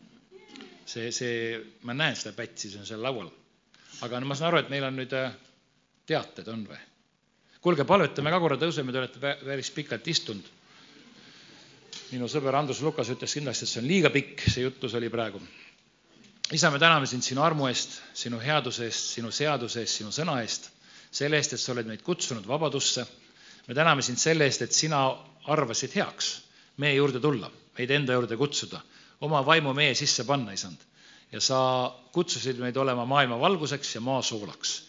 see, 0.86 1.12
see, 1.12 1.64
ma 1.82 1.94
näen 1.94 2.16
seda 2.16 2.32
pätsi, 2.32 2.70
see 2.70 2.80
on 2.80 2.86
seal 2.86 3.02
laual. 3.02 3.30
aga 4.00 4.20
no 4.20 4.26
ma 4.26 4.34
saan 4.34 4.48
aru, 4.48 4.58
et 4.58 4.68
meil 4.68 4.84
on 4.84 4.96
nüüd 4.96 5.12
äh, 5.12 5.32
teated, 6.06 6.48
on 6.48 6.66
või? 6.68 6.93
Kuulge, 7.64 7.86
palvetame 7.88 8.32
ka 8.32 8.38
korra, 8.42 8.58
tõuseme, 8.60 8.92
te 8.92 9.00
olete 9.00 9.20
päris 9.40 9.70
pikalt 9.72 10.08
istunud. 10.12 10.52
minu 12.12 12.26
sõber 12.28 12.54
Andrus 12.54 12.82
Lukas 12.84 13.08
ütles 13.10 13.32
kindlasti, 13.34 13.64
et 13.64 13.70
see 13.70 13.80
on 13.80 13.86
liiga 13.88 14.10
pikk, 14.12 14.42
see 14.52 14.66
jutlus 14.66 14.94
oli 14.94 15.08
praegu. 15.10 15.40
isa, 16.52 16.70
me 16.70 16.78
täname 16.78 17.06
sind 17.06 17.24
sinu 17.24 17.42
armu 17.42 17.66
eest, 17.66 18.02
sinu 18.14 18.38
headuse 18.38 18.84
eest, 18.84 19.06
sinu 19.16 19.30
seaduse 19.32 19.80
eest, 19.80 19.96
sinu 19.96 20.12
sõna 20.12 20.42
eest, 20.42 20.68
selle 21.10 21.36
eest, 21.40 21.54
et 21.56 21.60
sa 21.60 21.72
oled 21.72 21.88
meid 21.88 22.02
kutsunud 22.02 22.46
vabadusse. 22.46 23.06
me 23.66 23.74
täname 23.74 24.02
sind 24.02 24.18
selle 24.18 24.44
eest, 24.44 24.62
et 24.62 24.72
sina 24.72 25.00
arvasid 25.46 25.96
heaks 25.96 26.42
meie 26.76 26.94
juurde 26.94 27.20
tulla, 27.20 27.50
meid 27.78 27.90
enda 27.90 28.12
juurde 28.12 28.36
kutsuda, 28.36 28.80
oma 29.20 29.40
vaimu 29.46 29.72
meie 29.72 29.94
sisse 29.94 30.24
panna, 30.24 30.52
isand. 30.52 30.76
ja 31.32 31.40
sa 31.40 31.94
kutsusid 32.12 32.60
meid 32.60 32.76
olema 32.76 33.04
maailma 33.04 33.40
valguseks 33.40 33.94
ja 33.94 34.00
maa 34.00 34.22
soolaks. 34.22 34.82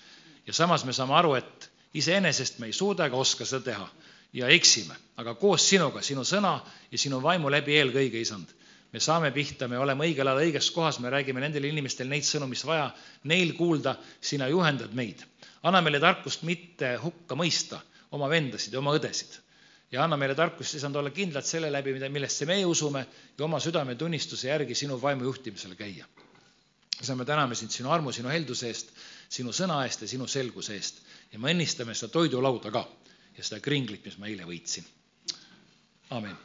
ja 0.47 0.53
samas 0.53 0.85
me 0.85 0.93
saame 0.93 1.13
aru, 1.13 1.35
et 1.35 1.71
iseenesest 1.95 2.59
me 2.59 2.69
ei 2.69 2.75
suuda 2.75 3.07
ega 3.09 3.17
oska 3.17 3.45
seda 3.45 3.63
teha 3.71 3.87
ja 4.35 4.49
eksime, 4.51 4.95
aga 5.21 5.35
koos 5.39 5.63
sinuga, 5.69 6.01
sinu 6.03 6.25
sõna 6.27 6.57
ja 6.91 6.99
sinu 6.99 7.21
vaimu 7.23 7.49
läbi 7.51 7.77
eelkõige, 7.79 8.19
isand, 8.19 8.51
me 8.91 8.99
saame 8.99 9.31
pihta, 9.35 9.67
me 9.71 9.79
oleme 9.79 10.07
õigel 10.07 10.27
ajal 10.27 10.43
õiges 10.43 10.69
kohas, 10.75 10.99
me 11.03 11.11
räägime 11.11 11.41
nendele 11.43 11.71
inimestele 11.71 12.11
neid 12.11 12.27
sõnu, 12.27 12.49
mis 12.51 12.65
vaja 12.67 12.89
neil 13.31 13.55
kuulda, 13.57 13.95
sina 14.21 14.47
juhendad 14.51 14.93
meid. 14.95 15.23
anna 15.65 15.81
meile 15.81 15.99
tarkust 15.99 16.43
mitte 16.45 16.91
hukka 17.01 17.35
mõista 17.35 17.79
oma 18.13 18.29
vendasid 18.29 18.73
ja 18.73 18.79
oma 18.79 18.93
õdesid. 18.95 19.39
Ja 19.91 20.03
anna 20.03 20.17
meile 20.17 20.35
tarkust, 20.35 20.75
isand, 20.77 20.95
olla 20.95 21.09
kindlad 21.13 21.45
selle 21.47 21.71
läbi, 21.71 21.93
mida, 21.95 22.09
millesse 22.09 22.45
meie 22.45 22.65
usume 22.65 23.05
ja 23.37 23.45
oma 23.45 23.59
südametunnistuse 23.63 24.49
järgi 24.49 24.75
sinu 24.75 24.99
vaimu 25.01 25.23
juhtimisel 25.29 25.75
käia. 25.79 26.05
isa, 27.01 27.15
me 27.15 27.25
täname 27.25 27.55
sind 27.55 27.71
sinu 27.71 27.91
armu, 27.91 28.11
sinu 28.11 28.29
helduse 28.29 28.67
eest, 28.67 28.91
sinu 29.29 29.51
sõna 29.51 29.81
eest 29.85 30.01
ja 30.01 30.07
sinu 30.07 30.27
selguse 30.27 30.73
eest 30.75 31.01
ja 31.31 31.39
me 31.39 31.51
õnnistame 31.53 31.93
seda 31.95 32.11
toidulauda 32.17 32.71
ka 32.71 32.85
ja 33.37 33.43
seda 33.43 33.59
kringlit, 33.61 34.05
mis 34.05 34.17
ma 34.17 34.27
eile 34.31 34.45
võitsin. 34.49 34.85
amin 36.09 36.35